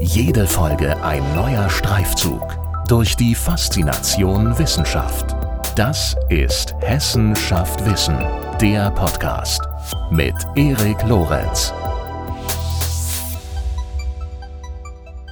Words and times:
Jede 0.00 0.46
Folge 0.46 1.02
ein 1.02 1.24
neuer 1.34 1.68
Streifzug 1.68 2.56
durch 2.86 3.16
die 3.16 3.34
Faszination 3.34 4.56
Wissenschaft. 4.56 5.34
Das 5.74 6.14
ist 6.28 6.72
Hessen 6.80 7.34
schafft 7.34 7.84
Wissen, 7.84 8.16
der 8.60 8.92
Podcast 8.92 9.60
mit 10.12 10.34
Erik 10.54 11.02
Lorenz. 11.02 11.72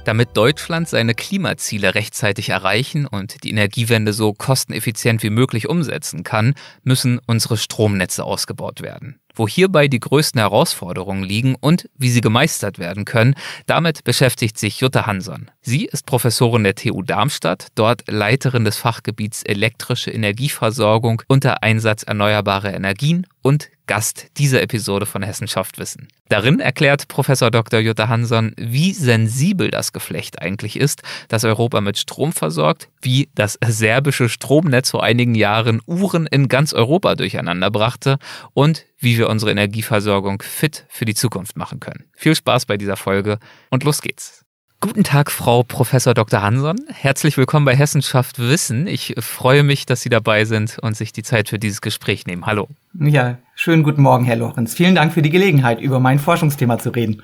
Damit 0.03 0.35
Deutschland 0.35 0.89
seine 0.89 1.15
Klimaziele 1.15 1.95
rechtzeitig 1.95 2.49
erreichen 2.49 3.05
und 3.07 3.45
die 3.45 3.51
Energiewende 3.51 4.11
so 4.11 4.33
kosteneffizient 4.33 5.23
wie 5.23 5.29
möglich 5.29 5.69
umsetzen 5.69 6.23
kann, 6.23 6.55
müssen 6.83 7.21
unsere 7.25 7.55
Stromnetze 7.55 8.25
ausgebaut 8.25 8.81
werden. 8.81 9.19
Wo 9.37 9.47
hierbei 9.47 9.87
die 9.87 9.99
größten 9.99 10.39
Herausforderungen 10.39 11.23
liegen 11.23 11.55
und 11.55 11.89
wie 11.95 12.09
sie 12.09 12.21
gemeistert 12.21 12.79
werden 12.79 13.05
können, 13.05 13.35
damit 13.67 14.03
beschäftigt 14.03 14.57
sich 14.57 14.81
Jutta 14.81 15.05
Hanson. 15.05 15.51
Sie 15.61 15.85
ist 15.85 16.07
Professorin 16.07 16.63
der 16.63 16.73
TU 16.75 17.03
Darmstadt, 17.03 17.67
dort 17.75 18.03
Leiterin 18.07 18.65
des 18.65 18.77
Fachgebiets 18.77 19.43
elektrische 19.43 20.09
Energieversorgung 20.09 21.21
unter 21.27 21.61
Einsatz 21.61 22.03
erneuerbarer 22.03 22.73
Energien 22.73 23.27
und 23.43 23.69
Gast 23.87 24.27
dieser 24.37 24.61
Episode 24.61 25.05
von 25.05 25.23
Hessenschaft 25.23 25.77
Wissen. 25.79 26.07
Darin 26.29 26.59
erklärt 26.59 27.07
Professor 27.07 27.49
Dr. 27.49 27.79
Jutta 27.79 28.09
Hanson, 28.09 28.53
wie 28.57 28.93
sensibel 28.93 29.71
das 29.71 29.93
Geflecht 29.93 30.41
eigentlich 30.41 30.77
ist, 30.77 31.01
das 31.29 31.45
Europa 31.45 31.81
mit 31.81 31.97
Strom 31.97 32.33
versorgt, 32.33 32.89
wie 33.01 33.29
das 33.33 33.57
serbische 33.65 34.29
Stromnetz 34.29 34.91
vor 34.91 35.03
einigen 35.03 35.35
Jahren 35.35 35.81
Uhren 35.85 36.27
in 36.27 36.49
ganz 36.49 36.73
Europa 36.73 37.15
durcheinander 37.15 37.71
brachte 37.71 38.19
und 38.53 38.85
wie 38.99 39.17
wir 39.17 39.29
unsere 39.29 39.51
Energieversorgung 39.51 40.41
fit 40.41 40.85
für 40.89 41.05
die 41.05 41.15
Zukunft 41.15 41.55
machen 41.57 41.79
können. 41.79 42.05
Viel 42.13 42.35
Spaß 42.35 42.65
bei 42.65 42.77
dieser 42.77 42.97
Folge 42.97 43.39
und 43.69 43.83
los 43.83 44.01
geht's. 44.01 44.46
Guten 44.79 45.03
Tag, 45.03 45.31
Frau 45.31 45.63
Professor 45.63 46.13
Dr. 46.13 46.43
Hanson. 46.43 46.75
Herzlich 46.87 47.35
willkommen 47.35 47.65
bei 47.65 47.75
Hessenschaft 47.75 48.37
Wissen. 48.37 48.85
Ich 48.85 49.15
freue 49.17 49.63
mich, 49.63 49.87
dass 49.87 50.01
Sie 50.01 50.09
dabei 50.09 50.45
sind 50.45 50.77
und 50.79 50.95
sich 50.95 51.11
die 51.11 51.23
Zeit 51.23 51.49
für 51.49 51.57
dieses 51.57 51.81
Gespräch 51.81 52.27
nehmen. 52.27 52.45
Hallo. 52.45 52.67
Ja, 52.93 53.39
schönen 53.55 53.81
guten 53.81 54.03
Morgen, 54.03 54.23
Herr 54.25 54.35
Lorenz. 54.35 54.75
Vielen 54.75 54.93
Dank 54.93 55.13
für 55.13 55.23
die 55.23 55.31
Gelegenheit, 55.31 55.81
über 55.81 55.99
mein 55.99 56.19
Forschungsthema 56.19 56.77
zu 56.77 56.91
reden. 56.91 57.23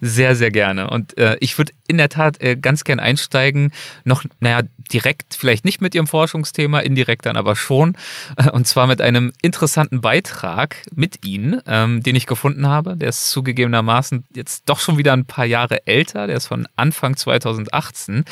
Sehr, 0.00 0.34
sehr 0.36 0.50
gerne. 0.50 0.90
Und 0.90 1.16
äh, 1.18 1.36
ich 1.40 1.58
würde 1.58 1.72
in 1.88 1.98
der 1.98 2.08
Tat 2.08 2.40
äh, 2.40 2.56
ganz 2.56 2.84
gern 2.84 3.00
einsteigen, 3.00 3.72
noch, 4.04 4.24
naja, 4.40 4.62
direkt 4.92 5.34
vielleicht 5.34 5.64
nicht 5.64 5.80
mit 5.80 5.94
Ihrem 5.94 6.06
Forschungsthema, 6.06 6.80
indirekt 6.80 7.26
dann 7.26 7.36
aber 7.36 7.56
schon. 7.56 7.96
Äh, 8.36 8.50
und 8.50 8.66
zwar 8.66 8.86
mit 8.86 9.00
einem 9.00 9.32
interessanten 9.42 10.00
Beitrag 10.00 10.76
mit 10.94 11.24
Ihnen, 11.24 11.60
ähm, 11.66 12.02
den 12.02 12.16
ich 12.16 12.26
gefunden 12.26 12.66
habe. 12.66 12.96
Der 12.96 13.08
ist 13.08 13.30
zugegebenermaßen 13.30 14.24
jetzt 14.34 14.64
doch 14.66 14.80
schon 14.80 14.98
wieder 14.98 15.12
ein 15.12 15.26
paar 15.26 15.46
Jahre 15.46 15.86
älter. 15.86 16.26
Der 16.26 16.36
ist 16.36 16.46
von 16.46 16.66
Anfang 16.76 17.16
2018. 17.16 18.24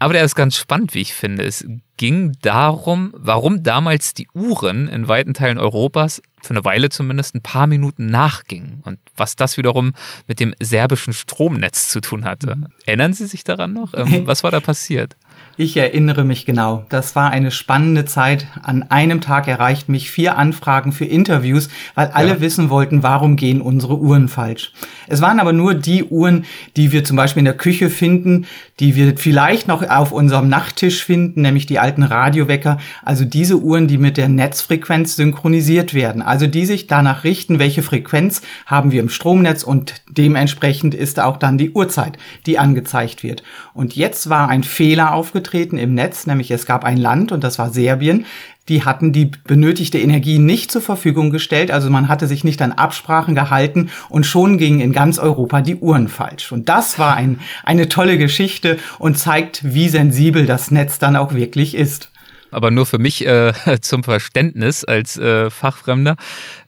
Aber 0.00 0.14
der 0.14 0.24
ist 0.24 0.34
ganz 0.34 0.56
spannend, 0.56 0.94
wie 0.94 1.02
ich 1.02 1.12
finde. 1.12 1.44
Es 1.44 1.66
ging 1.98 2.32
darum, 2.40 3.12
warum 3.14 3.62
damals 3.62 4.14
die 4.14 4.28
Uhren 4.32 4.88
in 4.88 5.08
weiten 5.08 5.34
Teilen 5.34 5.58
Europas, 5.58 6.22
für 6.42 6.50
eine 6.50 6.64
Weile 6.64 6.88
zumindest, 6.88 7.34
ein 7.34 7.42
paar 7.42 7.66
Minuten 7.66 8.06
nachgingen 8.06 8.82
und 8.84 8.98
was 9.16 9.36
das 9.36 9.56
wiederum 9.56 9.92
mit 10.26 10.40
dem 10.40 10.54
serbischen 10.60 11.12
Stromnetz 11.12 11.88
zu 11.88 12.00
tun 12.00 12.24
hatte. 12.24 12.56
Mhm. 12.56 12.66
Erinnern 12.86 13.12
Sie 13.12 13.26
sich 13.26 13.44
daran 13.44 13.72
noch? 13.72 13.94
Ähm, 13.94 14.22
was 14.26 14.42
war 14.42 14.50
da 14.50 14.60
passiert? 14.60 15.16
Ich 15.60 15.76
erinnere 15.76 16.24
mich 16.24 16.46
genau. 16.46 16.86
Das 16.88 17.14
war 17.16 17.32
eine 17.32 17.50
spannende 17.50 18.06
Zeit. 18.06 18.46
An 18.62 18.82
einem 18.84 19.20
Tag 19.20 19.46
erreichten 19.46 19.92
mich 19.92 20.10
vier 20.10 20.38
Anfragen 20.38 20.90
für 20.90 21.04
Interviews, 21.04 21.68
weil 21.94 22.06
alle 22.14 22.30
ja. 22.30 22.40
wissen 22.40 22.70
wollten, 22.70 23.02
warum 23.02 23.36
gehen 23.36 23.60
unsere 23.60 23.98
Uhren 23.98 24.28
falsch. 24.28 24.72
Es 25.06 25.20
waren 25.20 25.38
aber 25.38 25.52
nur 25.52 25.74
die 25.74 26.04
Uhren, 26.04 26.46
die 26.78 26.92
wir 26.92 27.04
zum 27.04 27.18
Beispiel 27.18 27.40
in 27.40 27.44
der 27.44 27.58
Küche 27.58 27.90
finden, 27.90 28.46
die 28.78 28.96
wir 28.96 29.18
vielleicht 29.18 29.68
noch 29.68 29.86
auf 29.86 30.12
unserem 30.12 30.48
Nachttisch 30.48 31.04
finden, 31.04 31.42
nämlich 31.42 31.66
die 31.66 31.78
alten 31.78 32.04
Radiowecker. 32.04 32.78
Also 33.04 33.26
diese 33.26 33.58
Uhren, 33.58 33.86
die 33.86 33.98
mit 33.98 34.16
der 34.16 34.30
Netzfrequenz 34.30 35.16
synchronisiert 35.16 35.92
werden. 35.92 36.22
Also 36.22 36.46
die 36.46 36.64
sich 36.64 36.86
danach 36.86 37.22
richten, 37.22 37.58
welche 37.58 37.82
Frequenz 37.82 38.40
haben 38.64 38.92
wir 38.92 39.00
im 39.02 39.10
Stromnetz 39.10 39.62
und 39.62 39.92
dementsprechend 40.08 40.94
ist 40.94 41.20
auch 41.20 41.36
dann 41.36 41.58
die 41.58 41.72
Uhrzeit, 41.72 42.16
die 42.46 42.58
angezeigt 42.58 43.22
wird. 43.22 43.42
Und 43.74 43.94
jetzt 43.94 44.30
war 44.30 44.48
ein 44.48 44.62
Fehler 44.62 45.12
aufgetreten 45.12 45.49
aufgetreten 45.50 45.78
im 45.78 45.94
Netz, 45.94 46.26
nämlich 46.26 46.50
es 46.50 46.64
gab 46.64 46.84
ein 46.84 46.96
Land 46.96 47.32
und 47.32 47.42
das 47.42 47.58
war 47.58 47.70
Serbien, 47.70 48.24
die 48.68 48.84
hatten 48.84 49.12
die 49.12 49.26
benötigte 49.26 49.98
Energie 49.98 50.38
nicht 50.38 50.70
zur 50.70 50.80
Verfügung 50.80 51.30
gestellt, 51.30 51.72
also 51.72 51.90
man 51.90 52.06
hatte 52.08 52.28
sich 52.28 52.44
nicht 52.44 52.62
an 52.62 52.70
Absprachen 52.70 53.34
gehalten 53.34 53.90
und 54.08 54.24
schon 54.24 54.58
gingen 54.58 54.80
in 54.80 54.92
ganz 54.92 55.18
Europa 55.18 55.60
die 55.60 55.74
Uhren 55.74 56.06
falsch. 56.06 56.52
Und 56.52 56.68
das 56.68 57.00
war 57.00 57.16
ein, 57.16 57.40
eine 57.64 57.88
tolle 57.88 58.16
Geschichte 58.16 58.78
und 59.00 59.18
zeigt, 59.18 59.62
wie 59.64 59.88
sensibel 59.88 60.46
das 60.46 60.70
Netz 60.70 60.98
dann 60.98 61.16
auch 61.16 61.34
wirklich 61.34 61.74
ist 61.74 62.10
aber 62.52 62.72
nur 62.72 62.84
für 62.84 62.98
mich 62.98 63.24
äh, 63.28 63.52
zum 63.80 64.02
Verständnis 64.02 64.84
als 64.84 65.16
äh, 65.16 65.50
Fachfremder. 65.50 66.16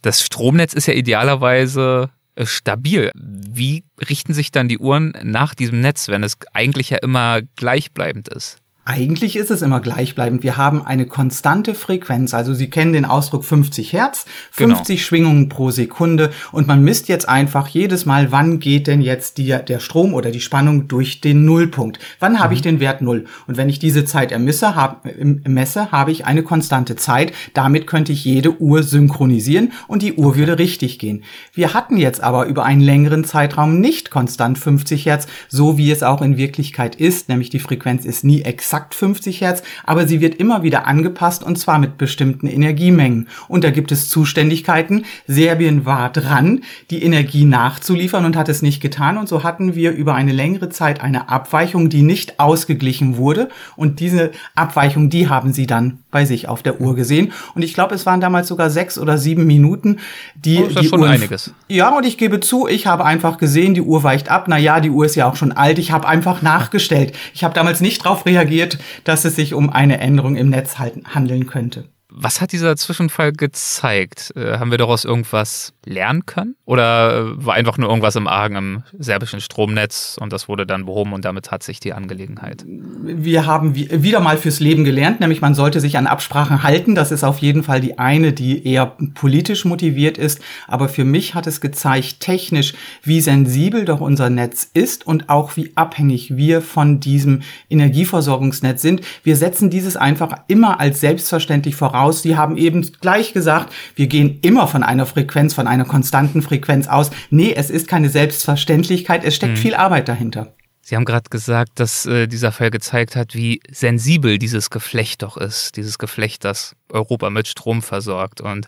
Das 0.01 0.23
Stromnetz 0.23 0.75
ist 0.75 0.87
ja 0.87 0.95
idealerweise 0.95 2.09
äh, 2.37 2.47
stabil. 2.47 3.11
Wie 3.15 3.83
richten 4.09 4.33
sich 4.33 4.53
dann 4.53 4.69
die 4.69 4.79
Uhren 4.79 5.13
nach 5.25 5.57
diesem 5.57 5.81
Netz, 5.81 6.07
wenn 6.07 6.23
es 6.23 6.39
eigentlich 6.55 6.91
ja 6.91 6.99
immer 6.99 7.41
gleichbleibend 7.57 8.29
ist? 8.29 8.62
Eigentlich 8.85 9.37
ist 9.37 9.53
es 9.53 9.63
immer 9.63 9.79
gleichbleibend. 9.79 10.43
Wir 10.43 10.57
haben 10.57 10.85
eine 10.85 11.07
konstante 11.07 11.75
Frequenz. 11.75 12.35
Also 12.35 12.53
Sie 12.53 12.69
kennen 12.69 12.93
den 12.93 13.05
Ausdruck 13.05 13.45
50 13.45 13.93
Hertz, 13.93 14.27
50 14.51 14.97
genau. 14.97 15.07
Schwingungen 15.07 15.49
pro 15.49 15.71
Sekunde. 15.71 16.33
Und 16.51 16.67
man 16.67 16.83
misst 16.83 17.07
jetzt 17.07 17.29
einfach 17.29 17.69
jedes 17.69 18.07
Mal, 18.07 18.33
wann 18.33 18.59
geht 18.59 18.89
denn 18.89 19.01
jetzt 19.01 19.39
die, 19.39 19.57
der 19.57 19.79
Strom 19.79 20.15
oder 20.15 20.33
die 20.33 20.41
Spannung 20.41 20.89
durch 20.89 21.21
den 21.21 21.45
Nullpunkt. 21.45 22.01
Wann 22.19 22.41
habe 22.41 22.49
mhm. 22.49 22.57
ich 22.57 22.63
den 22.63 22.81
Wert 22.81 23.03
Null? 23.03 23.27
Und 23.47 23.57
wenn 23.57 23.69
ich 23.69 23.79
diese 23.79 24.05
Zeit 24.05 24.33
ermisse, 24.33 24.75
hab, 24.75 25.07
messe, 25.47 25.93
habe 25.93 26.11
ich 26.11 26.27
eine 26.27 26.43
konstante 26.43 26.97
Zeit. 26.97 27.33
Damit 27.55 27.87
könnte 27.87 28.11
ich 28.11 28.25
jede 28.25 28.61
Uhr 28.61 28.83
synchronisieren 28.83 29.71
und 29.87 30.03
die 30.03 30.15
Uhr 30.15 30.35
würde 30.35 30.59
richtig 30.59 30.99
gehen. 30.99 31.23
Wir 31.55 31.73
hatten 31.73 31.99
jetzt 31.99 32.21
aber 32.21 32.47
über 32.47 32.65
einen 32.65 32.81
längeren 32.81 33.23
Zeitraum 33.23 33.79
nicht 33.79 34.11
konstant 34.11 34.59
50 34.59 35.07
Hertz, 35.07 35.29
so 35.49 35.79
wie 35.79 35.93
es 35.93 36.03
auch 36.03 36.21
in 36.21 36.37
Wirklichkeit 36.37 36.97
ist. 36.97 37.29
Nämlich 37.29 37.49
die 37.49 37.61
Frequenz 37.61 38.05
ist 38.05 38.25
nie 38.25 38.43
exakt 38.43 38.72
exakt 38.73 38.95
50 38.95 39.43
Hertz, 39.43 39.63
aber 39.85 40.07
sie 40.07 40.23
wird 40.23 40.37
immer 40.37 40.63
wieder 40.63 40.87
angepasst 40.87 41.43
und 41.43 41.59
zwar 41.59 41.79
mit 41.79 41.99
bestimmten 41.99 42.47
Energiemengen. 42.47 43.29
Und 43.47 43.65
da 43.65 43.71
gibt 43.71 43.93
es 43.93 44.09
Zuständigkeiten. 44.09 45.05
Serbien 45.27 45.85
war 45.85 46.11
dran, 46.11 46.63
die 46.91 47.03
Energie 47.03 47.45
nachzuliefern 47.45 48.25
und 48.25 48.35
hat 48.35 48.49
es 48.49 48.63
nicht 48.63 48.81
getan. 48.81 49.19
Und 49.19 49.29
so 49.29 49.45
hatten 49.45 49.75
wir 49.75 49.93
über 49.93 50.15
eine 50.15 50.33
längere 50.33 50.71
Zeit 50.71 51.03
eine 51.03 51.29
Abweichung, 51.29 51.91
die 51.91 52.01
nicht 52.01 52.41
ausgeglichen 52.41 53.19
wurde. 53.19 53.51
Und 53.77 54.01
diese 54.01 54.31
Abweichung, 54.55 55.11
die 55.11 55.29
haben 55.29 55.53
sie 55.53 55.67
dann 55.67 56.02
bei 56.13 56.25
sich 56.25 56.47
auf 56.47 56.63
der 56.63 56.81
Uhr 56.81 56.95
gesehen. 56.95 57.33
Und 57.57 57.63
ich 57.63 57.75
glaube, 57.75 57.97
es 57.97 58.07
waren 58.07 58.21
damals 58.21 58.47
sogar 58.47 58.71
sechs 58.71 58.99
oder 58.99 59.19
sieben 59.19 59.45
Minuten, 59.47 59.99
die, 60.37 60.59
oh, 60.59 60.67
ist 60.67 60.79
die 60.79 60.87
schon 60.87 61.01
Uhren, 61.01 61.11
einiges. 61.11 61.53
Ja, 61.67 61.97
und 61.97 62.07
ich 62.07 62.17
gebe 62.19 62.39
zu, 62.39 62.69
ich 62.69 62.87
habe 62.87 63.05
einfach 63.05 63.39
gesehen, 63.39 63.75
die 63.75 63.83
Uhr 63.83 64.05
weicht 64.05 64.31
ab. 64.31 64.45
Na 64.47 64.59
ja, 64.59 64.79
die 64.79 64.91
Uhr 64.91 65.05
ist 65.05 65.17
ja 65.17 65.29
auch 65.29 65.35
schon 65.35 65.51
alt. 65.51 65.81
Ich 65.81 65.91
habe 65.91 66.07
einfach 66.07 66.43
nachgestellt. 66.43 67.17
Ich 67.35 67.43
habe 67.43 67.55
damals 67.55 67.81
nicht 67.81 68.05
darauf 68.05 68.25
reagiert, 68.27 68.79
dass 69.03 69.25
es 69.25 69.35
sich 69.35 69.55
um 69.55 69.71
eine 69.71 69.99
Änderung 69.99 70.37
im 70.37 70.51
Netz 70.51 70.77
handeln 70.79 71.47
könnte. 71.47 71.85
Was 72.15 72.43
hat 72.43 72.53
dieser 72.53 72.77
Zwischenfall 72.77 73.33
gezeigt? 73.33 74.33
Äh, 74.37 74.59
haben 74.59 74.71
wir 74.71 74.77
daraus 74.77 75.07
irgendwas 75.07 75.73
lernen 75.87 76.27
können? 76.27 76.57
Oder 76.67 77.17
äh, 77.17 77.47
war 77.47 77.55
einfach 77.55 77.79
nur 77.79 77.89
irgendwas 77.89 78.17
im 78.17 78.27
Argen 78.27 78.57
im 78.57 78.83
serbischen 78.99 79.41
Stromnetz 79.41 80.19
und 80.21 80.31
das 80.31 80.47
wurde 80.47 80.67
dann 80.67 80.85
behoben 80.85 81.15
und 81.15 81.25
damit 81.25 81.51
hat 81.51 81.63
sich 81.63 81.81
die 81.81 81.95
Angelegenheit? 81.95 82.65
Wir 82.67 83.47
haben 83.47 83.75
wieder 83.75 84.21
mal 84.21 84.37
fürs 84.37 84.61
Leben 84.61 84.85
gelernt, 84.85 85.21
nämlich 85.21 85.41
man 85.41 85.55
sollte 85.55 85.81
sich 85.81 85.97
an 85.97 86.07
Absprachen 86.07 86.63
halten. 86.63 86.95
Das 86.95 87.13
ist 87.13 87.25
auf 87.25 87.39
jeden 87.39 87.63
Fall 87.63 87.81
die 87.81 87.99
eine, 87.99 88.35
die 88.35 88.67
eher 88.67 88.95
politisch 89.15 89.65
motiviert 89.65 90.19
ist. 90.19 90.41
Aber 90.69 90.91
für 90.91 91.05
mich 91.05 91.35
hat 91.35 91.47
es 91.47 91.63
gezeigt, 91.63 92.21
technisch, 92.21 92.75
wie 93.03 93.23
sensibel 93.23 93.87
doch 93.87 94.01
unser 94.01 94.29
Netz 94.29 94.69
ist 94.75 95.07
und 95.07 95.31
auch 95.31 95.57
wie 95.57 95.73
abhängig 95.77 96.37
wir 96.37 96.61
von 96.61 97.01
diesem 97.01 97.41
Energieversorgungsnetz 97.71 98.83
sind. 98.83 99.01
Wir 99.23 99.37
setzen 99.37 99.71
dieses 99.71 99.97
einfach 99.97 100.37
immer 100.49 100.79
als 100.79 101.01
selbstverständlich 101.01 101.75
voraus 101.75 102.02
aus. 102.03 102.23
Die 102.23 102.37
haben 102.37 102.57
eben 102.57 102.83
gleich 103.01 103.33
gesagt, 103.33 103.73
wir 103.95 104.07
gehen 104.07 104.39
immer 104.43 104.67
von 104.67 104.83
einer 104.83 105.07
Frequenz, 105.07 105.55
von 105.55 105.67
einer 105.67 105.85
konstanten 105.85 106.43
Frequenz 106.43 106.89
aus. 106.89 107.11
Nee, 107.31 107.55
es 107.57 107.71
ist 107.71 107.89
keine 107.89 108.09
Selbstverständlichkeit, 108.09 109.25
es 109.25 109.37
steckt 109.37 109.59
mhm. 109.59 109.63
viel 109.63 109.75
Arbeit 109.75 110.09
dahinter. 110.09 110.53
Sie 110.85 110.97
haben 110.97 111.05
gerade 111.05 111.31
gesagt, 111.31 111.79
dass 111.79 112.07
äh, 112.07 112.27
dieser 112.27 112.51
Fall 112.51 112.73
gezeigt 112.73 113.15
hat, 113.15 113.37
wie 113.37 113.61
sensibel 113.71 114.37
dieses 114.37 114.69
Geflecht 114.69 115.23
doch 115.23 115.37
ist, 115.37 115.77
dieses 115.77 115.97
Geflecht, 115.97 116.45
das 116.45 116.75
Europa 116.91 117.31
mit 117.31 117.47
Strom 117.47 117.83
versorgt. 117.83 118.41
Und 118.41 118.67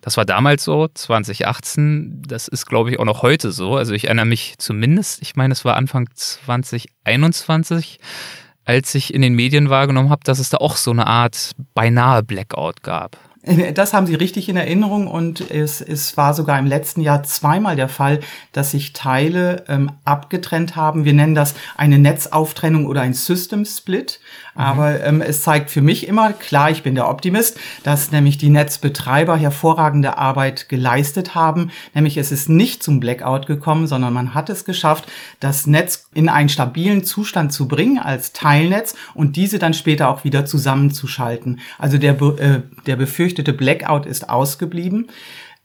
das 0.00 0.16
war 0.16 0.24
damals 0.24 0.62
so, 0.62 0.86
2018, 0.86 2.22
das 2.24 2.46
ist, 2.46 2.66
glaube 2.66 2.90
ich, 2.92 3.00
auch 3.00 3.04
noch 3.04 3.22
heute 3.22 3.50
so. 3.50 3.74
Also 3.74 3.94
ich 3.94 4.04
erinnere 4.04 4.26
mich 4.26 4.54
zumindest, 4.58 5.20
ich 5.22 5.34
meine, 5.34 5.50
es 5.52 5.64
war 5.64 5.74
Anfang 5.74 6.08
2021, 6.14 7.98
als 8.66 8.94
ich 8.94 9.14
in 9.14 9.22
den 9.22 9.34
Medien 9.34 9.70
wahrgenommen 9.70 10.10
habe, 10.10 10.24
dass 10.24 10.38
es 10.38 10.50
da 10.50 10.58
auch 10.58 10.76
so 10.76 10.90
eine 10.90 11.06
Art 11.06 11.52
beinahe 11.72 12.22
Blackout 12.22 12.82
gab. 12.82 13.16
Das 13.74 13.94
haben 13.94 14.08
Sie 14.08 14.16
richtig 14.16 14.48
in 14.48 14.56
Erinnerung 14.56 15.06
und 15.06 15.52
es, 15.52 15.80
es 15.80 16.16
war 16.16 16.34
sogar 16.34 16.58
im 16.58 16.66
letzten 16.66 17.00
Jahr 17.00 17.22
zweimal 17.22 17.76
der 17.76 17.88
Fall, 17.88 18.18
dass 18.50 18.72
sich 18.72 18.92
Teile 18.92 19.64
ähm, 19.68 19.92
abgetrennt 20.04 20.74
haben. 20.74 21.04
Wir 21.04 21.12
nennen 21.12 21.36
das 21.36 21.54
eine 21.76 22.00
Netzauftrennung 22.00 22.86
oder 22.86 23.02
ein 23.02 23.14
System 23.14 23.64
Split. 23.64 24.18
Mhm. 24.56 24.62
Aber 24.62 25.04
ähm, 25.04 25.20
es 25.20 25.42
zeigt 25.42 25.70
für 25.70 25.82
mich 25.82 26.08
immer, 26.08 26.32
klar, 26.32 26.70
ich 26.70 26.82
bin 26.82 26.94
der 26.94 27.08
Optimist, 27.08 27.58
dass 27.82 28.10
nämlich 28.10 28.38
die 28.38 28.48
Netzbetreiber 28.48 29.36
hervorragende 29.36 30.18
Arbeit 30.18 30.68
geleistet 30.68 31.34
haben. 31.34 31.70
Nämlich 31.94 32.16
es 32.16 32.32
ist 32.32 32.48
nicht 32.48 32.82
zum 32.82 33.00
Blackout 33.00 33.46
gekommen, 33.46 33.86
sondern 33.86 34.12
man 34.12 34.34
hat 34.34 34.50
es 34.50 34.64
geschafft, 34.64 35.04
das 35.40 35.66
Netz 35.66 36.08
in 36.14 36.28
einen 36.28 36.48
stabilen 36.48 37.04
Zustand 37.04 37.52
zu 37.52 37.68
bringen 37.68 37.98
als 37.98 38.32
Teilnetz 38.32 38.94
und 39.14 39.36
diese 39.36 39.58
dann 39.58 39.74
später 39.74 40.08
auch 40.08 40.24
wieder 40.24 40.46
zusammenzuschalten. 40.46 41.60
Also 41.78 41.98
der, 41.98 42.20
äh, 42.20 42.62
der 42.86 42.96
befürchtete 42.96 43.52
Blackout 43.52 44.06
ist 44.06 44.28
ausgeblieben. 44.28 45.08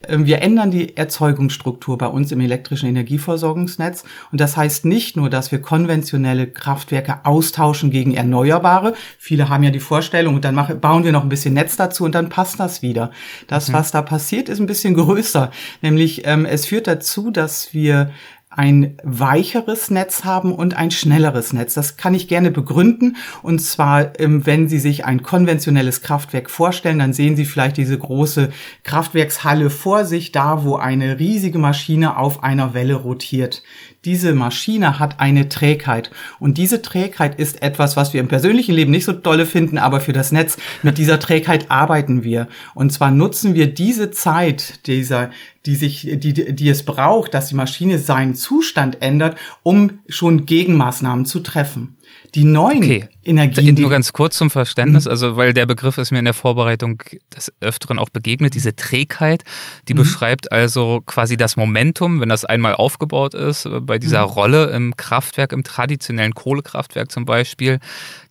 Ähm, 0.07 0.25
wir 0.25 0.41
ändern 0.41 0.71
die 0.71 0.97
Erzeugungsstruktur 0.97 1.97
bei 1.97 2.07
uns 2.07 2.31
im 2.31 2.39
elektrischen 2.39 2.89
Energieversorgungsnetz. 2.89 4.03
Und 4.31 4.41
das 4.41 4.57
heißt 4.57 4.85
nicht 4.85 5.15
nur, 5.15 5.29
dass 5.29 5.51
wir 5.51 5.61
konventionelle 5.61 6.47
Kraftwerke 6.47 7.25
austauschen 7.25 7.91
gegen 7.91 8.13
erneuerbare. 8.13 8.93
Viele 9.17 9.49
haben 9.49 9.63
ja 9.63 9.69
die 9.69 9.79
Vorstellung, 9.79 10.35
und 10.35 10.45
dann 10.45 10.55
machen, 10.55 10.79
bauen 10.79 11.03
wir 11.03 11.11
noch 11.11 11.23
ein 11.23 11.29
bisschen 11.29 11.53
Netz 11.53 11.75
dazu 11.75 12.05
und 12.05 12.15
dann 12.15 12.29
passt 12.29 12.59
das 12.59 12.81
wieder. 12.81 13.11
Das, 13.47 13.69
mhm. 13.69 13.73
was 13.73 13.91
da 13.91 14.01
passiert, 14.01 14.49
ist 14.49 14.59
ein 14.59 14.67
bisschen 14.67 14.93
größer. 14.93 15.51
Nämlich, 15.81 16.25
ähm, 16.25 16.45
es 16.45 16.65
führt 16.65 16.87
dazu, 16.87 17.31
dass 17.31 17.73
wir 17.73 18.11
ein 18.53 18.97
weicheres 19.03 19.89
Netz 19.91 20.25
haben 20.25 20.53
und 20.53 20.75
ein 20.75 20.91
schnelleres 20.91 21.53
Netz. 21.53 21.73
Das 21.73 21.95
kann 21.95 22.13
ich 22.13 22.27
gerne 22.27 22.51
begründen. 22.51 23.15
Und 23.41 23.59
zwar, 23.59 24.19
ähm, 24.19 24.45
wenn 24.45 24.67
Sie 24.67 24.79
sich 24.79 25.05
ein 25.05 25.23
konventionelles 25.23 26.01
Kraftwerk 26.01 26.49
vorstellen, 26.49 26.99
dann 26.99 27.13
sehen 27.13 27.37
Sie 27.37 27.45
vielleicht 27.45 27.77
diese 27.77 27.97
große 27.97 28.51
Kraftwerkshalle 28.83 29.69
vor 29.69 30.03
sich, 30.03 30.33
da 30.33 30.65
wo 30.65 30.75
eine 30.75 31.17
riesige 31.17 31.59
Maschine 31.59 32.17
auf 32.17 32.43
einer 32.43 32.73
Welle 32.73 32.95
rotiert 32.95 33.63
diese 34.05 34.33
Maschine 34.33 34.97
hat 34.97 35.19
eine 35.19 35.47
Trägheit. 35.47 36.09
Und 36.39 36.57
diese 36.57 36.81
Trägheit 36.81 37.39
ist 37.39 37.61
etwas, 37.61 37.95
was 37.95 38.13
wir 38.13 38.19
im 38.19 38.27
persönlichen 38.27 38.73
Leben 38.73 38.91
nicht 38.91 39.05
so 39.05 39.13
dolle 39.13 39.45
finden, 39.45 39.77
aber 39.77 40.01
für 40.01 40.13
das 40.13 40.31
Netz, 40.31 40.57
mit 40.81 40.97
dieser 40.97 41.19
Trägheit 41.19 41.69
arbeiten 41.69 42.23
wir. 42.23 42.47
Und 42.73 42.91
zwar 42.91 43.11
nutzen 43.11 43.53
wir 43.53 43.67
diese 43.67 44.09
Zeit, 44.09 44.87
dieser, 44.87 45.29
die 45.67 45.75
sich, 45.75 46.07
die, 46.13 46.33
die 46.33 46.69
es 46.69 46.83
braucht, 46.83 47.33
dass 47.33 47.49
die 47.49 47.55
Maschine 47.55 47.99
seinen 47.99 48.33
Zustand 48.33 49.01
ändert, 49.01 49.37
um 49.61 49.99
schon 50.07 50.47
Gegenmaßnahmen 50.47 51.25
zu 51.25 51.41
treffen. 51.41 51.97
Die 52.33 52.45
neuen 52.45 52.77
okay. 52.77 53.09
Energien. 53.23 53.75
Nur 53.75 53.89
ganz 53.89 54.13
kurz 54.13 54.37
zum 54.37 54.49
Verständnis, 54.49 55.05
mhm. 55.05 55.11
also 55.11 55.35
weil 55.35 55.53
der 55.53 55.65
Begriff 55.65 55.97
ist 55.97 56.11
mir 56.11 56.19
in 56.19 56.25
der 56.25 56.33
Vorbereitung 56.33 57.01
des 57.35 57.51
Öfteren 57.59 57.99
auch 57.99 58.09
begegnet, 58.09 58.55
diese 58.55 58.75
Trägheit, 58.75 59.43
die 59.87 59.93
mhm. 59.93 59.99
beschreibt 59.99 60.51
also 60.51 61.01
quasi 61.05 61.35
das 61.35 61.57
Momentum, 61.57 62.21
wenn 62.21 62.29
das 62.29 62.45
einmal 62.45 62.75
aufgebaut 62.75 63.33
ist, 63.33 63.65
äh, 63.65 63.81
bei 63.81 63.99
dieser 63.99 64.25
mhm. 64.27 64.31
Rolle 64.31 64.65
im 64.71 64.95
Kraftwerk, 64.95 65.51
im 65.51 65.63
traditionellen 65.63 66.33
Kohlekraftwerk 66.33 67.11
zum 67.11 67.25
Beispiel, 67.25 67.79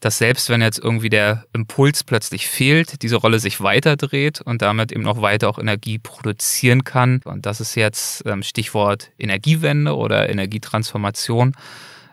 dass 0.00 0.17
selbst 0.17 0.49
wenn 0.49 0.62
jetzt 0.62 0.79
irgendwie 0.79 1.11
der 1.11 1.44
Impuls 1.52 2.02
plötzlich 2.02 2.49
fehlt, 2.49 3.02
diese 3.02 3.17
Rolle 3.17 3.38
sich 3.38 3.61
weiterdreht 3.61 4.41
und 4.41 4.62
damit 4.62 4.93
eben 4.93 5.02
noch 5.02 5.20
weiter 5.20 5.49
auch 5.49 5.58
Energie 5.58 5.99
produzieren 5.99 6.85
kann. 6.85 7.20
Und 7.25 7.44
das 7.44 7.61
ist 7.61 7.75
jetzt 7.75 8.25
ähm, 8.26 8.43
Stichwort 8.43 9.11
Energiewende 9.19 9.94
oder 9.94 10.31
Energietransformation 10.31 11.52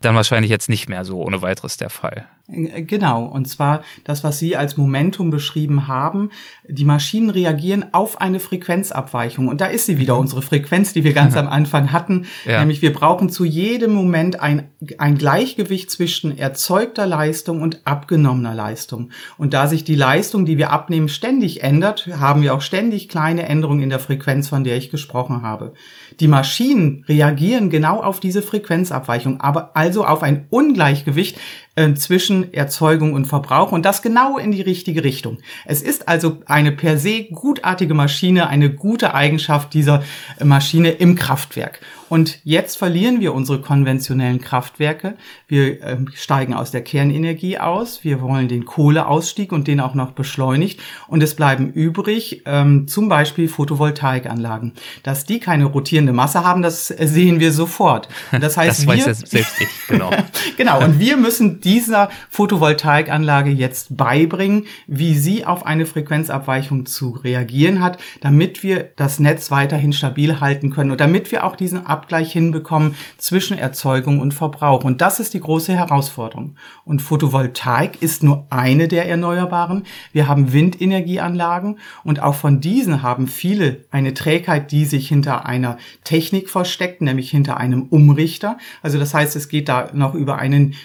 dann 0.02 0.16
wahrscheinlich 0.16 0.52
jetzt 0.52 0.70
nicht 0.70 0.90
mehr 0.90 1.06
so 1.06 1.22
ohne 1.22 1.42
weiteres 1.42 1.78
der 1.78 1.90
Fall. 1.90 2.28
Äh, 2.52 2.84
genau, 2.84 3.26
und 3.26 3.48
zwar 3.48 3.84
das, 4.04 4.24
was 4.24 4.40
Sie 4.40 4.56
als 4.56 4.78
Momentum 4.78 5.30
beschrieben 5.30 5.88
haben. 5.88 6.32
Die 6.68 6.86
Maschinen 6.86 7.30
reagieren 7.30 7.86
auf 7.92 8.22
eine 8.22 8.40
Frequenzabweichung. 8.40 9.48
Und 9.48 9.62
da 9.62 9.68
ist 9.68 9.86
sie 9.86 9.98
wieder, 9.98 10.16
mhm. 10.16 10.22
unsere 10.22 10.42
Frequenz, 10.42 10.94
die 10.94 11.04
wir 11.04 11.14
ganz 11.14 11.36
am 11.38 11.48
Anfang 11.48 11.92
hatten. 11.92 12.26
Ja. 12.46 12.60
Nämlich 12.60 12.82
wir 12.82 12.94
brauchen 12.94 13.30
zu 13.30 13.46
jedem 13.46 13.94
Moment 13.94 14.40
ein, 14.40 14.70
ein 14.98 15.18
Gleichgewicht 15.18 15.92
zwischen 15.92 16.38
erzeugter 16.38 17.06
Leistung 17.06 17.62
und 17.62 17.82
abgenommener 17.86 18.56
Leistung. 18.56 19.12
Und 19.38 19.54
da 19.54 19.68
sich 19.68 19.84
die 19.84 19.96
Leistung, 19.96 20.46
die 20.46 20.58
wir 20.58 20.72
abnehmen, 20.72 21.10
ständig 21.10 21.64
ändert, 21.64 22.08
haben 22.20 22.42
wir 22.42 22.54
auch 22.54 22.62
ständig 22.62 23.10
kleine 23.10 23.48
Änderungen 23.48 23.84
in 23.84 23.90
der 23.90 24.00
Frequenz, 24.00 24.48
von 24.48 24.64
der 24.64 24.78
ich 24.78 24.90
gesprochen 24.90 25.42
habe. 25.42 25.74
Die 26.20 26.28
Maschinen 26.28 27.04
reagieren 27.08 27.70
genau 27.70 28.02
auf 28.02 28.20
diese 28.20 28.42
Frequenzabweichung, 28.42 29.40
aber 29.40 29.76
also 29.76 30.06
auf 30.06 30.24
ein 30.24 30.48
Ungleichgewicht 30.50 31.38
äh, 31.78 31.94
zwischen 31.94 32.54
Erzeugung 32.54 33.14
und 33.14 33.26
Verbrauch 33.26 33.72
und 33.72 33.86
das 33.86 34.02
genau 34.02 34.38
in 34.38 34.52
die 34.52 34.62
richtige 34.62 35.04
Richtung. 35.04 35.38
Es 35.66 35.82
ist 35.82 36.08
also 36.08 36.40
eine 36.48 36.72
per 36.72 36.98
se 36.98 37.26
gutartige 37.26 37.94
Maschine, 37.94 38.48
eine 38.48 38.72
gute 38.72 39.14
Eigenschaft 39.14 39.74
dieser 39.76 40.04
Maschine 40.44 40.90
im 40.90 41.16
Kraftwerk. 41.16 41.80
Und 42.10 42.40
jetzt 42.44 42.78
verlieren 42.78 43.20
wir 43.20 43.34
unsere 43.34 43.60
konventionellen 43.60 44.40
Kraftwerke. 44.40 45.16
Wir 45.48 45.82
äh, 45.82 45.98
steigen 46.14 46.54
aus 46.54 46.72
der 46.72 46.82
Kernenergie 46.82 47.58
aus. 47.58 48.04
Wir 48.04 48.22
wollen 48.22 48.48
den 48.48 48.66
Kohleausstieg 48.66 49.52
und 49.52 49.68
den 49.68 49.80
auch 49.80 49.94
noch 49.94 50.12
beschleunigt. 50.12 50.80
Und 51.08 51.22
es 51.22 51.36
bleiben 51.36 51.72
übrig 51.72 52.44
ähm, 52.46 52.88
zum 52.88 53.10
Beispiel 53.10 53.50
Photovoltaikanlagen. 53.50 54.74
Dass 55.04 55.26
die 55.26 55.40
keine 55.40 55.66
rotierende 55.66 56.14
Masse 56.14 56.44
haben, 56.44 56.62
das 56.62 56.88
sehen 56.88 57.40
wir 57.40 57.52
sofort. 57.52 58.08
Und 58.32 58.42
das 58.42 58.56
heißt, 58.56 58.80
das 58.80 58.88
wir, 58.88 59.06
weiß 59.06 59.20
selbst 59.20 59.62
ich, 59.62 59.68
genau. 59.88 60.12
genau. 60.58 60.84
Und 60.84 61.00
wir 61.00 61.18
müssen 61.18 61.60
dieser 61.68 62.10
Photovoltaikanlage 62.30 63.50
jetzt 63.50 63.98
beibringen, 63.98 64.68
wie 64.88 65.16
sie 65.16 65.44
auf 65.44 65.66
eine 65.66 65.86
Frequenzabweichung 65.86 66.86
zu 66.86 67.10
reagieren 67.10 67.84
hat, 67.84 67.98
damit 68.22 68.64
wir 68.64 68.92
das 68.96 69.20
Netz 69.20 69.52
weiterhin 69.52 69.92
stabil 69.92 70.40
halten 70.40 70.70
können 70.70 70.92
und 70.92 71.02
damit 71.02 71.30
wir 71.30 71.44
auch 71.44 71.58
diesen 71.58 71.86
Abgleich 71.86 72.32
hinbekommen 72.32 72.96
zwischen 73.18 73.58
Erzeugung 73.58 74.22
und 74.22 74.34
Verbrauch. 74.34 74.86
Und 74.86 75.02
das 75.02 75.20
ist 75.20 75.34
die 75.34 75.42
große 75.42 75.74
Herausforderung. 75.74 76.56
Und 76.86 77.02
Photovoltaik 77.02 78.02
ist 78.02 78.24
nur 78.24 78.48
eine 78.50 78.88
der 78.88 79.10
Erneuerbaren. 79.10 79.84
Wir 80.14 80.30
haben 80.30 80.54
Windenergieanlagen 80.54 81.80
und 82.06 82.22
auch 82.22 82.36
von 82.36 82.62
diesen 82.62 83.04
haben 83.04 83.28
viele 83.28 83.84
eine 83.92 84.14
Trägheit, 84.14 84.72
die 84.72 84.86
sich 84.86 85.10
hinter 85.10 85.46
einer 85.46 85.78
Technik 86.06 86.50
versteckt, 86.50 87.02
nämlich 87.02 87.30
hinter 87.30 87.58
einem 87.58 87.88
Umrichter. 87.90 88.58
Also 88.82 88.98
das 89.00 89.14
heißt, 89.14 89.36
es 89.36 89.50
geht 89.50 89.68
da 89.68 89.90
noch 89.92 90.14
über 90.14 90.38
einen 90.38 90.76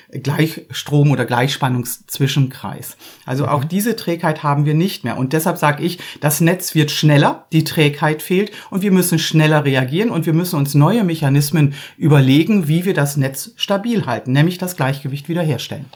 Gleichstrom- 0.73 1.11
oder 1.11 1.25
Gleichspannungszwischenkreis. 1.25 2.97
Also 3.27 3.47
auch 3.47 3.65
mhm. 3.65 3.69
diese 3.69 3.97
Trägheit 3.97 4.43
haben 4.43 4.65
wir 4.65 4.75
nicht 4.75 5.05
mehr. 5.05 5.19
Und 5.19 5.33
deshalb 5.33 5.59
sage 5.59 5.83
ich, 5.83 5.99
das 6.21 6.41
Netz 6.41 6.75
wird 6.75 6.91
schneller, 6.91 7.47
die 7.53 7.65
Trägheit 7.65 8.23
fehlt 8.23 8.53
und 8.71 8.83
wir 8.83 8.91
müssen 8.91 9.19
schneller 9.19 9.65
reagieren 9.65 10.11
und 10.11 10.27
wir 10.27 10.33
müssen 10.33 10.57
uns 10.57 10.75
neue 10.75 11.05
Mechanismen 11.05 11.75
überlegen, 11.97 12.69
wie 12.69 12.85
wir 12.85 12.95
das 12.95 13.17
Netz 13.17 13.53
stabil 13.57 14.07
halten, 14.07 14.33
nämlich 14.33 14.59
das 14.59 14.77
Gleichgewicht 14.77 15.29
wiederherstellen 15.29 15.87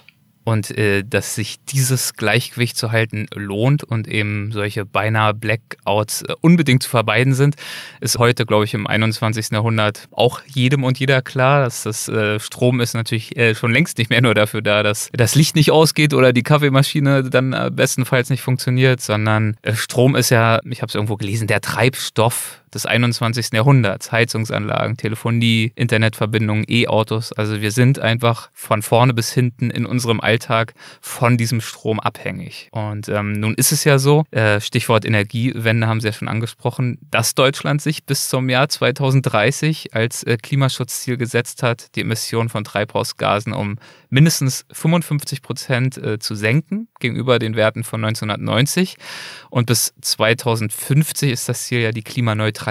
und 0.46 0.70
äh, 0.78 1.02
dass 1.02 1.34
sich 1.34 1.56
dieses 1.64 2.14
Gleichgewicht 2.14 2.76
zu 2.76 2.92
halten 2.92 3.26
lohnt 3.34 3.82
und 3.82 4.06
eben 4.06 4.52
solche 4.52 4.86
beinahe 4.86 5.34
Blackouts 5.34 6.22
äh, 6.22 6.34
unbedingt 6.40 6.84
zu 6.84 6.88
vermeiden 6.88 7.34
sind, 7.34 7.56
ist 8.00 8.16
heute, 8.18 8.46
glaube 8.46 8.64
ich, 8.64 8.72
im 8.72 8.86
21. 8.86 9.50
Jahrhundert 9.50 10.06
auch 10.12 10.40
jedem 10.46 10.84
und 10.84 11.00
jeder 11.00 11.20
klar, 11.20 11.64
dass 11.64 11.82
das 11.82 12.08
äh, 12.08 12.38
Strom 12.38 12.80
ist 12.80 12.94
natürlich 12.94 13.36
äh, 13.36 13.56
schon 13.56 13.72
längst 13.72 13.98
nicht 13.98 14.08
mehr 14.08 14.22
nur 14.22 14.34
dafür 14.34 14.62
da, 14.62 14.84
dass 14.84 15.10
das 15.12 15.34
Licht 15.34 15.56
nicht 15.56 15.72
ausgeht 15.72 16.14
oder 16.14 16.32
die 16.32 16.44
Kaffeemaschine 16.44 17.24
dann 17.24 17.52
äh, 17.52 17.72
bestenfalls 17.72 18.30
nicht 18.30 18.42
funktioniert, 18.42 19.00
sondern 19.00 19.56
äh, 19.62 19.74
Strom 19.74 20.14
ist 20.14 20.30
ja, 20.30 20.60
ich 20.70 20.80
habe 20.80 20.90
es 20.90 20.94
irgendwo 20.94 21.16
gelesen, 21.16 21.48
der 21.48 21.60
Treibstoff 21.60 22.62
des 22.76 22.86
21. 22.86 23.48
Jahrhunderts. 23.52 24.12
Heizungsanlagen, 24.12 24.96
Telefonie, 24.96 25.72
Internetverbindungen, 25.74 26.64
E-Autos. 26.68 27.32
Also 27.32 27.60
wir 27.60 27.72
sind 27.72 27.98
einfach 27.98 28.50
von 28.52 28.82
vorne 28.82 29.14
bis 29.14 29.32
hinten 29.32 29.70
in 29.70 29.86
unserem 29.86 30.20
Alltag 30.20 30.74
von 31.00 31.36
diesem 31.36 31.60
Strom 31.60 31.98
abhängig. 31.98 32.68
Und 32.72 33.08
ähm, 33.08 33.32
nun 33.32 33.54
ist 33.54 33.72
es 33.72 33.84
ja 33.84 33.98
so, 33.98 34.24
äh, 34.30 34.60
Stichwort 34.60 35.04
Energiewende 35.04 35.86
haben 35.86 36.00
Sie 36.00 36.08
ja 36.08 36.12
schon 36.12 36.28
angesprochen, 36.28 36.98
dass 37.10 37.34
Deutschland 37.34 37.80
sich 37.80 38.04
bis 38.04 38.28
zum 38.28 38.48
Jahr 38.48 38.68
2030 38.68 39.94
als 39.94 40.22
äh, 40.22 40.36
Klimaschutzziel 40.36 41.16
gesetzt 41.16 41.62
hat, 41.62 41.96
die 41.96 42.02
Emissionen 42.02 42.48
von 42.48 42.62
Treibhausgasen 42.62 43.52
um 43.52 43.78
mindestens 44.10 44.64
55 44.72 45.42
Prozent 45.42 45.96
äh, 45.98 46.18
zu 46.18 46.34
senken 46.34 46.88
gegenüber 47.00 47.38
den 47.38 47.56
Werten 47.56 47.84
von 47.84 48.04
1990. 48.04 48.96
Und 49.50 49.66
bis 49.66 49.94
2050 50.00 51.32
ist 51.32 51.48
das 51.48 51.64
Ziel 51.64 51.80
ja 51.80 51.92
die 51.92 52.02
Klimaneutralität. 52.02 52.65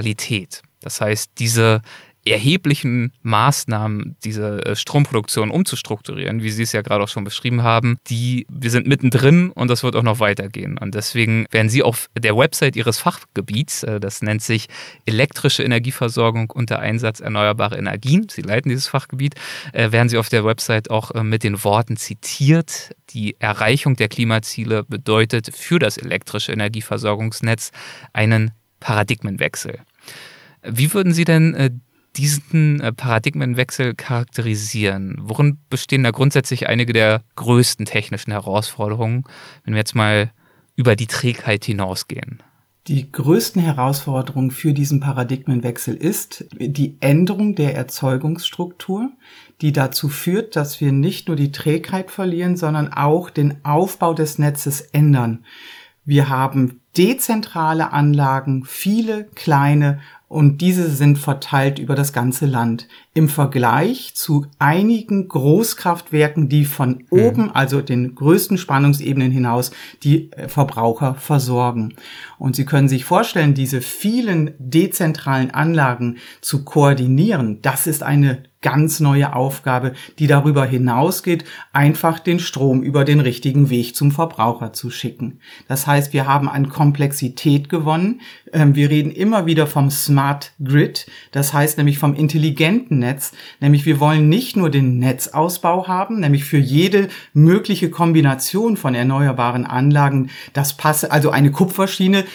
Das 0.82 1.02
heißt, 1.02 1.32
diese 1.40 1.82
erheblichen 2.25 3.12
Maßnahmen, 3.22 4.16
diese 4.24 4.66
äh, 4.66 4.75
Stromproduktion 4.75 5.52
umzustrukturieren, 5.52 6.42
wie 6.42 6.50
Sie 6.50 6.64
es 6.64 6.72
ja 6.72 6.82
gerade 6.82 7.04
auch 7.04 7.08
schon 7.08 7.24
beschrieben 7.24 7.62
haben, 7.62 7.98
die 8.08 8.48
wir 8.50 8.72
sind 8.72 8.88
mittendrin 8.88 9.52
und 9.52 9.70
das 9.70 9.84
wird 9.84 9.96
auch 9.96 10.04
noch 10.04 10.20
weitergehen. 10.20 10.78
Und 10.80 10.96
deswegen 10.96 11.46
werden 11.52 11.70
Sie 11.70 11.84
auf 11.84 12.10
der 12.18 12.36
Website 12.36 12.75
Ihres 12.75 12.98
Fachgebiets, 12.98 13.84
äh, 13.84 14.00
das 14.00 14.24
nennt 14.24 14.42
sich 14.42 14.68
elektrische 15.06 15.64
Energieversorgung 15.64 16.50
unter 16.50 16.80
Einsatz 16.80 17.20
erneuerbarer 17.20 17.78
Energien, 17.78 18.28
Sie 18.30 18.42
leiten 18.42 18.70
dieses 18.70 18.88
Fachgebiet, 18.88 19.36
äh, 19.74 19.92
werden 19.92 20.10
Sie 20.10 20.18
auf 20.18 20.30
der 20.30 20.44
Website 20.44 20.90
auch 20.90 21.14
mit 21.14 21.44
den 21.44 21.64
Worten 21.64 21.96
zitiert, 21.96 22.96
die 23.12 23.36
Erreichung 23.40 23.96
der 23.96 24.10
Klimaziele 24.10 24.84
bedeutet 24.84 25.56
für 25.56 25.78
das 25.78 25.98
elektrische 25.98 26.52
Energieversorgungsnetz 26.52 27.72
einen 28.14 28.52
Paradigmenwechsel. 28.79 29.79
Wie 30.63 30.94
würden 30.94 31.13
Sie 31.13 31.25
denn 31.25 31.82
diesen 32.15 32.79
äh, 32.79 32.94
Paradigmenwechsel 32.94 33.94
charakterisieren? 33.94 35.17
Worin 35.20 35.58
bestehen 35.70 36.03
da 36.03 36.12
grundsätzlich 36.12 36.67
einige 36.67 36.94
der 36.94 37.22
größten 37.36 37.86
technischen 37.86 38.32
Herausforderungen, 38.32 39.24
wenn 39.63 39.74
wir 39.74 39.79
jetzt 39.79 39.96
mal 39.96 40.32
über 40.75 40.96
die 40.96 41.08
Trägheit 41.08 41.65
hinausgehen? 41.65 42.41
Die 42.88 43.12
größten 43.12 43.63
Herausforderungen 43.63 44.51
für 44.51 44.72
diesen 44.72 45.00
Paradigmenwechsel 45.00 45.96
ist 45.96 46.46
die 46.60 46.98
Änderung 47.00 47.55
der 47.55 47.74
Erzeugungsstruktur, 47.74 49.10
die 49.62 49.72
dazu 49.72 50.08
führt, 50.08 50.55
dass 50.55 50.79
wir 50.82 50.91
nicht 50.91 51.27
nur 51.27 51.36
die 51.36 51.51
Trägheit 51.51 52.12
verlieren, 52.12 52.58
sondern 52.58 52.94
auch 52.94 53.32
den 53.32 53.65
Aufbau 53.65 54.13
des 54.13 54.38
Netzes 54.38 54.82
ändern. 54.82 55.46
Wir 56.06 56.30
haben 56.30 56.82
dezentrale 56.96 57.92
Anlagen, 57.92 58.64
viele 58.66 59.26
kleine 59.36 60.00
und 60.28 60.60
diese 60.60 60.90
sind 60.90 61.18
verteilt 61.18 61.78
über 61.80 61.96
das 61.96 62.12
ganze 62.12 62.46
Land. 62.46 62.88
Im 63.14 63.30
Vergleich 63.30 64.16
zu 64.16 64.48
einigen 64.60 65.28
Großkraftwerken, 65.28 66.50
die 66.50 66.66
von 66.66 67.06
mhm. 67.10 67.20
oben, 67.20 67.52
also 67.52 67.82
den 67.82 68.16
größten 68.16 68.58
Spannungsebenen 68.58 69.32
hinaus, 69.32 69.72
die 70.04 70.32
äh, 70.34 70.48
Verbraucher 70.48 71.16
versorgen. 71.16 71.94
Und 72.38 72.56
Sie 72.56 72.66
können 72.66 72.90
sich 72.90 73.06
vorstellen, 73.06 73.54
diese 73.54 73.82
vielen 73.82 74.56
dezentralen 74.58 75.52
Anlagen 75.52 76.18
zu 76.42 76.66
koordinieren, 76.66 77.62
das 77.62 77.88
ist 77.88 78.04
eine 78.04 78.44
ganz 78.65 79.00
neue 79.00 79.36
Aufgabe, 79.36 79.93
die 80.17 80.25
darüber 80.25 80.65
hinausgeht, 80.65 81.45
einfach 81.72 82.17
den 82.17 82.39
Strom 82.39 82.81
über 82.81 83.05
den 83.05 83.19
richtigen 83.19 83.69
Weg 83.69 83.95
zum 83.95 84.12
Verbraucher 84.12 84.74
zu 84.74 84.89
schicken. 84.89 85.39
Das 85.67 85.86
heißt, 85.86 86.13
wir 86.13 86.25
haben 86.25 86.50
an 86.50 86.69
Komplexität 86.69 87.69
gewonnen. 87.69 88.22
Ähm, 88.51 88.74
wir 88.74 88.89
reden 88.89 89.12
immer 89.12 89.45
wieder 89.45 89.67
vom 89.67 89.91
Smart 89.91 90.53
Grid, 90.63 91.05
das 91.31 91.53
heißt 91.53 91.77
nämlich 91.77 92.00
vom 92.00 92.15
intelligenten 92.15 92.98
Netz, 92.98 93.34
nämlich 93.60 93.86
wir 93.86 94.00
wollen 94.00 94.29
nicht 94.29 94.57
nur 94.57 94.72
den 94.72 94.98
Netzausbau 94.98 95.88
haben, 95.88 96.19
nämlich 96.22 96.43
für 96.43 96.57
jede 96.57 97.10
mögliche 97.34 97.91
Kombination 97.91 98.77
von 98.77 98.95
erneuerbaren 98.95 99.67
Anlagen, 99.67 100.31
das 100.53 100.75
passe, 100.75 101.12
also 101.12 101.29
eine 101.29 101.51
Kupferschiene, 101.51 102.25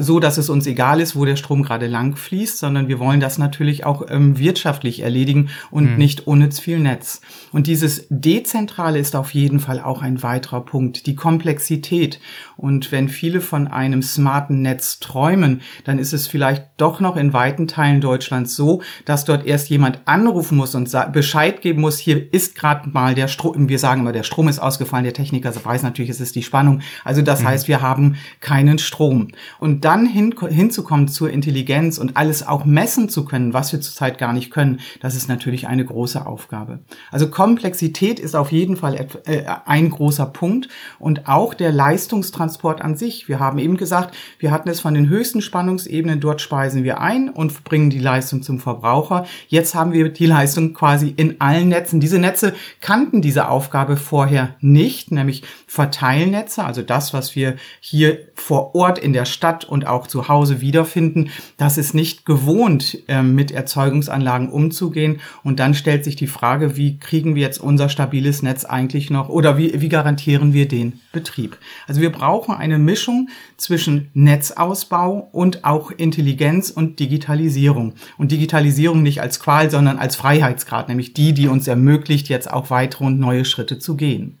so 0.00 0.20
dass 0.20 0.36
es 0.36 0.50
uns 0.50 0.66
egal 0.66 1.00
ist, 1.00 1.16
wo 1.16 1.24
der 1.24 1.36
Strom 1.36 1.62
gerade 1.62 1.86
lang 1.86 2.16
fließt, 2.16 2.58
sondern 2.58 2.88
wir 2.88 2.98
wollen 2.98 3.20
das 3.20 3.38
natürlich 3.38 3.86
auch 3.86 4.04
ähm, 4.10 4.38
wirtschaftlich 4.38 5.00
erledigen 5.00 5.48
und 5.78 5.92
mhm. 5.92 5.96
nicht 5.96 6.26
unnütz 6.26 6.58
viel 6.58 6.80
Netz. 6.80 7.20
Und 7.52 7.68
dieses 7.68 8.06
Dezentrale 8.10 8.98
ist 8.98 9.14
auf 9.14 9.32
jeden 9.32 9.60
Fall 9.60 9.80
auch 9.80 10.02
ein 10.02 10.24
weiterer 10.24 10.60
Punkt, 10.64 11.06
die 11.06 11.14
Komplexität. 11.14 12.18
Und 12.56 12.90
wenn 12.90 13.08
viele 13.08 13.40
von 13.40 13.68
einem 13.68 14.02
smarten 14.02 14.60
Netz 14.60 14.98
träumen, 14.98 15.62
dann 15.84 16.00
ist 16.00 16.12
es 16.12 16.26
vielleicht 16.26 16.64
doch 16.78 16.98
noch 16.98 17.16
in 17.16 17.32
weiten 17.32 17.68
Teilen 17.68 18.00
Deutschlands 18.00 18.56
so, 18.56 18.82
dass 19.04 19.24
dort 19.24 19.46
erst 19.46 19.70
jemand 19.70 20.00
anrufen 20.04 20.56
muss 20.56 20.74
und 20.74 20.90
Bescheid 21.12 21.62
geben 21.62 21.80
muss, 21.80 21.98
hier 21.98 22.32
ist 22.34 22.56
gerade 22.56 22.88
mal 22.88 23.14
der 23.14 23.28
Strom, 23.28 23.68
wir 23.68 23.78
sagen 23.78 24.00
immer, 24.00 24.12
der 24.12 24.24
Strom 24.24 24.48
ist 24.48 24.58
ausgefallen, 24.58 25.04
der 25.04 25.14
Techniker 25.14 25.52
weiß 25.64 25.84
natürlich, 25.84 26.10
es 26.10 26.20
ist 26.20 26.34
die 26.34 26.42
Spannung. 26.42 26.80
Also 27.04 27.22
das 27.22 27.42
mhm. 27.42 27.48
heißt, 27.48 27.68
wir 27.68 27.80
haben 27.80 28.16
keinen 28.40 28.78
Strom. 28.78 29.28
Und 29.60 29.84
dann 29.84 30.06
hin, 30.06 30.34
hinzukommen 30.48 31.06
zur 31.06 31.30
Intelligenz 31.30 31.98
und 31.98 32.16
alles 32.16 32.44
auch 32.44 32.64
messen 32.64 33.08
zu 33.08 33.24
können, 33.24 33.54
was 33.54 33.72
wir 33.72 33.80
zurzeit 33.80 34.18
gar 34.18 34.32
nicht 34.32 34.50
können, 34.50 34.80
das 35.00 35.14
ist 35.14 35.28
natürlich 35.28 35.67
eine 35.68 35.84
große 35.84 36.26
Aufgabe. 36.26 36.80
Also 37.10 37.30
Komplexität 37.30 38.18
ist 38.18 38.34
auf 38.34 38.50
jeden 38.52 38.76
Fall 38.76 39.06
äh, 39.26 39.44
ein 39.64 39.90
großer 39.90 40.26
Punkt 40.26 40.68
und 40.98 41.28
auch 41.28 41.54
der 41.54 41.70
Leistungstransport 41.70 42.48
Transport 42.48 42.82
an 42.82 42.96
sich. 42.96 43.28
Wir 43.28 43.40
haben 43.40 43.58
eben 43.58 43.76
gesagt, 43.76 44.16
wir 44.38 44.50
hatten 44.50 44.68
es 44.68 44.80
von 44.80 44.94
den 44.94 45.08
höchsten 45.08 45.42
Spannungsebenen, 45.42 46.20
dort 46.20 46.40
speisen 46.40 46.82
wir 46.82 47.00
ein 47.00 47.28
und 47.28 47.64
bringen 47.64 47.90
die 47.90 47.98
Leistung 47.98 48.42
zum 48.42 48.58
Verbraucher. 48.58 49.26
Jetzt 49.48 49.74
haben 49.74 49.92
wir 49.92 50.08
die 50.08 50.26
Leistung 50.26 50.72
quasi 50.72 51.12
in 51.16 51.40
allen 51.40 51.68
Netzen. 51.68 52.00
Diese 52.00 52.18
Netze 52.18 52.54
kannten 52.80 53.22
diese 53.22 53.48
Aufgabe 53.48 53.96
vorher 53.96 54.56
nicht, 54.60 55.12
nämlich 55.12 55.42
Verteilnetze, 55.66 56.64
also 56.64 56.82
das, 56.82 57.12
was 57.12 57.36
wir 57.36 57.56
hier 57.80 58.18
vor 58.34 58.74
Ort 58.74 58.98
in 58.98 59.12
der 59.12 59.24
Stadt 59.24 59.64
und 59.64 59.86
auch 59.86 60.06
zu 60.06 60.28
Hause 60.28 60.60
wiederfinden. 60.60 61.30
Das 61.56 61.76
ist 61.76 61.94
nicht 61.94 62.24
gewohnt, 62.24 62.98
ähm, 63.08 63.34
mit 63.34 63.50
Erzeugungsanlagen 63.50 64.48
umzugehen. 64.48 65.20
Und 65.48 65.60
dann 65.60 65.72
stellt 65.72 66.04
sich 66.04 66.14
die 66.14 66.26
Frage, 66.26 66.76
wie 66.76 66.98
kriegen 66.98 67.34
wir 67.34 67.40
jetzt 67.40 67.58
unser 67.58 67.88
stabiles 67.88 68.42
Netz 68.42 68.66
eigentlich 68.66 69.08
noch 69.08 69.30
oder 69.30 69.56
wie, 69.56 69.80
wie 69.80 69.88
garantieren 69.88 70.52
wir 70.52 70.68
den 70.68 71.00
Betrieb? 71.10 71.56
Also 71.86 72.02
wir 72.02 72.12
brauchen 72.12 72.54
eine 72.54 72.78
Mischung 72.78 73.30
zwischen 73.56 74.10
Netzausbau 74.12 75.30
und 75.32 75.64
auch 75.64 75.90
Intelligenz 75.90 76.68
und 76.68 77.00
Digitalisierung. 77.00 77.94
Und 78.18 78.30
Digitalisierung 78.30 79.02
nicht 79.02 79.22
als 79.22 79.40
Qual, 79.40 79.70
sondern 79.70 79.96
als 79.96 80.16
Freiheitsgrad, 80.16 80.90
nämlich 80.90 81.14
die, 81.14 81.32
die 81.32 81.48
uns 81.48 81.66
ermöglicht, 81.66 82.28
jetzt 82.28 82.50
auch 82.50 82.68
weitere 82.68 83.04
und 83.04 83.18
neue 83.18 83.46
Schritte 83.46 83.78
zu 83.78 83.96
gehen. 83.96 84.37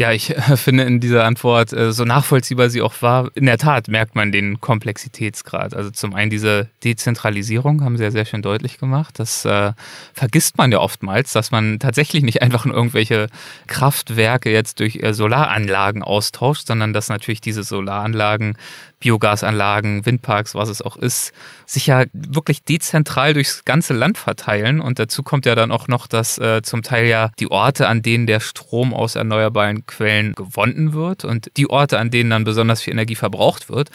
Ja, 0.00 0.12
ich 0.12 0.34
finde 0.56 0.84
in 0.84 0.98
dieser 0.98 1.26
Antwort, 1.26 1.74
äh, 1.74 1.92
so 1.92 2.06
nachvollziehbar 2.06 2.70
sie 2.70 2.80
auch 2.80 3.02
war, 3.02 3.30
in 3.34 3.44
der 3.44 3.58
Tat 3.58 3.88
merkt 3.88 4.14
man 4.14 4.32
den 4.32 4.58
Komplexitätsgrad. 4.58 5.74
Also 5.74 5.90
zum 5.90 6.14
einen 6.14 6.30
diese 6.30 6.70
Dezentralisierung 6.82 7.84
haben 7.84 7.98
sie 7.98 8.04
ja 8.04 8.10
sehr 8.10 8.24
schön 8.24 8.40
deutlich 8.40 8.78
gemacht. 8.78 9.18
Das 9.18 9.44
äh, 9.44 9.72
vergisst 10.14 10.56
man 10.56 10.72
ja 10.72 10.78
oftmals, 10.78 11.34
dass 11.34 11.50
man 11.50 11.78
tatsächlich 11.80 12.22
nicht 12.22 12.40
einfach 12.40 12.64
nur 12.64 12.74
irgendwelche 12.74 13.26
Kraftwerke 13.66 14.50
jetzt 14.50 14.80
durch 14.80 14.96
äh, 15.02 15.12
Solaranlagen 15.12 16.02
austauscht, 16.02 16.68
sondern 16.68 16.94
dass 16.94 17.10
natürlich 17.10 17.42
diese 17.42 17.62
Solaranlagen 17.62 18.56
Biogasanlagen, 19.00 20.06
Windparks, 20.06 20.54
was 20.54 20.68
es 20.68 20.82
auch 20.82 20.96
ist, 20.96 21.32
sich 21.66 21.86
ja 21.86 22.04
wirklich 22.12 22.62
dezentral 22.64 23.34
durchs 23.34 23.64
ganze 23.64 23.94
Land 23.94 24.18
verteilen. 24.18 24.80
Und 24.80 24.98
dazu 24.98 25.22
kommt 25.22 25.46
ja 25.46 25.54
dann 25.54 25.72
auch 25.72 25.88
noch, 25.88 26.06
dass 26.06 26.38
äh, 26.38 26.62
zum 26.62 26.82
Teil 26.82 27.06
ja 27.06 27.30
die 27.38 27.50
Orte, 27.50 27.88
an 27.88 28.02
denen 28.02 28.26
der 28.26 28.40
Strom 28.40 28.94
aus 28.94 29.16
erneuerbaren 29.16 29.86
Quellen 29.86 30.34
gewonnen 30.34 30.92
wird 30.92 31.24
und 31.24 31.50
die 31.56 31.68
Orte, 31.68 31.98
an 31.98 32.10
denen 32.10 32.30
dann 32.30 32.44
besonders 32.44 32.82
viel 32.82 32.92
Energie 32.92 33.14
verbraucht 33.14 33.70
wird, 33.70 33.90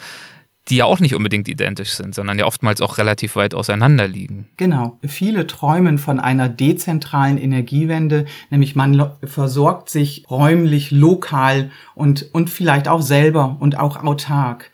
die 0.68 0.76
ja 0.76 0.84
auch 0.84 0.98
nicht 0.98 1.14
unbedingt 1.14 1.48
identisch 1.48 1.92
sind, 1.92 2.14
sondern 2.14 2.38
ja 2.38 2.46
oftmals 2.46 2.80
auch 2.80 2.98
relativ 2.98 3.36
weit 3.36 3.54
auseinander 3.54 4.08
liegen. 4.08 4.48
Genau. 4.56 4.98
Viele 5.06 5.46
träumen 5.46 5.98
von 5.98 6.18
einer 6.18 6.48
dezentralen 6.48 7.38
Energiewende, 7.38 8.24
nämlich 8.50 8.74
man 8.74 9.12
versorgt 9.22 9.88
sich 9.88 10.24
räumlich, 10.28 10.90
lokal 10.90 11.70
und, 11.94 12.28
und 12.32 12.50
vielleicht 12.50 12.88
auch 12.88 13.02
selber 13.02 13.56
und 13.60 13.78
auch 13.78 14.02
autark. 14.02 14.70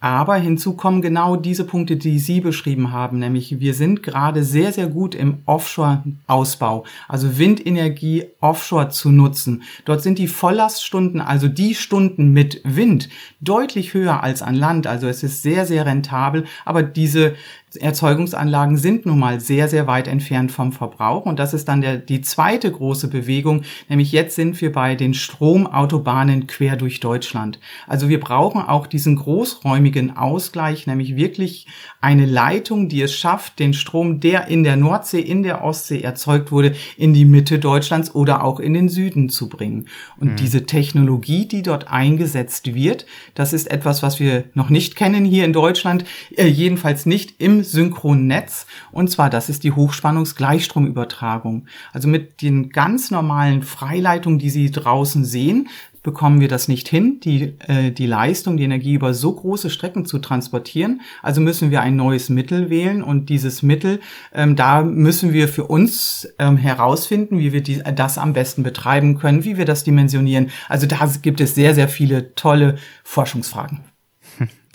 Aber 0.00 0.36
hinzu 0.36 0.74
kommen 0.74 1.02
genau 1.02 1.34
diese 1.34 1.64
Punkte, 1.64 1.96
die 1.96 2.20
Sie 2.20 2.40
beschrieben 2.40 2.92
haben, 2.92 3.18
nämlich 3.18 3.58
wir 3.58 3.74
sind 3.74 4.04
gerade 4.04 4.44
sehr, 4.44 4.72
sehr 4.72 4.86
gut 4.86 5.16
im 5.16 5.38
Offshore-Ausbau, 5.44 6.84
also 7.08 7.36
Windenergie 7.36 8.26
offshore 8.40 8.90
zu 8.90 9.10
nutzen. 9.10 9.64
Dort 9.86 10.02
sind 10.02 10.20
die 10.20 10.28
Volllaststunden, 10.28 11.20
also 11.20 11.48
die 11.48 11.74
Stunden 11.74 12.32
mit 12.32 12.60
Wind, 12.62 13.08
deutlich 13.40 13.92
höher 13.92 14.22
als 14.22 14.40
an 14.40 14.54
Land. 14.54 14.86
Also 14.86 15.08
es 15.08 15.24
ist 15.24 15.42
sehr, 15.42 15.66
sehr 15.66 15.84
rentabel, 15.84 16.44
aber 16.64 16.84
diese 16.84 17.34
Erzeugungsanlagen 17.76 18.76
sind 18.76 19.06
nun 19.06 19.18
mal 19.18 19.40
sehr, 19.40 19.68
sehr 19.68 19.86
weit 19.86 20.08
entfernt 20.08 20.50
vom 20.50 20.72
Verbrauch. 20.72 21.26
Und 21.26 21.38
das 21.38 21.54
ist 21.54 21.68
dann 21.68 21.80
der, 21.80 21.98
die 21.98 22.20
zweite 22.20 22.70
große 22.70 23.08
Bewegung, 23.08 23.62
nämlich 23.88 24.12
jetzt 24.12 24.36
sind 24.36 24.60
wir 24.60 24.72
bei 24.72 24.94
den 24.94 25.14
Stromautobahnen 25.14 26.46
quer 26.46 26.76
durch 26.76 27.00
Deutschland. 27.00 27.60
Also 27.86 28.08
wir 28.08 28.20
brauchen 28.20 28.62
auch 28.62 28.86
diesen 28.86 29.16
großräumigen 29.16 30.16
Ausgleich, 30.16 30.86
nämlich 30.86 31.16
wirklich 31.16 31.66
eine 32.00 32.26
Leitung, 32.26 32.88
die 32.88 33.02
es 33.02 33.14
schafft, 33.14 33.58
den 33.58 33.74
Strom, 33.74 34.20
der 34.20 34.46
in 34.46 34.62
der 34.62 34.76
Nordsee, 34.76 35.20
in 35.20 35.42
der 35.42 35.64
Ostsee 35.64 36.00
erzeugt 36.00 36.52
wurde, 36.52 36.76
in 36.96 37.12
die 37.12 37.24
Mitte 37.24 37.58
Deutschlands 37.58 38.14
oder 38.14 38.44
auch 38.44 38.60
in 38.60 38.72
den 38.72 38.88
Süden 38.88 39.28
zu 39.28 39.48
bringen. 39.48 39.88
Und 40.16 40.32
mhm. 40.32 40.36
diese 40.36 40.64
Technologie, 40.64 41.46
die 41.46 41.62
dort 41.62 41.88
eingesetzt 41.88 42.72
wird, 42.72 43.04
das 43.34 43.52
ist 43.52 43.68
etwas, 43.68 44.02
was 44.02 44.20
wir 44.20 44.44
noch 44.54 44.70
nicht 44.70 44.94
kennen 44.94 45.24
hier 45.24 45.44
in 45.44 45.52
Deutschland, 45.52 46.04
äh, 46.36 46.46
jedenfalls 46.46 47.04
nicht 47.04 47.40
im 47.40 47.64
Synchronnetz. 47.64 48.66
Und 48.92 49.10
zwar, 49.10 49.28
das 49.28 49.48
ist 49.48 49.64
die 49.64 49.72
Hochspannungsgleichstromübertragung. 49.72 51.66
Also 51.92 52.06
mit 52.06 52.42
den 52.42 52.70
ganz 52.70 53.10
normalen 53.10 53.62
Freileitungen, 53.62 54.38
die 54.38 54.50
Sie 54.50 54.70
draußen 54.70 55.24
sehen, 55.24 55.68
bekommen 56.02 56.40
wir 56.40 56.48
das 56.48 56.68
nicht 56.68 56.88
hin, 56.88 57.20
die, 57.20 57.54
äh, 57.66 57.90
die 57.90 58.06
Leistung, 58.06 58.56
die 58.56 58.64
Energie 58.64 58.94
über 58.94 59.14
so 59.14 59.32
große 59.32 59.70
Strecken 59.70 60.04
zu 60.04 60.18
transportieren. 60.18 61.00
Also 61.22 61.40
müssen 61.40 61.70
wir 61.70 61.80
ein 61.80 61.96
neues 61.96 62.28
Mittel 62.28 62.70
wählen 62.70 63.02
und 63.02 63.28
dieses 63.28 63.62
Mittel, 63.62 64.00
ähm, 64.32 64.56
da 64.56 64.82
müssen 64.82 65.32
wir 65.32 65.48
für 65.48 65.64
uns 65.64 66.28
ähm, 66.38 66.56
herausfinden, 66.56 67.38
wie 67.38 67.52
wir 67.52 67.62
die, 67.62 67.82
das 67.94 68.18
am 68.18 68.32
besten 68.32 68.62
betreiben 68.62 69.18
können, 69.18 69.44
wie 69.44 69.56
wir 69.56 69.64
das 69.64 69.84
dimensionieren. 69.84 70.50
Also 70.68 70.86
da 70.86 71.08
gibt 71.22 71.40
es 71.40 71.54
sehr, 71.54 71.74
sehr 71.74 71.88
viele 71.88 72.34
tolle 72.34 72.76
Forschungsfragen. 73.04 73.87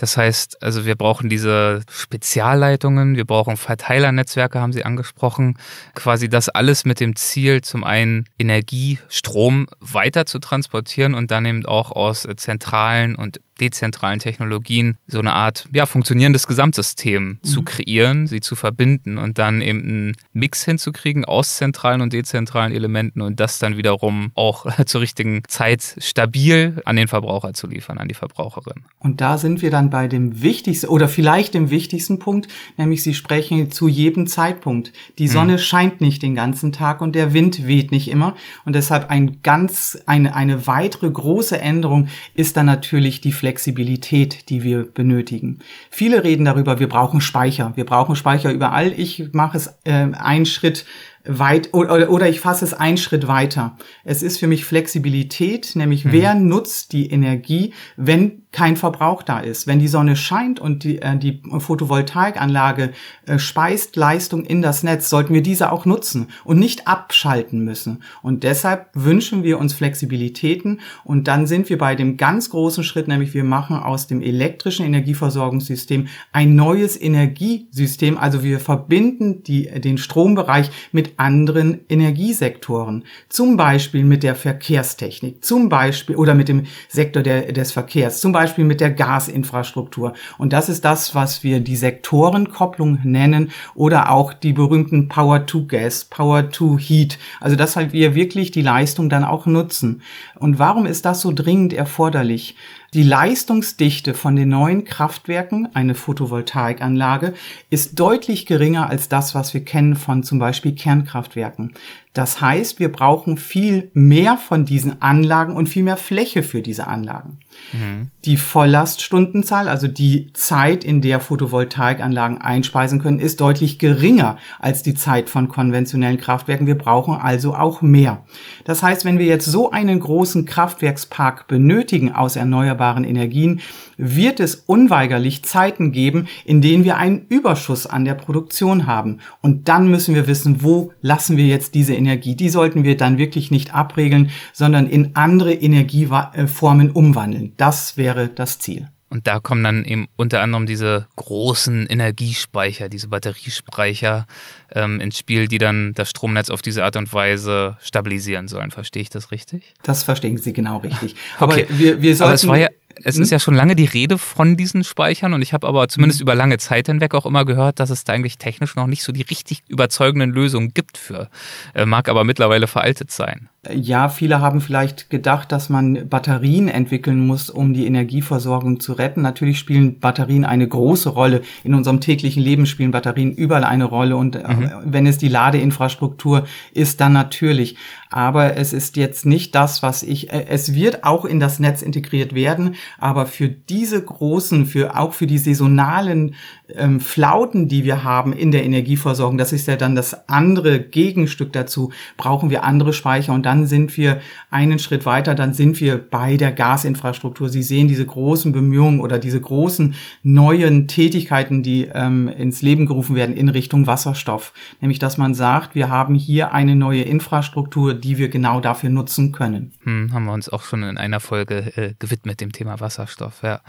Das 0.03 0.17
heißt, 0.17 0.61
also 0.61 0.83
wir 0.83 0.97
brauchen 0.97 1.29
diese 1.29 1.79
Spezialleitungen, 1.89 3.15
wir 3.15 3.23
brauchen 3.23 3.55
Verteilernetzwerke, 3.55 4.59
haben 4.59 4.73
Sie 4.73 4.83
angesprochen. 4.83 5.57
Quasi 5.95 6.27
das 6.27 6.49
alles 6.49 6.83
mit 6.83 6.99
dem 6.99 7.15
Ziel, 7.15 7.61
zum 7.61 7.85
einen 7.85 8.25
Energie, 8.37 8.99
Strom 9.07 9.65
weiter 9.79 10.25
zu 10.25 10.39
transportieren 10.39 11.13
und 11.13 11.31
dann 11.31 11.45
eben 11.45 11.65
auch 11.65 11.93
aus 11.93 12.27
zentralen 12.35 13.15
und 13.15 13.39
dezentralen 13.59 14.19
Technologien 14.19 14.97
so 15.07 15.19
eine 15.19 15.33
Art 15.33 15.67
ja, 15.73 15.85
funktionierendes 15.85 16.47
Gesamtsystem 16.47 17.23
mhm. 17.23 17.43
zu 17.43 17.61
kreieren, 17.63 18.27
sie 18.27 18.41
zu 18.41 18.55
verbinden 18.55 19.17
und 19.17 19.37
dann 19.37 19.61
eben 19.61 19.83
einen 19.83 20.17
Mix 20.33 20.65
hinzukriegen 20.65 21.25
aus 21.25 21.57
zentralen 21.57 22.01
und 22.01 22.13
dezentralen 22.13 22.73
Elementen 22.73 23.21
und 23.21 23.39
das 23.39 23.59
dann 23.59 23.77
wiederum 23.77 24.31
auch 24.35 24.65
zur 24.85 25.01
richtigen 25.01 25.43
Zeit 25.47 25.95
stabil 25.99 26.81
an 26.85 26.95
den 26.95 27.07
Verbraucher 27.07 27.53
zu 27.53 27.67
liefern, 27.67 27.97
an 27.97 28.07
die 28.07 28.13
Verbraucherin. 28.13 28.85
Und 28.99 29.21
da 29.21 29.37
sind 29.37 29.61
wir 29.61 29.69
dann 29.69 29.89
bei 29.89 30.07
dem 30.07 30.41
wichtigsten 30.41 30.87
oder 30.87 31.07
vielleicht 31.07 31.53
dem 31.53 31.69
wichtigsten 31.69 32.19
Punkt, 32.19 32.47
nämlich 32.77 33.03
Sie 33.03 33.13
sprechen 33.13 33.71
zu 33.71 33.87
jedem 33.87 34.27
Zeitpunkt. 34.27 34.93
Die 35.19 35.27
Sonne 35.27 35.53
mhm. 35.53 35.59
scheint 35.59 36.01
nicht 36.01 36.21
den 36.21 36.35
ganzen 36.35 36.71
Tag 36.71 37.01
und 37.01 37.13
der 37.13 37.33
Wind 37.33 37.67
weht 37.67 37.91
nicht 37.91 38.09
immer 38.09 38.35
und 38.65 38.75
deshalb 38.75 39.09
ein 39.09 39.39
ganz, 39.43 39.97
eine, 40.05 40.35
eine 40.35 40.67
weitere 40.67 41.09
große 41.09 41.59
Änderung 41.59 42.07
ist 42.33 42.57
dann 42.57 42.65
natürlich 42.65 43.21
die 43.21 43.31
Flexibilität, 43.43 44.47
die 44.47 44.63
wir 44.63 44.85
benötigen. 44.85 45.59
Viele 45.89 46.23
reden 46.23 46.45
darüber, 46.45 46.79
wir 46.79 46.87
brauchen 46.87 47.19
Speicher. 47.19 47.73
Wir 47.75 47.85
brauchen 47.85 48.15
Speicher 48.15 48.53
überall. 48.53 48.93
Ich 48.95 49.33
mache 49.33 49.57
es 49.57 49.67
äh, 49.83 49.91
einen 50.13 50.45
Schritt 50.45 50.85
weit 51.25 51.73
oder, 51.73 52.09
oder 52.09 52.27
ich 52.27 52.41
fasse 52.41 52.65
es 52.65 52.73
einen 52.73 52.97
Schritt 52.97 53.27
weiter. 53.27 53.77
Es 54.03 54.21
ist 54.21 54.39
für 54.39 54.47
mich 54.47 54.65
Flexibilität, 54.65 55.75
nämlich 55.75 56.05
mhm. 56.05 56.11
wer 56.11 56.35
nutzt 56.35 56.91
die 56.91 57.09
Energie, 57.09 57.73
wenn 57.95 58.43
kein 58.51 58.77
Verbrauch 58.77 59.23
da 59.23 59.39
ist. 59.39 59.65
Wenn 59.65 59.79
die 59.79 59.87
Sonne 59.87 60.15
scheint 60.15 60.59
und 60.59 60.83
die, 60.83 61.01
äh, 61.01 61.17
die 61.17 61.41
Photovoltaikanlage 61.57 62.91
äh, 63.25 63.39
speist 63.39 63.95
Leistung 63.95 64.45
in 64.45 64.61
das 64.61 64.83
Netz, 64.83 65.09
sollten 65.09 65.33
wir 65.33 65.41
diese 65.41 65.71
auch 65.71 65.85
nutzen 65.85 66.27
und 66.43 66.59
nicht 66.59 66.87
abschalten 66.87 67.63
müssen. 67.63 68.03
Und 68.21 68.43
deshalb 68.43 68.89
wünschen 68.93 69.43
wir 69.43 69.59
uns 69.59 69.73
Flexibilitäten 69.73 70.81
und 71.03 71.27
dann 71.27 71.47
sind 71.47 71.69
wir 71.69 71.77
bei 71.77 71.95
dem 71.95 72.17
ganz 72.17 72.49
großen 72.49 72.83
Schritt, 72.83 73.07
nämlich 73.07 73.33
wir 73.33 73.43
machen 73.43 73.77
aus 73.77 74.07
dem 74.07 74.21
elektrischen 74.21 74.85
Energieversorgungssystem 74.85 76.07
ein 76.31 76.55
neues 76.55 76.99
Energiesystem. 77.01 78.17
Also 78.17 78.43
wir 78.43 78.59
verbinden 78.59 79.41
die, 79.43 79.65
den 79.81 79.97
Strombereich 79.97 80.69
mit 80.91 81.12
anderen 81.17 81.81
Energiesektoren. 81.89 83.03
Zum 83.29 83.57
Beispiel 83.57 84.03
mit 84.03 84.23
der 84.23 84.35
Verkehrstechnik, 84.35 85.43
zum 85.43 85.69
Beispiel 85.69 86.15
oder 86.15 86.35
mit 86.35 86.49
dem 86.49 86.63
Sektor 86.87 87.23
der, 87.23 87.51
des 87.51 87.71
Verkehrs, 87.71 88.21
zum 88.21 88.31
Beispiel 88.31 88.65
mit 88.65 88.81
der 88.81 88.91
Gasinfrastruktur. 88.91 90.13
Und 90.37 90.53
das 90.53 90.69
ist 90.69 90.85
das, 90.85 91.15
was 91.15 91.43
wir 91.43 91.59
die 91.59 91.75
Sektorenkopplung 91.75 92.99
nennen 93.03 93.51
oder 93.75 94.11
auch 94.11 94.33
die 94.33 94.53
berühmten 94.53 95.07
Power 95.07 95.45
to 95.45 95.65
Gas, 95.65 96.05
Power 96.05 96.49
to 96.49 96.77
Heat. 96.77 97.17
Also 97.39 97.55
dass 97.55 97.75
halt 97.75 97.93
wir 97.93 98.15
wirklich 98.15 98.51
die 98.51 98.61
Leistung 98.61 99.09
dann 99.09 99.23
auch 99.23 99.45
nutzen. 99.45 100.01
Und 100.39 100.59
warum 100.59 100.85
ist 100.85 101.05
das 101.05 101.21
so 101.21 101.31
dringend 101.31 101.73
erforderlich? 101.73 102.55
Die 102.93 103.01
Leistungsdichte 103.01 104.13
von 104.13 104.35
den 104.35 104.49
neuen 104.49 104.85
Kraftwerken, 104.85 105.67
eine 105.73 105.95
Photovoltaikanlage, 105.95 107.33
ist 107.71 107.99
deutlich 107.99 108.45
geringer 108.45 108.87
als 108.87 109.09
das, 109.09 109.33
was 109.33 109.55
wir 109.55 109.65
kennen 109.65 109.95
von 109.95 110.21
zum 110.21 110.37
Beispiel 110.37 110.75
Kernkraftwerken. 110.75 111.73
Das 112.13 112.39
heißt, 112.39 112.77
wir 112.77 112.91
brauchen 112.91 113.37
viel 113.37 113.89
mehr 113.95 114.37
von 114.37 114.65
diesen 114.65 115.01
Anlagen 115.01 115.55
und 115.55 115.69
viel 115.69 115.81
mehr 115.81 115.97
Fläche 115.97 116.43
für 116.43 116.61
diese 116.61 116.85
Anlagen. 116.85 117.39
Mhm. 117.73 118.09
Die 118.25 118.37
Volllaststundenzahl, 118.37 119.67
also 119.67 119.87
die 119.87 120.31
Zeit, 120.33 120.83
in 120.83 121.01
der 121.01 121.19
Photovoltaikanlagen 121.19 122.39
einspeisen 122.39 123.01
können, 123.01 123.19
ist 123.19 123.41
deutlich 123.41 123.79
geringer 123.79 124.37
als 124.59 124.83
die 124.83 124.93
Zeit 124.93 125.29
von 125.29 125.47
konventionellen 125.47 126.19
Kraftwerken. 126.19 126.67
Wir 126.67 126.77
brauchen 126.77 127.15
also 127.15 127.55
auch 127.55 127.81
mehr. 127.81 128.23
Das 128.63 128.83
heißt, 128.83 129.05
wenn 129.05 129.19
wir 129.19 129.25
jetzt 129.25 129.45
so 129.45 129.71
einen 129.71 129.99
großen 129.99 130.45
Kraftwerkspark 130.45 131.47
benötigen 131.47 132.11
aus 132.11 132.35
erneuerbaren 132.35 133.03
Energien, 133.03 133.61
wird 133.97 134.39
es 134.39 134.55
unweigerlich 134.55 135.43
Zeiten 135.43 135.91
geben, 135.91 136.27
in 136.45 136.61
denen 136.61 136.83
wir 136.83 136.97
einen 136.97 137.25
Überschuss 137.29 137.85
an 137.85 138.05
der 138.05 138.15
Produktion 138.15 138.87
haben. 138.87 139.19
Und 139.41 139.67
dann 139.67 139.89
müssen 139.89 140.15
wir 140.15 140.27
wissen, 140.27 140.63
wo 140.63 140.91
lassen 141.01 141.37
wir 141.37 141.45
jetzt 141.45 141.75
diese 141.75 141.95
Energie. 141.95 142.35
Die 142.35 142.49
sollten 142.49 142.83
wir 142.83 142.97
dann 142.97 143.17
wirklich 143.17 143.51
nicht 143.51 143.73
abregeln, 143.73 144.31
sondern 144.51 144.87
in 144.87 145.15
andere 145.15 145.53
Energieformen 145.53 146.91
umwandeln. 146.91 147.53
Das 147.57 147.97
wäre 147.97 148.27
das 148.27 148.59
Ziel. 148.59 148.87
Und 149.13 149.27
da 149.27 149.39
kommen 149.39 149.63
dann 149.63 149.85
eben 149.85 150.07
unter 150.15 150.41
anderem 150.41 150.65
diese 150.65 151.05
großen 151.17 151.85
Energiespeicher, 151.85 152.89
diese 152.89 153.09
Batteriespeicher 153.09 154.25
ähm, 154.73 154.99
ins 154.99 155.19
Spiel, 155.19 155.47
die 155.47 155.59
dann 155.59 155.93
das 155.93 156.09
Stromnetz 156.09 156.49
auf 156.49 156.63
diese 156.63 156.83
Art 156.83 156.95
und 156.95 157.13
Weise 157.13 157.77
stabilisieren 157.79 158.47
sollen. 158.47 158.71
Verstehe 158.71 159.03
ich 159.03 159.11
das 159.11 159.29
richtig? 159.29 159.75
Das 159.83 160.01
verstehen 160.01 160.39
Sie 160.39 160.51
genau 160.51 160.77
richtig. 160.77 161.13
Aber 161.37 161.53
okay. 161.53 161.67
wir, 161.69 162.01
wir 162.01 162.15
sollten. 162.15 162.29
Aber 162.29 162.33
es 162.33 162.47
war 162.47 162.57
ja 162.57 162.69
es 163.03 163.15
hm? 163.15 163.23
ist 163.23 163.31
ja 163.31 163.39
schon 163.39 163.55
lange 163.55 163.75
die 163.75 163.85
Rede 163.85 164.17
von 164.17 164.57
diesen 164.57 164.83
Speichern 164.83 165.33
und 165.33 165.41
ich 165.41 165.53
habe 165.53 165.67
aber 165.67 165.87
zumindest 165.87 166.19
hm. 166.19 166.25
über 166.25 166.35
lange 166.35 166.57
Zeit 166.57 166.87
hinweg 166.87 167.13
auch 167.15 167.25
immer 167.25 167.45
gehört, 167.45 167.79
dass 167.79 167.89
es 167.89 168.03
da 168.03 168.13
eigentlich 168.13 168.37
technisch 168.37 168.75
noch 168.75 168.87
nicht 168.87 169.03
so 169.03 169.11
die 169.11 169.21
richtig 169.21 169.63
überzeugenden 169.67 170.31
Lösungen 170.31 170.73
gibt 170.73 170.97
für. 170.97 171.29
Äh, 171.73 171.85
mag 171.85 172.09
aber 172.09 172.23
mittlerweile 172.23 172.67
veraltet 172.67 173.11
sein. 173.11 173.49
Ja, 173.71 174.09
viele 174.09 174.41
haben 174.41 174.59
vielleicht 174.59 175.09
gedacht, 175.09 175.53
dass 175.53 175.69
man 175.69 176.09
Batterien 176.09 176.67
entwickeln 176.67 177.25
muss, 177.25 177.49
um 177.49 177.73
die 177.73 177.85
Energieversorgung 177.85 178.81
zu 178.81 178.91
retten. 178.91 179.21
Natürlich 179.21 179.57
spielen 179.57 179.99
Batterien 179.99 180.43
eine 180.43 180.67
große 180.67 181.07
Rolle. 181.07 181.43
In 181.63 181.73
unserem 181.73 182.01
täglichen 182.01 182.43
Leben 182.43 182.65
spielen 182.65 182.91
Batterien 182.91 183.31
überall 183.31 183.63
eine 183.63 183.85
Rolle. 183.85 184.17
Und 184.17 184.35
äh, 184.35 184.53
mhm. 184.53 184.71
wenn 184.83 185.07
es 185.07 185.17
die 185.17 185.29
Ladeinfrastruktur 185.29 186.43
ist, 186.73 186.99
dann 186.99 187.13
natürlich. 187.13 187.77
Aber 188.09 188.57
es 188.57 188.73
ist 188.73 188.97
jetzt 188.97 189.25
nicht 189.25 189.55
das, 189.55 189.81
was 189.81 190.03
ich, 190.03 190.33
äh, 190.33 190.45
es 190.49 190.73
wird 190.73 191.05
auch 191.05 191.23
in 191.23 191.39
das 191.39 191.59
Netz 191.59 191.81
integriert 191.81 192.35
werden. 192.35 192.75
Aber 192.99 193.27
für 193.27 193.47
diese 193.47 194.03
großen, 194.03 194.65
für, 194.65 194.99
auch 194.99 195.13
für 195.13 195.25
die 195.25 195.37
saisonalen 195.37 196.35
ähm, 196.75 196.99
Flauten, 196.99 197.69
die 197.69 197.85
wir 197.85 198.03
haben 198.03 198.33
in 198.33 198.51
der 198.51 198.65
Energieversorgung, 198.65 199.37
das 199.37 199.53
ist 199.53 199.69
ja 199.69 199.77
dann 199.77 199.95
das 199.95 200.27
andere 200.27 200.81
Gegenstück 200.81 201.53
dazu, 201.53 201.93
brauchen 202.17 202.49
wir 202.49 202.65
andere 202.65 202.91
Speicher. 202.91 203.31
Und 203.31 203.45
dann 203.45 203.52
sind 203.65 203.95
wir 203.97 204.19
einen 204.49 204.79
Schritt 204.79 205.05
weiter, 205.05 205.35
dann 205.35 205.53
sind 205.53 205.79
wir 205.79 205.97
bei 205.97 206.37
der 206.37 206.51
Gasinfrastruktur. 206.51 207.49
Sie 207.49 207.63
sehen 207.63 207.87
diese 207.87 208.05
großen 208.05 208.51
Bemühungen 208.51 208.99
oder 208.99 209.19
diese 209.19 209.39
großen 209.39 209.95
neuen 210.23 210.87
Tätigkeiten, 210.87 211.63
die 211.63 211.89
ähm, 211.93 212.27
ins 212.27 212.61
Leben 212.61 212.85
gerufen 212.85 213.15
werden 213.15 213.35
in 213.35 213.49
Richtung 213.49 213.87
Wasserstoff. 213.87 214.53
Nämlich, 214.81 214.99
dass 214.99 215.17
man 215.17 215.33
sagt, 215.33 215.75
wir 215.75 215.89
haben 215.89 216.15
hier 216.15 216.53
eine 216.53 216.75
neue 216.75 217.03
Infrastruktur, 217.03 217.93
die 217.93 218.17
wir 218.17 218.29
genau 218.29 218.59
dafür 218.59 218.89
nutzen 218.89 219.31
können. 219.31 219.73
Hm, 219.83 220.11
haben 220.13 220.25
wir 220.25 220.33
uns 220.33 220.49
auch 220.49 220.63
schon 220.63 220.83
in 220.83 220.97
einer 220.97 221.19
Folge 221.19 221.71
äh, 221.75 221.93
gewidmet 221.99 222.41
dem 222.41 222.51
Thema 222.51 222.79
Wasserstoff, 222.79 223.43
ja. 223.43 223.61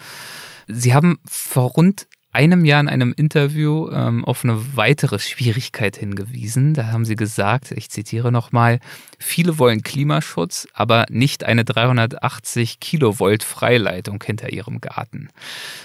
Sie 0.66 0.94
haben 0.94 1.18
vor 1.26 1.72
rund 1.72 2.06
einem 2.34 2.64
Jahr 2.64 2.80
in 2.80 2.88
einem 2.88 3.14
Interview 3.16 3.88
ähm, 3.90 4.24
auf 4.24 4.44
eine 4.44 4.76
weitere 4.76 5.20
Schwierigkeit 5.20 5.96
hingewiesen. 5.96 6.74
Da 6.74 6.88
haben 6.88 7.04
sie 7.04 7.14
gesagt, 7.14 7.70
ich 7.70 7.90
zitiere 7.90 8.32
nochmal, 8.32 8.80
viele 9.24 9.58
wollen 9.58 9.82
Klimaschutz, 9.82 10.68
aber 10.74 11.06
nicht 11.10 11.44
eine 11.44 11.64
380 11.64 12.78
Kilovolt 12.78 13.42
Freileitung 13.42 14.22
hinter 14.22 14.52
ihrem 14.52 14.80
Garten. 14.80 15.30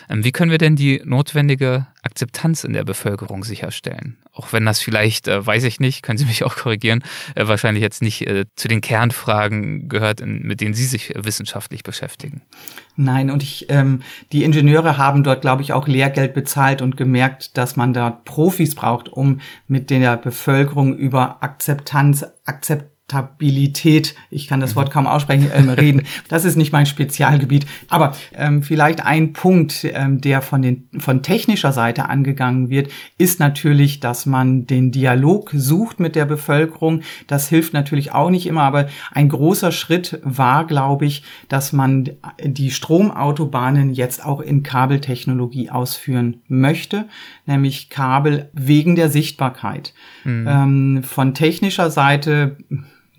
Ähm, 0.09 0.23
wie 0.23 0.31
können 0.31 0.51
wir 0.51 0.57
denn 0.57 0.75
die 0.75 1.01
notwendige 1.05 1.87
Akzeptanz 2.03 2.63
in 2.63 2.73
der 2.73 2.83
Bevölkerung 2.83 3.43
sicherstellen? 3.43 4.17
Auch 4.33 4.53
wenn 4.53 4.65
das 4.65 4.79
vielleicht, 4.79 5.27
äh, 5.27 5.45
weiß 5.45 5.63
ich 5.63 5.79
nicht, 5.79 6.03
können 6.03 6.17
Sie 6.17 6.25
mich 6.25 6.43
auch 6.43 6.55
korrigieren, 6.55 7.03
äh, 7.35 7.47
wahrscheinlich 7.47 7.81
jetzt 7.81 8.01
nicht 8.01 8.27
äh, 8.27 8.45
zu 8.55 8.67
den 8.67 8.81
Kernfragen 8.81 9.89
gehört, 9.89 10.21
mit 10.25 10.61
denen 10.61 10.73
Sie 10.73 10.85
sich 10.85 11.13
wissenschaftlich 11.15 11.83
beschäftigen. 11.83 12.41
Nein, 12.95 13.31
und 13.31 13.41
ich, 13.41 13.67
ähm, 13.69 14.01
die 14.31 14.43
Ingenieure 14.43 14.97
haben 14.97 15.23
dort, 15.23 15.41
glaube 15.41 15.61
ich, 15.61 15.73
auch 15.73 15.87
Lehrgeld 15.87 16.33
bezahlt 16.33 16.81
und 16.81 16.97
gemerkt, 16.97 17.57
dass 17.57 17.75
man 17.75 17.93
da 17.93 18.09
Profis 18.09 18.75
braucht, 18.75 19.09
um 19.09 19.39
mit 19.67 19.89
der 19.89 20.17
Bevölkerung 20.17 20.95
über 20.97 21.41
Akzeptanz, 21.41 22.25
Akzept 22.45 22.98
Stabilität, 23.09 24.15
ich 24.29 24.47
kann 24.47 24.59
das 24.59 24.75
Wort 24.75 24.91
kaum 24.91 25.07
aussprechen, 25.07 25.49
äh, 25.49 25.61
reden. 25.79 26.03
Das 26.27 26.45
ist 26.45 26.55
nicht 26.55 26.71
mein 26.71 26.85
Spezialgebiet. 26.85 27.65
Aber 27.89 28.15
ähm, 28.35 28.61
vielleicht 28.61 29.03
ein 29.03 29.33
Punkt, 29.33 29.83
ähm, 29.83 30.21
der 30.21 30.41
von, 30.41 30.61
den, 30.61 30.89
von 30.99 31.23
technischer 31.23 31.71
Seite 31.71 32.07
angegangen 32.07 32.69
wird, 32.69 32.91
ist 33.17 33.39
natürlich, 33.39 33.99
dass 33.99 34.27
man 34.27 34.67
den 34.67 34.91
Dialog 34.91 35.51
sucht 35.53 35.99
mit 35.99 36.15
der 36.15 36.25
Bevölkerung. 36.25 37.01
Das 37.25 37.49
hilft 37.49 37.73
natürlich 37.73 38.11
auch 38.11 38.29
nicht 38.29 38.45
immer, 38.45 38.63
aber 38.63 38.87
ein 39.11 39.29
großer 39.29 39.71
Schritt 39.71 40.19
war, 40.23 40.67
glaube 40.67 41.05
ich, 41.05 41.23
dass 41.47 41.73
man 41.73 42.11
die 42.43 42.69
Stromautobahnen 42.69 43.91
jetzt 43.91 44.23
auch 44.23 44.39
in 44.39 44.61
Kabeltechnologie 44.61 45.71
ausführen 45.71 46.41
möchte, 46.47 47.05
nämlich 47.47 47.89
Kabel 47.89 48.49
wegen 48.53 48.95
der 48.95 49.09
Sichtbarkeit. 49.09 49.93
Mhm. 50.23 50.45
Ähm, 50.47 51.03
von 51.03 51.33
technischer 51.33 51.89
Seite 51.89 52.57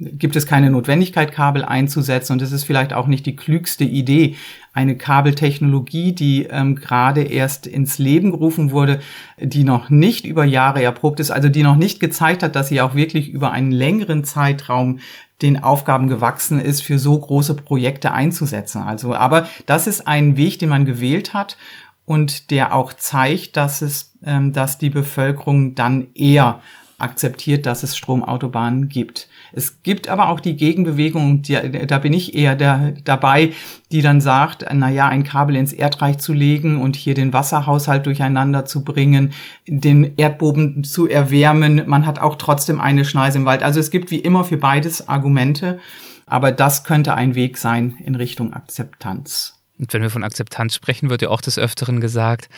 gibt 0.00 0.34
es 0.34 0.46
keine 0.46 0.70
Notwendigkeit, 0.70 1.30
Kabel 1.30 1.64
einzusetzen. 1.64 2.32
Und 2.32 2.42
es 2.42 2.52
ist 2.52 2.64
vielleicht 2.64 2.92
auch 2.92 3.06
nicht 3.06 3.26
die 3.26 3.36
klügste 3.36 3.84
Idee, 3.84 4.36
eine 4.72 4.96
Kabeltechnologie, 4.96 6.12
die 6.12 6.44
ähm, 6.44 6.76
gerade 6.76 7.22
erst 7.22 7.66
ins 7.66 7.98
Leben 7.98 8.30
gerufen 8.30 8.70
wurde, 8.70 9.00
die 9.38 9.64
noch 9.64 9.90
nicht 9.90 10.24
über 10.24 10.44
Jahre 10.44 10.82
erprobt 10.82 11.20
ist, 11.20 11.30
also 11.30 11.48
die 11.48 11.62
noch 11.62 11.76
nicht 11.76 12.00
gezeigt 12.00 12.42
hat, 12.42 12.56
dass 12.56 12.68
sie 12.68 12.80
auch 12.80 12.94
wirklich 12.94 13.28
über 13.28 13.50
einen 13.50 13.72
längeren 13.72 14.24
Zeitraum 14.24 15.00
den 15.42 15.62
Aufgaben 15.62 16.08
gewachsen 16.08 16.60
ist, 16.60 16.82
für 16.82 16.98
so 16.98 17.18
große 17.18 17.54
Projekte 17.54 18.12
einzusetzen. 18.12 18.82
Also, 18.82 19.14
aber 19.14 19.48
das 19.66 19.86
ist 19.86 20.06
ein 20.06 20.36
Weg, 20.36 20.58
den 20.58 20.68
man 20.68 20.84
gewählt 20.84 21.34
hat 21.34 21.56
und 22.04 22.50
der 22.50 22.74
auch 22.74 22.92
zeigt, 22.92 23.56
dass 23.56 23.82
es, 23.82 24.14
ähm, 24.24 24.52
dass 24.52 24.78
die 24.78 24.90
Bevölkerung 24.90 25.74
dann 25.74 26.08
eher 26.14 26.60
akzeptiert, 26.98 27.66
dass 27.66 27.82
es 27.82 27.96
Stromautobahnen 27.96 28.88
gibt. 28.88 29.28
Es 29.52 29.82
gibt 29.82 30.08
aber 30.08 30.28
auch 30.28 30.40
die 30.40 30.56
Gegenbewegung, 30.56 31.42
die, 31.42 31.86
da 31.86 31.98
bin 31.98 32.12
ich 32.12 32.34
eher 32.34 32.56
der, 32.56 32.94
dabei, 33.04 33.52
die 33.92 34.02
dann 34.02 34.20
sagt, 34.20 34.64
na 34.72 34.90
ja, 34.90 35.08
ein 35.08 35.24
Kabel 35.24 35.56
ins 35.56 35.72
Erdreich 35.72 36.18
zu 36.18 36.32
legen 36.32 36.80
und 36.80 36.96
hier 36.96 37.14
den 37.14 37.32
Wasserhaushalt 37.32 38.06
durcheinander 38.06 38.64
zu 38.64 38.84
bringen, 38.84 39.32
den 39.66 40.16
Erdboden 40.16 40.84
zu 40.84 41.08
erwärmen. 41.08 41.82
Man 41.86 42.06
hat 42.06 42.18
auch 42.18 42.36
trotzdem 42.36 42.80
eine 42.80 43.04
Schneise 43.04 43.38
im 43.38 43.44
Wald. 43.44 43.62
Also 43.62 43.80
es 43.80 43.90
gibt 43.90 44.10
wie 44.10 44.18
immer 44.18 44.44
für 44.44 44.56
beides 44.56 45.08
Argumente. 45.08 45.78
Aber 46.26 46.52
das 46.52 46.84
könnte 46.84 47.14
ein 47.14 47.34
Weg 47.34 47.58
sein 47.58 47.96
in 48.04 48.14
Richtung 48.14 48.52
Akzeptanz. 48.52 49.60
Und 49.80 49.92
wenn 49.92 50.02
wir 50.02 50.10
von 50.10 50.22
Akzeptanz 50.22 50.74
sprechen, 50.76 51.10
wird 51.10 51.22
ja 51.22 51.28
auch 51.30 51.40
des 51.40 51.58
Öfteren 51.58 52.00
gesagt, 52.00 52.48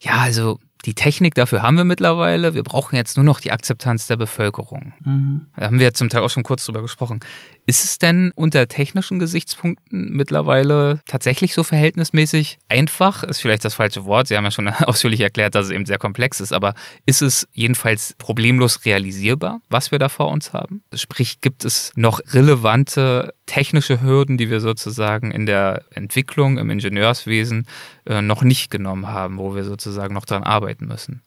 ja, 0.00 0.18
also 0.18 0.60
die 0.86 0.94
Technik 0.94 1.34
dafür 1.34 1.62
haben 1.62 1.76
wir 1.76 1.84
mittlerweile. 1.84 2.54
Wir 2.54 2.62
brauchen 2.62 2.94
jetzt 2.94 3.16
nur 3.16 3.24
noch 3.24 3.40
die 3.40 3.50
Akzeptanz 3.50 4.06
der 4.06 4.16
Bevölkerung. 4.16 4.94
Mhm. 5.04 5.46
Da 5.56 5.66
haben 5.66 5.80
wir 5.80 5.92
zum 5.94 6.08
Teil 6.08 6.22
auch 6.22 6.30
schon 6.30 6.44
kurz 6.44 6.64
drüber 6.64 6.80
gesprochen. 6.80 7.20
Ist 7.68 7.84
es 7.84 7.98
denn 7.98 8.30
unter 8.36 8.68
technischen 8.68 9.18
Gesichtspunkten 9.18 10.12
mittlerweile 10.12 11.00
tatsächlich 11.04 11.52
so 11.52 11.64
verhältnismäßig 11.64 12.58
einfach? 12.68 13.24
Ist 13.24 13.40
vielleicht 13.40 13.64
das 13.64 13.74
falsche 13.74 14.04
Wort. 14.04 14.28
Sie 14.28 14.36
haben 14.36 14.44
ja 14.44 14.52
schon 14.52 14.68
ausführlich 14.84 15.20
erklärt, 15.20 15.56
dass 15.56 15.66
es 15.66 15.72
eben 15.72 15.84
sehr 15.84 15.98
komplex 15.98 16.38
ist. 16.38 16.52
Aber 16.52 16.74
ist 17.06 17.22
es 17.22 17.48
jedenfalls 17.52 18.14
problemlos 18.18 18.84
realisierbar, 18.84 19.60
was 19.68 19.90
wir 19.90 19.98
da 19.98 20.08
vor 20.08 20.28
uns 20.28 20.52
haben? 20.52 20.82
Sprich, 20.94 21.40
gibt 21.40 21.64
es 21.64 21.92
noch 21.96 22.20
relevante 22.32 23.34
technische 23.46 24.00
Hürden, 24.00 24.38
die 24.38 24.48
wir 24.48 24.60
sozusagen 24.60 25.32
in 25.32 25.46
der 25.46 25.82
Entwicklung, 25.90 26.58
im 26.58 26.70
Ingenieurswesen 26.70 27.66
äh, 28.06 28.22
noch 28.22 28.42
nicht 28.42 28.70
genommen 28.70 29.08
haben, 29.08 29.38
wo 29.38 29.56
wir 29.56 29.64
sozusagen 29.64 30.14
noch 30.14 30.24
dran 30.24 30.44
arbeiten 30.44 30.86
müssen? 30.86 31.22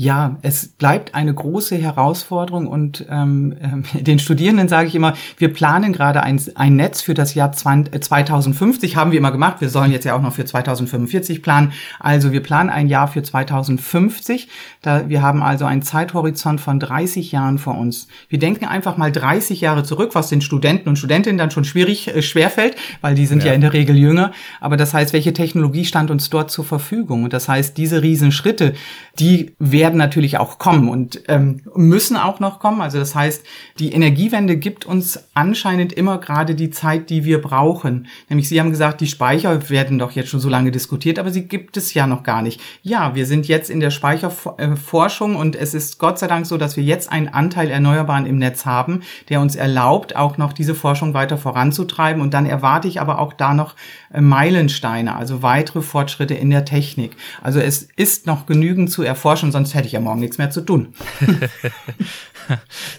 Ja, 0.00 0.36
es 0.42 0.68
bleibt 0.68 1.16
eine 1.16 1.34
große 1.34 1.74
Herausforderung 1.74 2.68
und 2.68 3.04
ähm, 3.10 3.82
äh, 3.96 4.00
den 4.04 4.20
Studierenden 4.20 4.68
sage 4.68 4.86
ich 4.86 4.94
immer, 4.94 5.14
wir 5.38 5.52
planen 5.52 5.92
gerade 5.92 6.22
ein, 6.22 6.40
ein 6.54 6.76
Netz 6.76 7.00
für 7.00 7.14
das 7.14 7.34
Jahr 7.34 7.50
20, 7.50 8.04
2050, 8.04 8.92
äh, 8.92 8.96
haben 8.96 9.10
wir 9.10 9.18
immer 9.18 9.32
gemacht, 9.32 9.60
wir 9.60 9.68
sollen 9.68 9.90
jetzt 9.90 10.04
ja 10.04 10.14
auch 10.14 10.22
noch 10.22 10.34
für 10.34 10.44
2045 10.44 11.42
planen. 11.42 11.72
Also 11.98 12.30
wir 12.30 12.44
planen 12.44 12.70
ein 12.70 12.86
Jahr 12.86 13.08
für 13.08 13.24
2050, 13.24 14.46
da, 14.82 15.08
wir 15.08 15.20
haben 15.20 15.42
also 15.42 15.64
einen 15.64 15.82
Zeithorizont 15.82 16.60
von 16.60 16.78
30 16.78 17.32
Jahren 17.32 17.58
vor 17.58 17.76
uns. 17.76 18.06
Wir 18.28 18.38
denken 18.38 18.66
einfach 18.66 18.98
mal 18.98 19.10
30 19.10 19.60
Jahre 19.60 19.82
zurück, 19.82 20.10
was 20.12 20.28
den 20.28 20.42
Studenten 20.42 20.88
und 20.88 20.94
Studentinnen 20.94 21.38
dann 21.38 21.50
schon 21.50 21.64
schwierig, 21.64 22.06
äh, 22.06 22.22
schwerfällt, 22.22 22.76
weil 23.00 23.16
die 23.16 23.26
sind 23.26 23.42
ja. 23.42 23.48
ja 23.48 23.54
in 23.54 23.62
der 23.62 23.72
Regel 23.72 23.96
jünger. 23.96 24.30
Aber 24.60 24.76
das 24.76 24.94
heißt, 24.94 25.12
welche 25.12 25.32
Technologie 25.32 25.84
stand 25.84 26.12
uns 26.12 26.30
dort 26.30 26.52
zur 26.52 26.64
Verfügung? 26.64 27.24
Und 27.24 27.32
das 27.32 27.48
heißt, 27.48 27.76
diese 27.76 28.00
Riesenschritte, 28.00 28.74
die 29.18 29.56
werden 29.58 29.87
werden 29.88 29.96
natürlich 29.96 30.36
auch 30.36 30.58
kommen 30.58 30.90
und 30.90 31.22
ähm, 31.28 31.62
müssen 31.74 32.18
auch 32.18 32.40
noch 32.40 32.60
kommen. 32.60 32.82
Also 32.82 32.98
das 32.98 33.14
heißt, 33.14 33.42
die 33.78 33.92
Energiewende 33.92 34.58
gibt 34.58 34.84
uns 34.84 35.18
anscheinend 35.32 35.94
immer 35.94 36.18
gerade 36.18 36.54
die 36.54 36.68
Zeit, 36.68 37.08
die 37.08 37.24
wir 37.24 37.40
brauchen. 37.40 38.06
Nämlich 38.28 38.50
Sie 38.50 38.60
haben 38.60 38.70
gesagt, 38.70 39.00
die 39.00 39.06
Speicher 39.06 39.70
werden 39.70 39.98
doch 39.98 40.10
jetzt 40.10 40.28
schon 40.28 40.40
so 40.40 40.50
lange 40.50 40.70
diskutiert, 40.70 41.18
aber 41.18 41.30
sie 41.30 41.48
gibt 41.48 41.78
es 41.78 41.94
ja 41.94 42.06
noch 42.06 42.22
gar 42.22 42.42
nicht. 42.42 42.60
Ja, 42.82 43.14
wir 43.14 43.24
sind 43.24 43.48
jetzt 43.48 43.70
in 43.70 43.80
der 43.80 43.90
Speicherforschung 43.90 45.36
und 45.36 45.56
es 45.56 45.72
ist 45.72 45.98
Gott 45.98 46.18
sei 46.18 46.26
Dank 46.26 46.44
so, 46.44 46.58
dass 46.58 46.76
wir 46.76 46.84
jetzt 46.84 47.10
einen 47.10 47.28
Anteil 47.28 47.70
Erneuerbaren 47.70 48.26
im 48.26 48.36
Netz 48.36 48.66
haben, 48.66 49.00
der 49.30 49.40
uns 49.40 49.56
erlaubt, 49.56 50.16
auch 50.16 50.36
noch 50.36 50.52
diese 50.52 50.74
Forschung 50.74 51.14
weiter 51.14 51.38
voranzutreiben. 51.38 52.20
Und 52.20 52.34
dann 52.34 52.44
erwarte 52.44 52.88
ich 52.88 53.00
aber 53.00 53.20
auch 53.20 53.32
da 53.32 53.54
noch 53.54 53.74
äh, 54.12 54.20
Meilensteine, 54.20 55.16
also 55.16 55.42
weitere 55.42 55.80
Fortschritte 55.80 56.34
in 56.34 56.50
der 56.50 56.66
Technik. 56.66 57.16
Also 57.42 57.58
es 57.58 57.88
ist 57.96 58.26
noch 58.26 58.44
genügend 58.44 58.90
zu 58.90 59.02
erforschen, 59.02 59.50
sonst 59.50 59.74
hätte 59.78 59.86
ich 59.86 59.92
ja 59.92 60.00
morgen 60.00 60.20
nichts 60.20 60.38
mehr 60.38 60.50
zu 60.50 60.60
tun. 60.60 60.92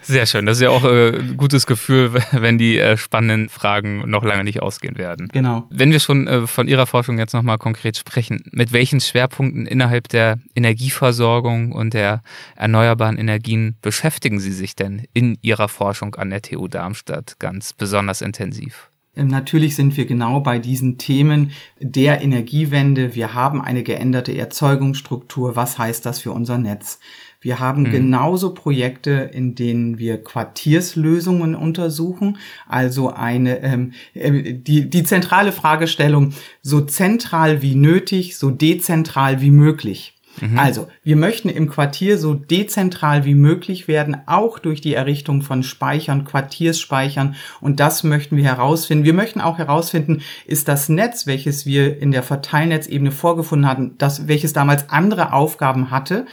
Sehr 0.01 0.25
schön. 0.25 0.45
Das 0.45 0.57
ist 0.57 0.63
ja 0.63 0.69
auch 0.69 0.83
äh, 0.83 1.17
ein 1.17 1.37
gutes 1.37 1.65
Gefühl, 1.65 2.13
wenn 2.31 2.57
die 2.57 2.79
äh, 2.79 2.97
spannenden 2.97 3.49
Fragen 3.49 4.09
noch 4.09 4.23
lange 4.23 4.43
nicht 4.43 4.61
ausgehen 4.61 4.97
werden. 4.97 5.27
Genau. 5.31 5.67
Wenn 5.69 5.91
wir 5.91 5.99
schon 5.99 6.27
äh, 6.27 6.47
von 6.47 6.67
Ihrer 6.67 6.87
Forschung 6.87 7.19
jetzt 7.19 7.33
nochmal 7.33 7.57
konkret 7.57 7.97
sprechen, 7.97 8.43
mit 8.51 8.71
welchen 8.71 9.01
Schwerpunkten 9.01 9.65
innerhalb 9.65 10.07
der 10.07 10.39
Energieversorgung 10.55 11.71
und 11.71 11.93
der 11.93 12.21
erneuerbaren 12.55 13.17
Energien 13.17 13.75
beschäftigen 13.81 14.39
Sie 14.39 14.53
sich 14.53 14.75
denn 14.75 15.05
in 15.13 15.37
Ihrer 15.41 15.67
Forschung 15.67 16.15
an 16.15 16.29
der 16.29 16.41
TU 16.41 16.67
Darmstadt 16.67 17.35
ganz 17.39 17.73
besonders 17.73 18.21
intensiv? 18.21 18.88
Ähm, 19.15 19.28
natürlich 19.28 19.76
sind 19.76 19.98
wir 19.98 20.06
genau 20.06 20.39
bei 20.39 20.60
diesen 20.60 20.98
Themen 20.98 21.52
der 21.80 22.22
Energiewende. 22.22 23.15
Wir 23.15 23.34
haben 23.34 23.62
eine 23.62 23.84
geänderte 23.84 24.38
Erzeugungsstruktur. 24.38 25.56
Was 25.56 25.78
heißt 25.78 26.06
das 26.06 26.19
für 26.19 26.32
unser 26.32 26.58
Netz? 26.58 27.00
Wir 27.41 27.60
haben 27.60 27.84
mhm. 27.84 27.91
genauso 27.91 28.54
Projekte, 28.54 29.12
in 29.34 29.56
denen 29.56 29.98
wir 29.98 30.22
Quartierslösungen 30.22 31.56
untersuchen. 31.56 32.38
Also 32.67 33.12
eine 33.12 33.62
ähm, 33.62 33.93
äh, 34.13 34.54
die, 34.54 34.89
die 34.89 35.04
zentrale 35.04 35.52
Fragestellung 35.52 36.34
so 36.62 36.82
zentral 36.82 37.62
wie 37.62 37.76
nötig, 37.76 38.38
so 38.38 38.52
dezentral 38.52 39.41
wie 39.41 39.52
möglich. 39.52 40.18
Mhm. 40.41 40.60
Also, 40.60 40.88
wir 41.04 41.15
möchten 41.15 41.49
im 41.49 41.69
Quartier 41.69 42.17
so 42.17 42.34
dezentral 42.34 43.25
wie 43.25 43.36
möglich 43.36 43.88
werden, 43.88 44.17
auch 44.25 44.60
durch 44.60 44.82
die 44.82 44.93
Errichtung 44.93 45.41
von 45.41 45.63
Speichern, 45.63 46.25
Quartiersspeichern. 46.25 47.36
Und 47.62 47.80
das 47.80 48.04
möchten 48.04 48.38
wir 48.38 48.43
herausfinden. 48.43 49.06
Wir 49.06 49.13
möchten 49.13 49.41
auch 49.41 49.58
herausfinden, 49.58 50.21
ist 50.45 50.67
das 50.67 50.89
Netz, 50.89 51.28
welches 51.28 51.65
wir 51.65 52.02
in 52.02 52.12
der 52.12 52.23
Verteilnetzebene 52.23 53.12
vorgefunden 53.12 53.69
hatten, 53.69 53.95
das, 53.97 54.28
welches 54.28 54.54
damals 54.54 54.89
andere 54.89 55.34
Aufgaben 55.34 55.91
hatte, 55.91 56.25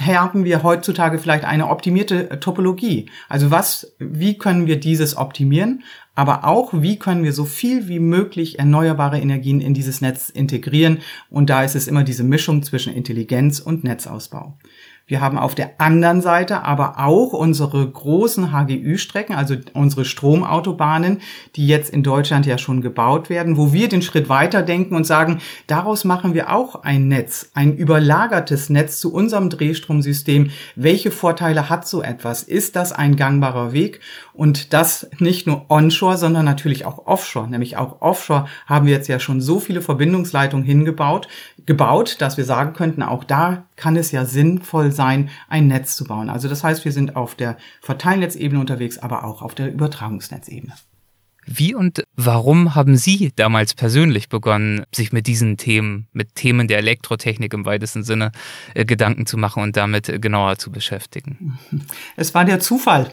haben 0.00 0.44
wir 0.44 0.62
heutzutage 0.62 1.18
vielleicht 1.18 1.44
eine 1.44 1.68
optimierte 1.68 2.40
Topologie. 2.40 3.10
Also 3.28 3.50
was, 3.50 3.94
wie 3.98 4.38
können 4.38 4.66
wir 4.66 4.80
dieses 4.80 5.16
optimieren? 5.16 5.82
Aber 6.18 6.44
auch, 6.44 6.72
wie 6.72 6.98
können 6.98 7.22
wir 7.22 7.32
so 7.32 7.44
viel 7.44 7.86
wie 7.86 8.00
möglich 8.00 8.58
erneuerbare 8.58 9.20
Energien 9.20 9.60
in 9.60 9.72
dieses 9.72 10.00
Netz 10.00 10.30
integrieren. 10.30 10.98
Und 11.30 11.48
da 11.48 11.62
ist 11.62 11.76
es 11.76 11.86
immer 11.86 12.02
diese 12.02 12.24
Mischung 12.24 12.64
zwischen 12.64 12.92
Intelligenz 12.92 13.60
und 13.60 13.84
Netzausbau. 13.84 14.58
Wir 15.08 15.22
haben 15.22 15.38
auf 15.38 15.54
der 15.54 15.80
anderen 15.80 16.20
Seite 16.20 16.64
aber 16.64 16.98
auch 16.98 17.32
unsere 17.32 17.90
großen 17.90 18.52
HGÜ-Strecken, 18.52 19.34
also 19.34 19.56
unsere 19.72 20.04
Stromautobahnen, 20.04 21.22
die 21.56 21.66
jetzt 21.66 21.88
in 21.88 22.02
Deutschland 22.02 22.44
ja 22.44 22.58
schon 22.58 22.82
gebaut 22.82 23.30
werden, 23.30 23.56
wo 23.56 23.72
wir 23.72 23.88
den 23.88 24.02
Schritt 24.02 24.28
weiter 24.28 24.62
denken 24.62 24.94
und 24.94 25.04
sagen, 25.04 25.40
daraus 25.66 26.04
machen 26.04 26.34
wir 26.34 26.52
auch 26.52 26.82
ein 26.82 27.08
Netz, 27.08 27.50
ein 27.54 27.74
überlagertes 27.74 28.68
Netz 28.68 29.00
zu 29.00 29.10
unserem 29.10 29.48
Drehstromsystem. 29.48 30.50
Welche 30.76 31.10
Vorteile 31.10 31.70
hat 31.70 31.88
so 31.88 32.02
etwas? 32.02 32.42
Ist 32.42 32.76
das 32.76 32.92
ein 32.92 33.16
gangbarer 33.16 33.72
Weg? 33.72 34.00
Und 34.34 34.74
das 34.74 35.08
nicht 35.18 35.46
nur 35.46 35.70
onshore, 35.70 36.18
sondern 36.18 36.44
natürlich 36.44 36.84
auch 36.84 37.06
offshore. 37.06 37.48
Nämlich 37.48 37.78
auch 37.78 38.02
offshore 38.02 38.46
haben 38.66 38.84
wir 38.84 38.92
jetzt 38.92 39.08
ja 39.08 39.18
schon 39.18 39.40
so 39.40 39.58
viele 39.58 39.80
Verbindungsleitungen 39.80 40.66
hingebaut, 40.66 41.28
gebaut, 41.64 42.16
dass 42.18 42.36
wir 42.36 42.44
sagen 42.44 42.74
könnten, 42.74 43.02
auch 43.02 43.24
da 43.24 43.64
kann 43.78 43.96
es 43.96 44.12
ja 44.12 44.26
sinnvoll 44.26 44.92
sein, 44.92 45.30
ein 45.48 45.68
Netz 45.68 45.96
zu 45.96 46.04
bauen. 46.04 46.28
Also 46.28 46.48
das 46.48 46.62
heißt, 46.62 46.84
wir 46.84 46.92
sind 46.92 47.16
auf 47.16 47.34
der 47.34 47.56
Verteilnetzebene 47.80 48.60
unterwegs, 48.60 48.98
aber 48.98 49.24
auch 49.24 49.40
auf 49.40 49.54
der 49.54 49.72
Übertragungsnetzebene. 49.72 50.74
Wie 51.50 51.74
und 51.74 52.04
warum 52.14 52.74
haben 52.74 52.96
Sie 52.96 53.32
damals 53.34 53.72
persönlich 53.72 54.28
begonnen, 54.28 54.84
sich 54.94 55.12
mit 55.12 55.26
diesen 55.26 55.56
Themen, 55.56 56.06
mit 56.12 56.34
Themen 56.34 56.68
der 56.68 56.76
Elektrotechnik 56.76 57.54
im 57.54 57.64
weitesten 57.64 58.02
Sinne 58.02 58.32
äh, 58.74 58.84
Gedanken 58.84 59.24
zu 59.24 59.38
machen 59.38 59.62
und 59.62 59.74
damit 59.76 60.10
äh, 60.10 60.18
genauer 60.18 60.58
zu 60.58 60.70
beschäftigen? 60.70 61.58
Es 62.16 62.34
war 62.34 62.44
der 62.44 62.58
Zufall. 62.58 63.10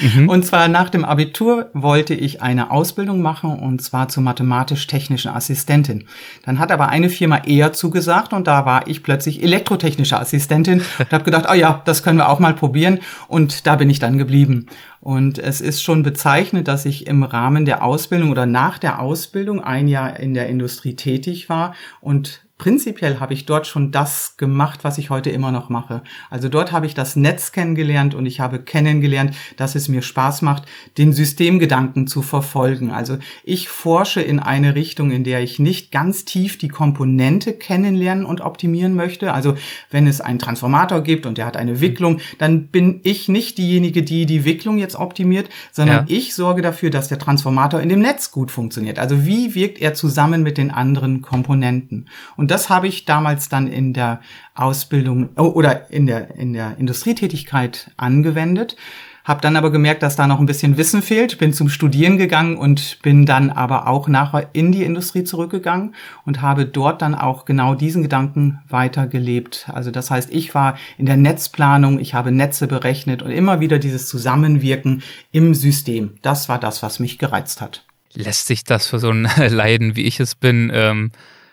Mhm. 0.00 0.28
Und 0.28 0.44
zwar 0.44 0.68
nach 0.68 0.90
dem 0.90 1.04
Abitur 1.04 1.70
wollte 1.72 2.14
ich 2.14 2.42
eine 2.42 2.70
Ausbildung 2.70 3.22
machen 3.22 3.58
und 3.58 3.80
zwar 3.82 4.08
zur 4.08 4.22
mathematisch-technischen 4.22 5.30
Assistentin. 5.30 6.04
Dann 6.44 6.58
hat 6.58 6.70
aber 6.70 6.88
eine 6.88 7.08
Firma 7.08 7.38
eher 7.38 7.72
zugesagt 7.72 8.32
und 8.32 8.46
da 8.46 8.66
war 8.66 8.86
ich 8.88 9.02
plötzlich 9.02 9.42
elektrotechnische 9.42 10.18
Assistentin 10.18 10.82
und 10.98 11.12
habe 11.12 11.24
gedacht, 11.24 11.46
oh 11.50 11.54
ja, 11.54 11.82
das 11.84 12.02
können 12.02 12.18
wir 12.18 12.28
auch 12.28 12.40
mal 12.40 12.54
probieren 12.54 13.00
und 13.26 13.66
da 13.66 13.76
bin 13.76 13.88
ich 13.90 13.98
dann 13.98 14.18
geblieben. 14.18 14.66
Und 15.02 15.40
es 15.40 15.60
ist 15.60 15.82
schon 15.82 16.04
bezeichnet, 16.04 16.68
dass 16.68 16.84
ich 16.84 17.08
im 17.08 17.24
Rahmen 17.24 17.64
der 17.64 17.82
Ausbildung 17.82 18.30
oder 18.30 18.46
nach 18.46 18.78
der 18.78 19.00
Ausbildung 19.00 19.60
ein 19.60 19.88
Jahr 19.88 20.20
in 20.20 20.32
der 20.32 20.48
Industrie 20.48 20.94
tätig 20.94 21.48
war 21.48 21.74
und 22.00 22.44
prinzipiell 22.62 23.18
habe 23.18 23.34
ich 23.34 23.44
dort 23.44 23.66
schon 23.66 23.90
das 23.90 24.36
gemacht, 24.36 24.84
was 24.84 24.96
ich 24.96 25.10
heute 25.10 25.30
immer 25.30 25.50
noch 25.50 25.68
mache. 25.68 26.02
Also 26.30 26.48
dort 26.48 26.70
habe 26.70 26.86
ich 26.86 26.94
das 26.94 27.16
Netz 27.16 27.50
kennengelernt 27.50 28.14
und 28.14 28.24
ich 28.24 28.38
habe 28.38 28.60
kennengelernt, 28.60 29.34
dass 29.56 29.74
es 29.74 29.88
mir 29.88 30.00
Spaß 30.00 30.42
macht, 30.42 30.66
den 30.96 31.12
Systemgedanken 31.12 32.06
zu 32.06 32.22
verfolgen. 32.22 32.92
Also 32.92 33.18
ich 33.42 33.68
forsche 33.68 34.20
in 34.20 34.38
eine 34.38 34.76
Richtung, 34.76 35.10
in 35.10 35.24
der 35.24 35.42
ich 35.42 35.58
nicht 35.58 35.90
ganz 35.90 36.24
tief 36.24 36.56
die 36.56 36.68
Komponente 36.68 37.52
kennenlernen 37.52 38.24
und 38.24 38.42
optimieren 38.42 38.94
möchte. 38.94 39.32
Also 39.32 39.56
wenn 39.90 40.06
es 40.06 40.20
einen 40.20 40.38
Transformator 40.38 41.00
gibt 41.00 41.26
und 41.26 41.38
der 41.38 41.46
hat 41.46 41.56
eine 41.56 41.80
Wicklung, 41.80 42.20
dann 42.38 42.68
bin 42.68 43.00
ich 43.02 43.28
nicht 43.28 43.58
diejenige, 43.58 44.04
die 44.04 44.24
die 44.24 44.44
Wicklung 44.44 44.78
jetzt 44.78 44.94
optimiert, 44.94 45.48
sondern 45.72 46.06
ja. 46.06 46.16
ich 46.16 46.36
sorge 46.36 46.62
dafür, 46.62 46.90
dass 46.90 47.08
der 47.08 47.18
Transformator 47.18 47.80
in 47.80 47.88
dem 47.88 47.98
Netz 47.98 48.30
gut 48.30 48.52
funktioniert. 48.52 49.00
Also 49.00 49.26
wie 49.26 49.56
wirkt 49.56 49.80
er 49.80 49.94
zusammen 49.94 50.44
mit 50.44 50.58
den 50.58 50.70
anderen 50.70 51.22
Komponenten? 51.22 52.06
Und 52.36 52.51
das 52.52 52.68
habe 52.68 52.86
ich 52.86 53.06
damals 53.06 53.48
dann 53.48 53.66
in 53.66 53.94
der 53.94 54.20
Ausbildung 54.54 55.30
oh, 55.36 55.44
oder 55.44 55.90
in 55.90 56.06
der, 56.06 56.34
in 56.36 56.52
der 56.52 56.76
Industrietätigkeit 56.76 57.90
angewendet. 57.96 58.76
Hab 59.24 59.40
dann 59.40 59.56
aber 59.56 59.70
gemerkt, 59.70 60.02
dass 60.02 60.16
da 60.16 60.26
noch 60.26 60.38
ein 60.38 60.46
bisschen 60.46 60.76
Wissen 60.76 61.00
fehlt, 61.00 61.38
bin 61.38 61.54
zum 61.54 61.68
Studieren 61.68 62.18
gegangen 62.18 62.58
und 62.58 62.98
bin 63.02 63.24
dann 63.24 63.50
aber 63.50 63.86
auch 63.86 64.08
nachher 64.08 64.50
in 64.52 64.70
die 64.72 64.82
Industrie 64.82 65.24
zurückgegangen 65.24 65.94
und 66.26 66.42
habe 66.42 66.66
dort 66.66 67.00
dann 67.00 67.14
auch 67.14 67.44
genau 67.46 67.74
diesen 67.74 68.02
Gedanken 68.02 68.60
weitergelebt. 68.68 69.70
Also 69.72 69.90
das 69.90 70.10
heißt, 70.10 70.30
ich 70.30 70.54
war 70.54 70.76
in 70.98 71.06
der 71.06 71.16
Netzplanung, 71.16 72.00
ich 72.00 72.14
habe 72.14 72.32
Netze 72.32 72.66
berechnet 72.66 73.22
und 73.22 73.30
immer 73.30 73.60
wieder 73.60 73.78
dieses 73.78 74.08
Zusammenwirken 74.08 75.02
im 75.30 75.54
System. 75.54 76.14
Das 76.20 76.50
war 76.50 76.58
das, 76.58 76.82
was 76.82 76.98
mich 76.98 77.18
gereizt 77.18 77.62
hat. 77.62 77.86
Lässt 78.12 78.46
sich 78.46 78.64
das 78.64 78.88
für 78.88 78.98
so 78.98 79.10
ein 79.10 79.26
Leiden, 79.36 79.96
wie 79.96 80.02
ich 80.02 80.20
es 80.20 80.34
bin, 80.34 80.70
ähm, 80.74 81.12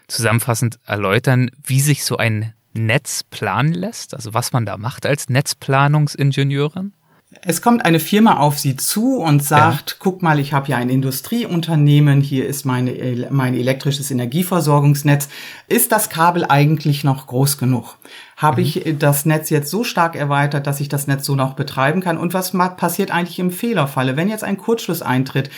zusammenfassend 0.10 0.80
erläutern, 0.86 1.50
wie 1.64 1.80
sich 1.80 2.04
so 2.04 2.18
ein 2.18 2.54
Netz 2.74 3.24
planen 3.24 3.74
lässt? 3.74 4.14
Also 4.14 4.34
was 4.34 4.52
man 4.52 4.66
da 4.66 4.78
macht 4.78 5.06
als 5.06 5.30
Netzplanungsingenieurin? 5.30 6.94
Es 7.44 7.62
kommt 7.62 7.86
eine 7.86 8.00
Firma 8.00 8.38
auf 8.38 8.58
Sie 8.58 8.76
zu 8.76 9.18
und 9.18 9.44
sagt, 9.44 9.92
ja. 9.92 9.96
guck 10.00 10.24
mal, 10.24 10.40
ich 10.40 10.52
habe 10.52 10.68
ja 10.70 10.78
ein 10.78 10.90
Industrieunternehmen, 10.90 12.22
hier 12.22 12.48
ist 12.48 12.66
meine, 12.66 13.28
mein 13.30 13.54
elektrisches 13.54 14.10
Energieversorgungsnetz. 14.10 15.30
Ist 15.68 15.92
das 15.92 16.10
Kabel 16.10 16.46
eigentlich 16.50 17.04
noch 17.04 17.28
groß 17.28 17.60
genug? 17.60 17.98
Habe 18.40 18.62
mhm. 18.62 18.68
ich 18.68 18.96
das 18.98 19.26
Netz 19.26 19.50
jetzt 19.50 19.70
so 19.70 19.84
stark 19.84 20.16
erweitert, 20.16 20.66
dass 20.66 20.80
ich 20.80 20.88
das 20.88 21.08
Netz 21.08 21.26
so 21.26 21.36
noch 21.36 21.54
betreiben 21.54 22.00
kann? 22.00 22.18
Und 22.18 22.34
was 22.34 22.54
passiert 22.78 23.12
eigentlich 23.12 23.38
im 23.38 23.52
Fehlerfalle? 23.52 24.16
Wenn 24.16 24.30
jetzt 24.30 24.46
ein 24.46 24.58
Kurzschluss 24.58 25.02
eintritt, 25.02 25.52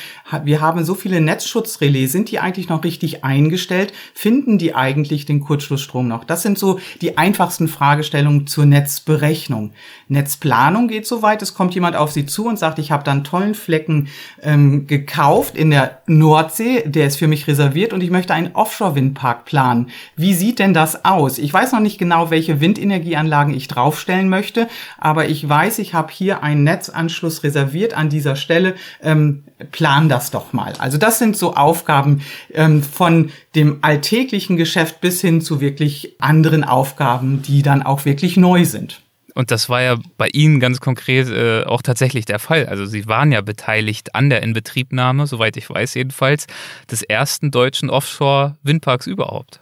wir 0.44 0.62
haben 0.62 0.84
so 0.84 0.96
viele 0.96 1.22
Netzschutzrelais, 1.22 2.08
sind 2.08 2.32
die 2.32 2.40
eigentlich 2.40 2.70
noch 2.70 2.84
richtig 2.84 3.24
eingestellt? 3.24 3.94
Finden 4.16 4.58
die 4.58 4.74
eigentlich 4.74 5.26
den 5.26 5.42
Kurzschlussstrom 5.42 6.08
noch? 6.08 6.24
Das 6.24 6.42
sind 6.42 6.58
so 6.58 6.80
die 7.02 7.20
einfachsten 7.20 7.68
Fragestellungen 7.68 8.48
zur 8.48 8.66
Netzberechnung. 8.66 9.74
Netzplanung 10.08 10.88
geht 10.88 11.06
so 11.06 11.22
weit, 11.22 11.44
es 11.44 11.54
kommt 11.54 11.76
jemand 11.76 11.96
auf 11.96 12.12
Sie 12.12 12.26
zu 12.26 12.48
und 12.48 12.58
sagt, 12.58 12.80
ich 12.80 12.92
habe 12.92 13.04
da 13.04 13.12
einen 13.12 13.24
tollen 13.24 13.54
Flecken 13.54 14.08
ähm, 14.42 14.88
gekauft 14.88 15.56
in 15.56 15.70
der 15.70 16.02
Nordsee, 16.08 16.84
der 16.88 17.06
ist 17.06 17.18
für 17.18 17.28
mich 17.28 17.48
reserviert 17.48 17.94
und 17.94 18.02
ich 18.02 18.10
möchte 18.10 18.34
einen 18.34 18.56
Offshore-Windpark 18.56 19.46
planen. 19.46 19.92
Wie 20.16 20.34
sieht 20.34 20.58
denn 20.58 20.74
das 20.74 21.06
aus? 21.06 21.38
Ich 21.38 21.54
weiß 21.54 21.74
noch 21.74 21.80
nicht 21.80 22.00
genau, 22.00 22.32
welche 22.32 22.60
Wind 22.60 22.71
Windenergieanlagen 22.72 23.54
ich 23.54 23.68
draufstellen 23.68 24.30
möchte. 24.30 24.68
Aber 24.98 25.28
ich 25.28 25.48
weiß, 25.48 25.80
ich 25.80 25.94
habe 25.94 26.12
hier 26.12 26.44
einen 26.44 26.64
Netzanschluss 26.64 27.44
reserviert 27.44 27.94
an 27.94 28.10
dieser 28.10 28.36
Stelle. 28.36 28.76
Ähm, 29.02 29.44
plan 29.72 30.10
das 30.10 30.32
doch 30.32 30.54
mal. 30.54 30.74
Also 30.80 30.98
das 30.98 31.20
sind 31.20 31.36
so 31.36 31.56
Aufgaben 31.56 32.22
ähm, 32.54 32.82
von 32.82 33.32
dem 33.56 33.80
alltäglichen 33.82 34.58
Geschäft 34.58 35.02
bis 35.02 35.22
hin 35.22 35.42
zu 35.42 35.60
wirklich 35.60 36.16
anderen 36.20 36.64
Aufgaben, 36.64 37.42
die 37.42 37.62
dann 37.62 37.84
auch 37.84 38.06
wirklich 38.06 38.38
neu 38.38 38.66
sind. 38.66 39.02
Und 39.34 39.52
das 39.52 39.70
war 39.70 39.82
ja 39.82 39.98
bei 40.18 40.28
Ihnen 40.28 40.60
ganz 40.60 40.82
konkret 40.82 41.30
äh, 41.30 41.64
auch 41.64 41.82
tatsächlich 41.82 42.26
der 42.26 42.40
Fall. 42.40 42.66
Also 42.66 42.86
Sie 42.86 43.08
waren 43.08 43.32
ja 43.32 43.42
beteiligt 43.42 44.14
an 44.16 44.30
der 44.30 44.44
Inbetriebnahme, 44.44 45.26
soweit 45.26 45.56
ich 45.56 45.70
weiß 45.70 45.94
jedenfalls, 45.94 46.48
des 46.90 47.02
ersten 47.02 47.50
deutschen 47.50 47.90
Offshore-Windparks 47.90 49.08
überhaupt. 49.08 49.62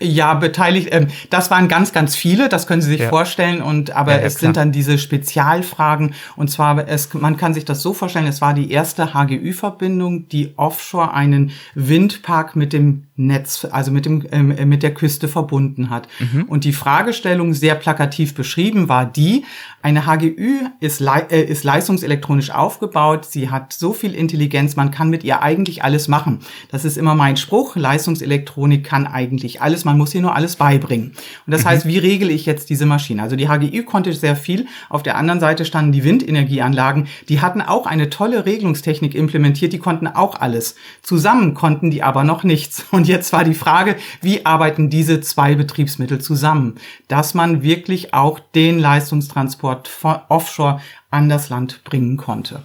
Ja, 0.00 0.34
beteiligt. 0.34 0.88
Ähm, 0.92 1.08
das 1.30 1.50
waren 1.50 1.68
ganz, 1.68 1.92
ganz 1.92 2.16
viele. 2.16 2.48
Das 2.48 2.66
können 2.66 2.82
Sie 2.82 2.90
sich 2.90 3.00
ja. 3.00 3.08
vorstellen. 3.08 3.62
Und 3.62 3.90
aber 3.90 4.12
ja, 4.12 4.18
ja, 4.18 4.24
es 4.24 4.36
klar. 4.36 4.48
sind 4.48 4.56
dann 4.56 4.72
diese 4.72 4.98
Spezialfragen. 4.98 6.14
Und 6.36 6.50
zwar, 6.50 6.88
es, 6.88 7.12
man 7.14 7.36
kann 7.36 7.54
sich 7.54 7.64
das 7.64 7.82
so 7.82 7.94
vorstellen. 7.94 8.26
Es 8.26 8.40
war 8.40 8.54
die 8.54 8.70
erste 8.70 9.14
HGÜ-Verbindung, 9.14 10.28
die 10.28 10.52
offshore 10.56 11.12
einen 11.12 11.52
Windpark 11.74 12.56
mit 12.56 12.72
dem 12.72 13.04
Netz, 13.16 13.64
also 13.70 13.92
mit 13.92 14.06
dem 14.06 14.26
ähm, 14.32 14.50
äh, 14.50 14.64
mit 14.64 14.82
der 14.82 14.92
Küste 14.92 15.28
verbunden 15.28 15.88
hat. 15.88 16.08
Mhm. 16.18 16.44
Und 16.44 16.64
die 16.64 16.72
Fragestellung 16.72 17.54
sehr 17.54 17.76
plakativ 17.76 18.34
beschrieben 18.34 18.88
war 18.88 19.06
die: 19.06 19.44
Eine 19.82 20.04
HGÜ 20.04 20.66
ist, 20.80 20.98
le 20.98 21.26
äh, 21.30 21.42
ist 21.42 21.62
leistungselektronisch 21.62 22.50
aufgebaut. 22.50 23.26
Sie 23.26 23.50
hat 23.50 23.72
so 23.72 23.92
viel 23.92 24.14
Intelligenz, 24.14 24.74
man 24.74 24.90
kann 24.90 25.10
mit 25.10 25.22
ihr 25.22 25.42
eigentlich 25.42 25.84
alles 25.84 26.08
machen. 26.08 26.40
Das 26.72 26.84
ist 26.84 26.96
immer 26.96 27.14
mein 27.14 27.36
Spruch. 27.36 27.76
Leistungselektronik 27.76 28.82
kann 28.82 29.06
eigentlich 29.06 29.62
alles, 29.62 29.73
man 29.82 29.98
muss 29.98 30.14
ihr 30.14 30.20
nur 30.20 30.36
alles 30.36 30.56
beibringen. 30.56 31.12
Und 31.46 31.50
das 31.50 31.64
mhm. 31.64 31.68
heißt, 31.68 31.86
wie 31.86 31.98
regle 31.98 32.30
ich 32.30 32.46
jetzt 32.46 32.70
diese 32.70 32.86
Maschine? 32.86 33.22
Also 33.22 33.34
die 33.34 33.48
HGÜ 33.48 33.82
konnte 33.82 34.12
sehr 34.12 34.36
viel. 34.36 34.66
Auf 34.88 35.02
der 35.02 35.16
anderen 35.16 35.40
Seite 35.40 35.64
standen 35.64 35.92
die 35.92 36.04
Windenergieanlagen. 36.04 37.08
Die 37.28 37.40
hatten 37.40 37.60
auch 37.60 37.86
eine 37.86 38.10
tolle 38.10 38.46
Regelungstechnik 38.46 39.14
implementiert. 39.14 39.72
Die 39.72 39.78
konnten 39.78 40.06
auch 40.06 40.40
alles. 40.40 40.76
Zusammen 41.02 41.54
konnten 41.54 41.90
die 41.90 42.02
aber 42.02 42.22
noch 42.24 42.44
nichts. 42.44 42.84
Und 42.92 43.08
jetzt 43.08 43.32
war 43.32 43.44
die 43.44 43.54
Frage, 43.54 43.96
wie 44.20 44.46
arbeiten 44.46 44.90
diese 44.90 45.20
zwei 45.20 45.54
Betriebsmittel 45.54 46.20
zusammen, 46.20 46.76
dass 47.08 47.34
man 47.34 47.62
wirklich 47.62 48.14
auch 48.14 48.38
den 48.38 48.78
Leistungstransport 48.78 49.90
offshore 50.28 50.80
an 51.10 51.28
das 51.28 51.48
Land 51.48 51.82
bringen 51.84 52.16
konnte 52.16 52.62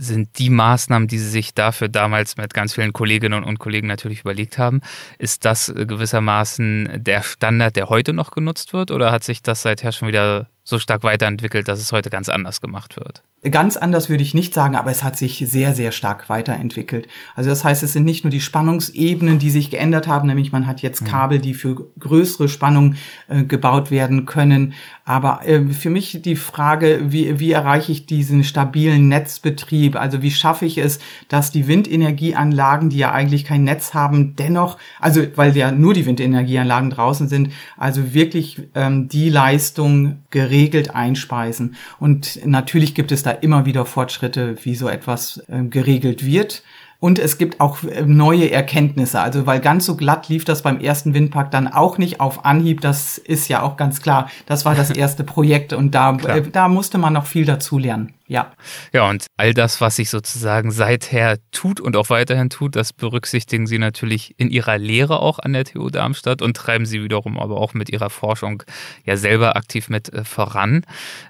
sind 0.00 0.38
die 0.38 0.48
Maßnahmen, 0.48 1.08
die 1.08 1.18
Sie 1.18 1.28
sich 1.28 1.52
dafür 1.52 1.88
damals 1.88 2.36
mit 2.38 2.54
ganz 2.54 2.74
vielen 2.74 2.92
Kolleginnen 2.92 3.44
und 3.44 3.58
Kollegen 3.58 3.86
natürlich 3.86 4.20
überlegt 4.20 4.56
haben, 4.56 4.80
ist 5.18 5.44
das 5.44 5.72
gewissermaßen 5.76 6.90
der 7.04 7.22
Standard, 7.22 7.76
der 7.76 7.90
heute 7.90 8.14
noch 8.14 8.30
genutzt 8.30 8.72
wird 8.72 8.90
oder 8.90 9.12
hat 9.12 9.24
sich 9.24 9.42
das 9.42 9.62
seither 9.62 9.92
schon 9.92 10.08
wieder 10.08 10.48
so 10.64 10.78
stark 10.78 11.02
weiterentwickelt, 11.02 11.68
dass 11.68 11.80
es 11.80 11.92
heute 11.92 12.08
ganz 12.08 12.28
anders 12.30 12.60
gemacht 12.60 12.96
wird? 12.96 13.22
Ganz 13.48 13.78
anders 13.78 14.10
würde 14.10 14.22
ich 14.22 14.34
nicht 14.34 14.52
sagen, 14.52 14.76
aber 14.76 14.90
es 14.90 15.02
hat 15.02 15.16
sich 15.16 15.42
sehr, 15.46 15.72
sehr 15.72 15.92
stark 15.92 16.28
weiterentwickelt. 16.28 17.08
Also 17.34 17.48
das 17.48 17.64
heißt, 17.64 17.82
es 17.82 17.94
sind 17.94 18.04
nicht 18.04 18.22
nur 18.22 18.30
die 18.30 18.42
Spannungsebenen, 18.42 19.38
die 19.38 19.48
sich 19.48 19.70
geändert 19.70 20.06
haben, 20.06 20.28
nämlich 20.28 20.52
man 20.52 20.66
hat 20.66 20.82
jetzt 20.82 21.00
mhm. 21.00 21.06
Kabel, 21.06 21.38
die 21.38 21.54
für 21.54 21.86
größere 21.98 22.50
Spannungen 22.50 22.98
äh, 23.28 23.44
gebaut 23.44 23.90
werden 23.90 24.26
können. 24.26 24.74
Aber 25.06 25.48
äh, 25.48 25.64
für 25.68 25.88
mich 25.88 26.20
die 26.22 26.36
Frage, 26.36 27.00
wie, 27.12 27.40
wie 27.40 27.50
erreiche 27.50 27.92
ich 27.92 28.04
diesen 28.04 28.44
stabilen 28.44 29.08
Netzbetrieb? 29.08 29.96
Also 29.96 30.20
wie 30.20 30.30
schaffe 30.30 30.66
ich 30.66 30.76
es, 30.76 30.98
dass 31.28 31.50
die 31.50 31.66
Windenergieanlagen, 31.66 32.90
die 32.90 32.98
ja 32.98 33.12
eigentlich 33.12 33.46
kein 33.46 33.64
Netz 33.64 33.94
haben, 33.94 34.36
dennoch, 34.36 34.76
also 35.00 35.22
weil 35.36 35.56
ja 35.56 35.72
nur 35.72 35.94
die 35.94 36.04
Windenergieanlagen 36.04 36.90
draußen 36.90 37.26
sind, 37.26 37.52
also 37.78 38.12
wirklich 38.12 38.68
ähm, 38.74 39.08
die 39.08 39.30
Leistung 39.30 40.18
geregelt 40.28 40.94
einspeisen. 40.94 41.74
Und 41.98 42.44
natürlich 42.44 42.94
gibt 42.94 43.12
es 43.12 43.22
da 43.22 43.29
immer 43.30 43.66
wieder 43.66 43.84
Fortschritte, 43.86 44.56
wie 44.64 44.74
so 44.74 44.88
etwas 44.88 45.42
äh, 45.48 45.62
geregelt 45.64 46.24
wird. 46.24 46.62
Und 47.00 47.18
es 47.18 47.38
gibt 47.38 47.60
auch 47.60 47.82
äh, 47.82 48.02
neue 48.02 48.50
Erkenntnisse. 48.50 49.20
Also, 49.20 49.46
weil 49.46 49.60
ganz 49.60 49.86
so 49.86 49.96
glatt 49.96 50.28
lief 50.28 50.44
das 50.44 50.62
beim 50.62 50.80
ersten 50.80 51.14
Windpark 51.14 51.50
dann 51.50 51.66
auch 51.66 51.96
nicht 51.96 52.20
auf 52.20 52.44
Anhieb. 52.44 52.82
Das 52.82 53.16
ist 53.16 53.48
ja 53.48 53.62
auch 53.62 53.78
ganz 53.78 54.02
klar. 54.02 54.30
Das 54.44 54.66
war 54.66 54.74
das 54.74 54.90
erste 54.90 55.24
Projekt 55.24 55.72
und 55.72 55.94
da, 55.94 56.14
äh, 56.18 56.42
da 56.42 56.68
musste 56.68 56.98
man 56.98 57.14
noch 57.14 57.26
viel 57.26 57.46
dazu 57.46 57.78
lernen. 57.78 58.12
Ja. 58.30 58.52
Ja, 58.92 59.10
und 59.10 59.26
all 59.38 59.54
das, 59.54 59.80
was 59.80 59.96
sich 59.96 60.08
sozusagen 60.08 60.70
seither 60.70 61.38
tut 61.50 61.80
und 61.80 61.96
auch 61.96 62.10
weiterhin 62.10 62.48
tut, 62.48 62.76
das 62.76 62.92
berücksichtigen 62.92 63.66
Sie 63.66 63.78
natürlich 63.78 64.34
in 64.38 64.50
Ihrer 64.50 64.78
Lehre 64.78 65.18
auch 65.18 65.40
an 65.40 65.52
der 65.52 65.64
TU 65.64 65.90
Darmstadt 65.90 66.40
und 66.40 66.56
treiben 66.56 66.86
Sie 66.86 67.02
wiederum 67.02 67.40
aber 67.40 67.56
auch 67.56 67.74
mit 67.74 67.90
Ihrer 67.90 68.08
Forschung 68.08 68.62
ja 69.04 69.16
selber 69.16 69.56
aktiv 69.56 69.88
mit 69.88 70.12
äh, 70.12 70.22
voran. 70.22 70.84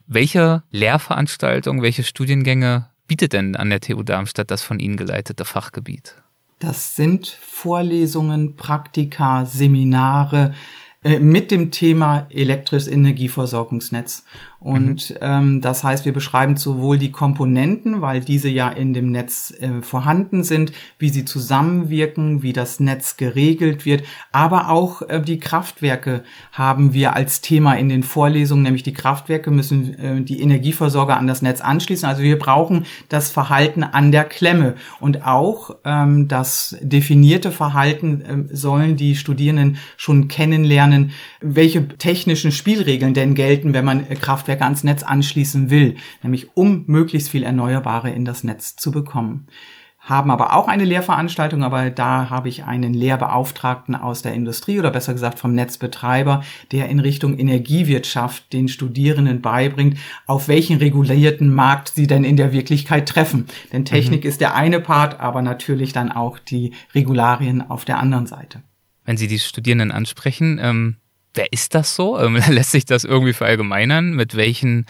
Welche 0.09 0.63
Lehrveranstaltungen, 0.73 1.81
welche 1.81 2.03
Studiengänge 2.03 2.90
bietet 3.11 3.33
denn 3.33 3.57
an 3.57 3.71
der 3.71 3.81
TU 3.81 4.05
Darmstadt 4.05 4.53
das 4.53 4.63
von 4.63 4.79
Ihnen 4.79 4.97
geleitete 4.97 5.45
Fachgebiet? 5.45 6.15
Das 6.61 6.95
sind 6.95 7.27
Vorlesungen, 7.27 8.55
Praktika, 8.55 9.47
Seminare 9.47 10.55
mit 11.03 11.51
dem 11.51 11.71
Thema 11.71 12.27
elektrisches 12.31 12.87
Energieversorgungsnetz. 12.89 14.25
Und 14.61 15.11
mhm. 15.11 15.17
ähm, 15.23 15.61
das 15.63 15.83
heißt, 15.83 16.05
wir 16.05 16.13
beschreiben 16.13 16.59
sowohl 16.59 16.99
die 16.99 17.11
Komponenten, 17.11 18.03
weil 18.03 18.21
diese 18.21 18.51
ja 18.51 18.69
in 18.69 18.93
dem 18.93 19.11
Netz 19.11 19.55
äh, 19.59 19.81
vorhanden 19.81 20.45
sind, 20.45 20.73
wie 20.99 21.09
sie 21.09 21.25
zusammenwirken, 21.25 22.43
wie 22.43 22.53
das 22.53 22.79
Netz 22.79 23.17
geregelt 23.17 23.87
wird, 23.87 24.05
aber 24.33 24.69
auch 24.69 25.01
äh, 25.01 25.23
die 25.23 25.41
Kraftwerke 25.41 26.25
haben 26.53 26.93
wir 26.93 27.17
als 27.17 27.41
Thema 27.41 27.73
in 27.75 27.89
den 27.89 28.03
Vorlesungen, 28.03 28.63
nämlich 28.63 28.83
die 28.83 28.93
Kraftwerke 28.93 29.51
müssen 29.51 29.99
äh, 29.99 30.21
die 30.21 30.43
Energieversorger 30.43 31.17
an 31.17 31.27
das 31.27 31.41
Netz 31.41 31.63
anschließen. 31.63 32.07
Also 32.07 32.23
wir 32.23 32.39
brauchen 32.39 32.85
das 33.09 33.31
Verhalten 33.31 33.83
an 33.83 34.13
der 34.13 34.25
Klemme 34.25 34.75
und 35.01 35.25
auch 35.27 35.77
ähm, 35.87 36.29
das 36.29 36.77
definierte 36.83 37.51
Verhalten 37.51 38.21
äh, 38.21 38.55
sollen 38.55 38.97
die 38.97 39.17
Studierenden 39.17 39.79
schon 39.97 40.29
kennenlernen, 40.29 40.90
welche 41.41 41.89
technischen 41.89 42.53
Spielregeln 42.53 43.15
denn 43.15 43.35
gelten, 43.35 43.73
wenn 43.75 43.85
man 43.85 44.07
äh, 44.09 44.17
Kraftwerke 44.17 44.51
Kraftwerke 44.51 44.65
ans 44.65 44.85
Netz 44.85 45.03
anschließen 45.03 45.71
will, 45.71 45.97
nämlich 46.23 46.57
um 46.57 46.85
möglichst 46.87 47.31
viel 47.31 47.43
Erneuerbare 47.43 48.11
in 48.11 48.25
das 48.25 48.43
Netz 48.43 48.77
zu 48.77 48.91
bekommen. 48.91 49.47
Haben 49.99 50.31
aber 50.31 50.55
auch 50.55 50.67
eine 50.67 50.85
Lehrveranstaltung, 50.85 51.63
aber 51.63 51.91
da 51.91 52.31
habe 52.31 52.49
ich 52.49 52.65
einen 52.65 52.95
Lehrbeauftragten 52.95 53.95
aus 53.95 54.23
der 54.23 54.33
Industrie 54.33 54.79
oder 54.79 54.91
besser 54.91 55.13
gesagt 55.13 55.39
vom 55.39 55.55
Netzbetreiber, 55.55 56.43
der 56.73 56.89
in 56.89 57.01
Richtung 57.01 57.39
Energiewirtschaft 57.39 58.51
den 58.55 58.69
Studierenden 58.69 59.43
beibringt, 59.43 59.99
auf 60.27 60.49
welchen 60.49 60.79
regulierten 60.79 61.53
Markt 61.55 61.91
sie 61.91 62.07
denn 62.07 62.25
in 62.25 62.39
der 62.39 62.53
Wirklichkeit 62.53 63.07
treffen. 63.07 63.47
Denn 63.73 63.85
Technik 63.85 64.25
mhm. 64.25 64.29
ist 64.31 64.41
der 64.41 64.55
eine 64.55 64.81
Part, 64.81 65.21
aber 65.21 65.43
natürlich 65.43 65.93
dann 65.93 66.11
auch 66.11 66.39
die 66.39 66.73
Regularien 66.95 67.69
auf 67.69 67.85
der 67.85 67.99
anderen 67.99 68.27
Seite. 68.27 68.63
Wenn 69.11 69.17
Sie 69.17 69.27
die 69.27 69.41
Studierenden 69.41 69.91
ansprechen, 69.91 70.61
ähm 70.63 70.97
Wer 71.35 71.53
ist 71.53 71.75
das 71.75 71.97
so? 71.97 72.17
Ähm, 72.21 72.37
lässt 72.49 72.71
sich 72.71 72.85
das 72.85 73.03
irgendwie 73.03 73.33
verallgemeinern? 73.33 74.13
Mit 74.15 74.37
welchen 74.37 74.87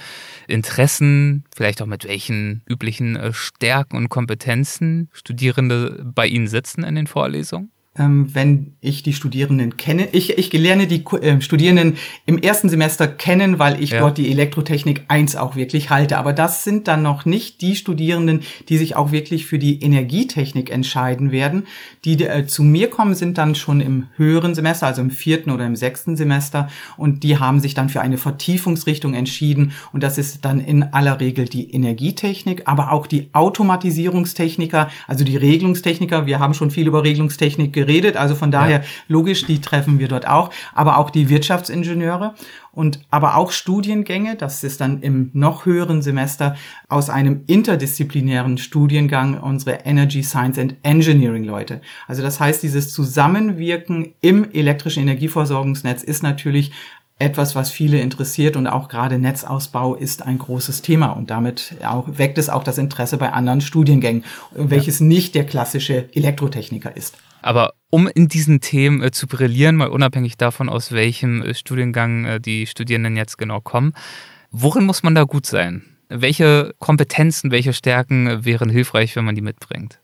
Interessen, 0.46 1.44
vielleicht 1.56 1.80
auch 1.80 1.86
mit 1.86 2.04
welchen 2.04 2.62
üblichen 2.68 3.16
äh, 3.16 3.32
Stärken 3.32 3.96
und 3.96 4.10
Kompetenzen 4.10 5.08
Studierende 5.14 6.04
bei 6.04 6.26
Ihnen 6.26 6.48
sitzen 6.48 6.84
in 6.84 6.96
den 6.96 7.06
Vorlesungen? 7.06 7.70
Ähm, 8.00 8.34
wenn 8.34 8.72
ich 8.80 9.02
die 9.02 9.12
Studierenden 9.12 9.76
kenne. 9.76 10.08
Ich, 10.12 10.38
ich 10.38 10.52
lerne 10.52 10.86
die 10.86 11.04
äh, 11.04 11.40
Studierenden 11.40 11.98
im 12.24 12.38
ersten 12.38 12.70
Semester 12.70 13.06
kennen, 13.06 13.58
weil 13.58 13.80
ich 13.82 13.90
ja. 13.90 14.00
dort 14.00 14.16
die 14.16 14.30
Elektrotechnik 14.30 15.04
1 15.08 15.36
auch 15.36 15.54
wirklich 15.54 15.90
halte. 15.90 16.16
Aber 16.16 16.32
das 16.32 16.64
sind 16.64 16.88
dann 16.88 17.02
noch 17.02 17.26
nicht 17.26 17.60
die 17.60 17.76
Studierenden, 17.76 18.40
die 18.68 18.78
sich 18.78 18.96
auch 18.96 19.12
wirklich 19.12 19.44
für 19.44 19.58
die 19.58 19.82
Energietechnik 19.82 20.70
entscheiden 20.70 21.30
werden. 21.30 21.66
Die 22.06 22.24
äh, 22.24 22.46
zu 22.46 22.62
mir 22.62 22.88
kommen, 22.88 23.14
sind 23.14 23.36
dann 23.36 23.54
schon 23.54 23.82
im 23.82 24.06
höheren 24.16 24.54
Semester, 24.54 24.86
also 24.86 25.02
im 25.02 25.10
vierten 25.10 25.50
oder 25.50 25.66
im 25.66 25.76
sechsten 25.76 26.16
Semester. 26.16 26.70
Und 26.96 27.22
die 27.22 27.38
haben 27.38 27.60
sich 27.60 27.74
dann 27.74 27.90
für 27.90 28.00
eine 28.00 28.16
Vertiefungsrichtung 28.16 29.12
entschieden. 29.12 29.72
Und 29.92 30.02
das 30.02 30.16
ist 30.16 30.44
dann 30.46 30.58
in 30.58 30.84
aller 30.84 31.20
Regel 31.20 31.44
die 31.44 31.70
Energietechnik, 31.70 32.62
aber 32.64 32.92
auch 32.92 33.06
die 33.06 33.28
Automatisierungstechniker, 33.34 34.88
also 35.06 35.22
die 35.24 35.36
Regelungstechniker. 35.36 36.24
Wir 36.24 36.38
haben 36.38 36.54
schon 36.54 36.70
viel 36.70 36.86
über 36.86 37.04
Regelungstechnik 37.04 37.74
geredet. 37.74 37.89
Also 38.16 38.34
von 38.34 38.50
daher 38.50 38.80
ja. 38.80 38.84
logisch, 39.08 39.44
die 39.46 39.60
treffen 39.60 39.98
wir 39.98 40.08
dort 40.08 40.26
auch. 40.26 40.50
Aber 40.74 40.98
auch 40.98 41.10
die 41.10 41.28
Wirtschaftsingenieure 41.28 42.34
und 42.72 43.00
aber 43.10 43.36
auch 43.36 43.50
Studiengänge, 43.50 44.36
das 44.36 44.62
ist 44.62 44.80
dann 44.80 45.02
im 45.02 45.30
noch 45.32 45.66
höheren 45.66 46.02
Semester 46.02 46.56
aus 46.88 47.10
einem 47.10 47.42
interdisziplinären 47.46 48.58
Studiengang 48.58 49.40
unsere 49.40 49.80
Energy 49.84 50.22
Science 50.22 50.58
and 50.58 50.76
Engineering 50.82 51.44
Leute. 51.44 51.80
Also 52.06 52.22
das 52.22 52.38
heißt, 52.38 52.62
dieses 52.62 52.92
Zusammenwirken 52.92 54.14
im 54.20 54.50
elektrischen 54.52 55.02
Energieversorgungsnetz 55.02 56.04
ist 56.04 56.22
natürlich 56.22 56.70
etwas, 57.20 57.54
was 57.54 57.70
viele 57.70 58.00
interessiert 58.00 58.56
und 58.56 58.66
auch 58.66 58.88
gerade 58.88 59.18
Netzausbau 59.18 59.94
ist 59.94 60.22
ein 60.22 60.38
großes 60.38 60.82
Thema 60.82 61.08
und 61.10 61.30
damit 61.30 61.76
auch, 61.84 62.06
weckt 62.08 62.38
es 62.38 62.48
auch 62.48 62.64
das 62.64 62.78
Interesse 62.78 63.18
bei 63.18 63.32
anderen 63.32 63.60
Studiengängen, 63.60 64.24
welches 64.54 65.00
ja. 65.00 65.06
nicht 65.06 65.34
der 65.34 65.44
klassische 65.44 66.08
Elektrotechniker 66.14 66.96
ist. 66.96 67.16
Aber 67.42 67.74
um 67.90 68.08
in 68.08 68.28
diesen 68.28 68.60
Themen 68.60 69.02
äh, 69.02 69.10
zu 69.10 69.26
brillieren, 69.26 69.76
mal 69.76 69.88
unabhängig 69.88 70.38
davon, 70.38 70.68
aus 70.68 70.92
welchem 70.92 71.42
äh, 71.42 71.54
Studiengang 71.54 72.24
äh, 72.24 72.40
die 72.40 72.66
Studierenden 72.66 73.16
jetzt 73.16 73.36
genau 73.36 73.60
kommen, 73.60 73.92
worin 74.50 74.84
muss 74.84 75.02
man 75.02 75.14
da 75.14 75.24
gut 75.24 75.46
sein? 75.46 75.82
Welche 76.08 76.74
Kompetenzen, 76.78 77.50
welche 77.50 77.72
Stärken 77.72 78.44
wären 78.44 78.70
hilfreich, 78.70 79.14
wenn 79.14 79.24
man 79.24 79.34
die 79.34 79.42
mitbringt? 79.42 80.00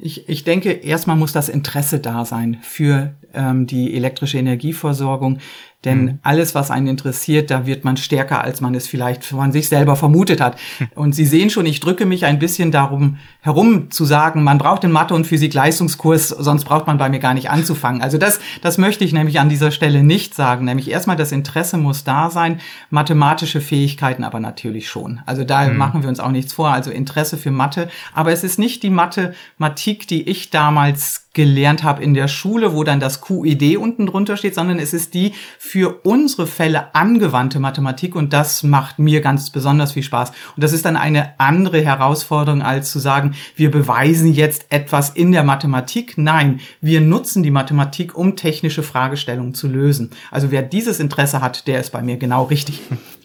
Ich, 0.00 0.28
ich 0.28 0.44
denke, 0.44 0.70
erstmal 0.70 1.16
muss 1.16 1.32
das 1.32 1.48
Interesse 1.48 1.98
da 1.98 2.24
sein 2.24 2.58
für 2.62 3.14
ähm, 3.34 3.66
die 3.66 3.94
elektrische 3.94 4.38
Energieversorgung. 4.38 5.38
Denn 5.84 6.04
mhm. 6.04 6.18
alles, 6.22 6.54
was 6.54 6.70
einen 6.70 6.86
interessiert, 6.86 7.50
da 7.50 7.66
wird 7.66 7.84
man 7.84 7.96
stärker, 7.96 8.42
als 8.42 8.60
man 8.60 8.74
es 8.74 8.86
vielleicht 8.86 9.24
von 9.24 9.50
sich 9.50 9.68
selber 9.68 9.96
vermutet 9.96 10.40
hat. 10.40 10.56
Und 10.94 11.14
Sie 11.14 11.26
sehen 11.26 11.50
schon, 11.50 11.66
ich 11.66 11.80
drücke 11.80 12.06
mich 12.06 12.24
ein 12.24 12.38
bisschen 12.38 12.70
darum 12.70 13.18
herum 13.40 13.90
zu 13.90 14.04
sagen, 14.04 14.44
man 14.44 14.58
braucht 14.58 14.84
den 14.84 14.92
Mathe- 14.92 15.14
und 15.14 15.26
Physik-Leistungskurs, 15.26 16.28
sonst 16.28 16.64
braucht 16.64 16.86
man 16.86 16.98
bei 16.98 17.08
mir 17.08 17.18
gar 17.18 17.34
nicht 17.34 17.50
anzufangen. 17.50 18.00
Also 18.00 18.16
das, 18.16 18.38
das 18.60 18.78
möchte 18.78 19.04
ich 19.04 19.12
nämlich 19.12 19.40
an 19.40 19.48
dieser 19.48 19.72
Stelle 19.72 20.04
nicht 20.04 20.34
sagen. 20.34 20.64
Nämlich 20.64 20.88
erstmal 20.90 21.16
das 21.16 21.32
Interesse 21.32 21.76
muss 21.76 22.04
da 22.04 22.30
sein, 22.30 22.60
mathematische 22.90 23.60
Fähigkeiten 23.60 24.22
aber 24.22 24.38
natürlich 24.38 24.88
schon. 24.88 25.20
Also 25.26 25.42
da 25.42 25.68
mhm. 25.68 25.76
machen 25.76 26.02
wir 26.02 26.08
uns 26.08 26.20
auch 26.20 26.30
nichts 26.30 26.52
vor. 26.52 26.70
Also 26.70 26.90
Interesse 26.90 27.36
für 27.36 27.50
Mathe. 27.50 27.88
Aber 28.14 28.30
es 28.30 28.44
ist 28.44 28.58
nicht 28.58 28.82
die 28.84 28.90
Mathematik, 28.90 30.06
die 30.06 30.28
ich 30.28 30.50
damals 30.50 31.28
gelernt 31.34 31.82
habe 31.82 32.02
in 32.02 32.14
der 32.14 32.28
Schule, 32.28 32.74
wo 32.74 32.84
dann 32.84 33.00
das 33.00 33.20
QID 33.20 33.78
unten 33.78 34.06
drunter 34.06 34.36
steht, 34.36 34.54
sondern 34.54 34.78
es 34.78 34.92
ist 34.92 35.14
die 35.14 35.32
für 35.58 36.00
unsere 36.04 36.46
Fälle 36.46 36.94
angewandte 36.94 37.58
Mathematik 37.58 38.14
und 38.14 38.32
das 38.32 38.62
macht 38.62 38.98
mir 38.98 39.20
ganz 39.22 39.50
besonders 39.50 39.92
viel 39.92 40.02
Spaß. 40.02 40.30
Und 40.56 40.62
das 40.62 40.72
ist 40.72 40.84
dann 40.84 40.96
eine 40.96 41.38
andere 41.40 41.80
Herausforderung, 41.82 42.62
als 42.62 42.90
zu 42.90 42.98
sagen, 42.98 43.34
wir 43.56 43.70
beweisen 43.70 44.32
jetzt 44.32 44.66
etwas 44.68 45.10
in 45.10 45.32
der 45.32 45.44
Mathematik. 45.44 46.18
Nein, 46.18 46.60
wir 46.80 47.00
nutzen 47.00 47.42
die 47.42 47.50
Mathematik, 47.50 48.16
um 48.16 48.36
technische 48.36 48.82
Fragestellungen 48.82 49.54
zu 49.54 49.68
lösen. 49.68 50.10
Also 50.30 50.50
wer 50.50 50.62
dieses 50.62 51.00
Interesse 51.00 51.40
hat, 51.40 51.66
der 51.66 51.80
ist 51.80 51.90
bei 51.90 52.02
mir 52.02 52.18
genau 52.18 52.44
richtig. 52.44 52.80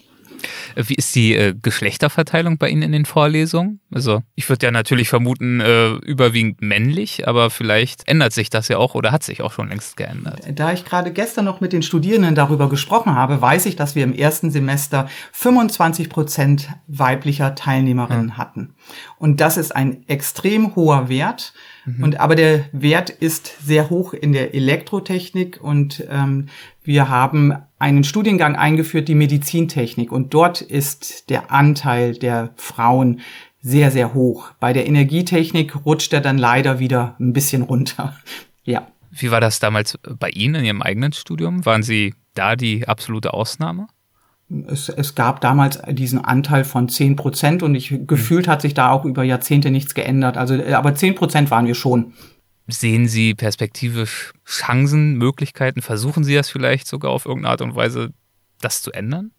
Wie 0.80 0.94
ist 0.94 1.16
die 1.16 1.36
äh, 1.36 1.56
Geschlechterverteilung 1.60 2.60
bei 2.60 2.70
Ihnen 2.70 2.84
in 2.84 2.92
den 2.92 3.06
Vorlesungen? 3.06 3.80
Also 3.92 4.22
ich 4.36 4.48
würde 4.48 4.68
ja 4.68 4.72
natürlich 4.72 5.10
vermuten, 5.10 5.60
äh, 5.60 5.94
überwiegend 5.94 6.62
männlich, 6.62 7.28
aber 7.28 7.50
vielleicht 7.50 8.08
ändert 8.08 8.32
sich 8.32 8.52
das 8.52 8.68
ja 8.68 8.78
auch 8.78 8.94
oder 8.94 9.12
hat 9.12 9.24
sich 9.24 9.42
auch 9.42 9.52
schon 9.52 9.70
längst 9.70 9.98
geändert. 9.98 10.42
Da 10.54 10.72
ich 10.74 10.86
gerade 10.86 11.12
gestern 11.12 11.46
noch 11.46 11.62
mit 11.62 11.74
den 11.74 11.82
Studierenden 11.82 12.36
darüber 12.36 12.70
gesprochen 12.70 13.16
habe, 13.16 13.42
weiß 13.42 13.66
ich, 13.66 13.76
dass 13.76 13.96
wir 13.96 14.04
im 14.04 14.14
ersten 14.14 14.52
Semester 14.52 15.10
25 15.32 16.10
Prozent 16.10 16.70
weiblicher 16.86 17.56
Teilnehmerinnen 17.56 18.32
hm. 18.32 18.38
hatten. 18.38 18.76
Und 19.18 19.42
das 19.42 19.58
ist 19.58 19.76
ein 19.76 20.08
extrem 20.08 20.76
hoher 20.76 21.10
Wert. 21.10 21.54
Mhm. 21.86 22.04
Und 22.04 22.20
aber 22.20 22.36
der 22.36 22.66
Wert 22.72 23.10
ist 23.10 23.66
sehr 23.66 23.90
hoch 23.90 24.14
in 24.14 24.34
der 24.34 24.54
Elektrotechnik 24.54 25.60
und 25.62 26.04
ähm, 26.10 26.48
wir 26.88 27.10
haben 27.10 27.54
einen 27.80 28.06
Studiengang 28.06 28.56
eingeführt, 28.56 29.10
die 29.10 29.16
Medizintechnik. 29.16 30.10
Und 30.10 30.34
dort 30.34 30.62
ist 30.62 31.30
der 31.30 31.52
Anteil 31.52 32.14
der 32.14 32.54
Frauen 32.56 33.20
sehr, 33.60 33.92
sehr 33.92 34.14
hoch. 34.14 34.52
Bei 34.62 34.72
der 34.72 34.88
Energietechnik 34.88 35.86
rutscht 35.86 36.14
er 36.14 36.22
dann 36.22 36.38
leider 36.38 36.80
wieder 36.80 37.18
ein 37.20 37.34
bisschen 37.34 37.64
runter. 37.64 38.16
ja. 38.64 38.88
Wie 39.12 39.32
war 39.32 39.42
das 39.42 39.60
damals 39.60 40.00
bei 40.18 40.30
Ihnen 40.30 40.56
in 40.56 40.66
Ihrem 40.66 40.82
eigenen 40.82 41.12
Studium? 41.12 41.66
Waren 41.66 41.84
Sie 41.84 42.14
da 42.36 42.56
die 42.56 42.88
absolute 42.88 43.34
Ausnahme? 43.34 43.88
Es, 44.68 44.88
es 44.88 45.14
gab 45.14 45.42
damals 45.42 45.82
diesen 45.90 46.24
Anteil 46.24 46.64
von 46.64 46.88
zehn 46.88 47.18
Prozent 47.18 47.64
und 47.64 47.76
ich 47.76 47.94
gefühlt 48.08 48.48
hat 48.48 48.62
sich 48.62 48.74
da 48.74 48.92
auch 48.92 49.04
über 49.04 49.24
Jahrzehnte 49.24 49.72
nichts 49.72 49.94
geändert. 49.94 50.38
Also, 50.38 50.64
aber 50.72 50.96
zehn 50.96 51.16
Prozent 51.16 51.52
waren 51.52 51.68
wir 51.68 51.76
schon. 51.76 52.14
Sehen 52.68 53.08
Sie 53.08 53.34
perspektivisch 53.34 54.34
Chancen, 54.46 55.18
Möglichkeiten? 55.18 55.82
Versuchen 55.82 56.24
Sie 56.24 56.36
das 56.36 56.50
vielleicht 56.50 56.88
sogar 56.88 57.12
auf 57.12 57.26
irgendeine 57.26 57.52
Art 57.52 57.62
und 57.62 57.76
Weise, 57.76 58.14
das 58.60 58.82
zu 58.82 58.92
ändern? 58.92 59.32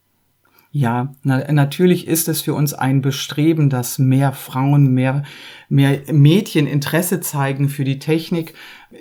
Ja, 0.71 1.15
na, 1.23 1.51
natürlich 1.51 2.07
ist 2.07 2.29
es 2.29 2.43
für 2.43 2.53
uns 2.53 2.75
ein 2.75 3.01
Bestreben, 3.01 3.71
dass 3.71 3.99
mehr 3.99 4.33
Frauen, 4.33 4.93
mehr, 4.93 5.23
mehr 5.71 6.01
Mädchen 6.13 6.67
Interesse 6.67 7.21
zeigen 7.21 7.71
für 7.71 7.85
die 7.85 7.99
Technik. 7.99 8.53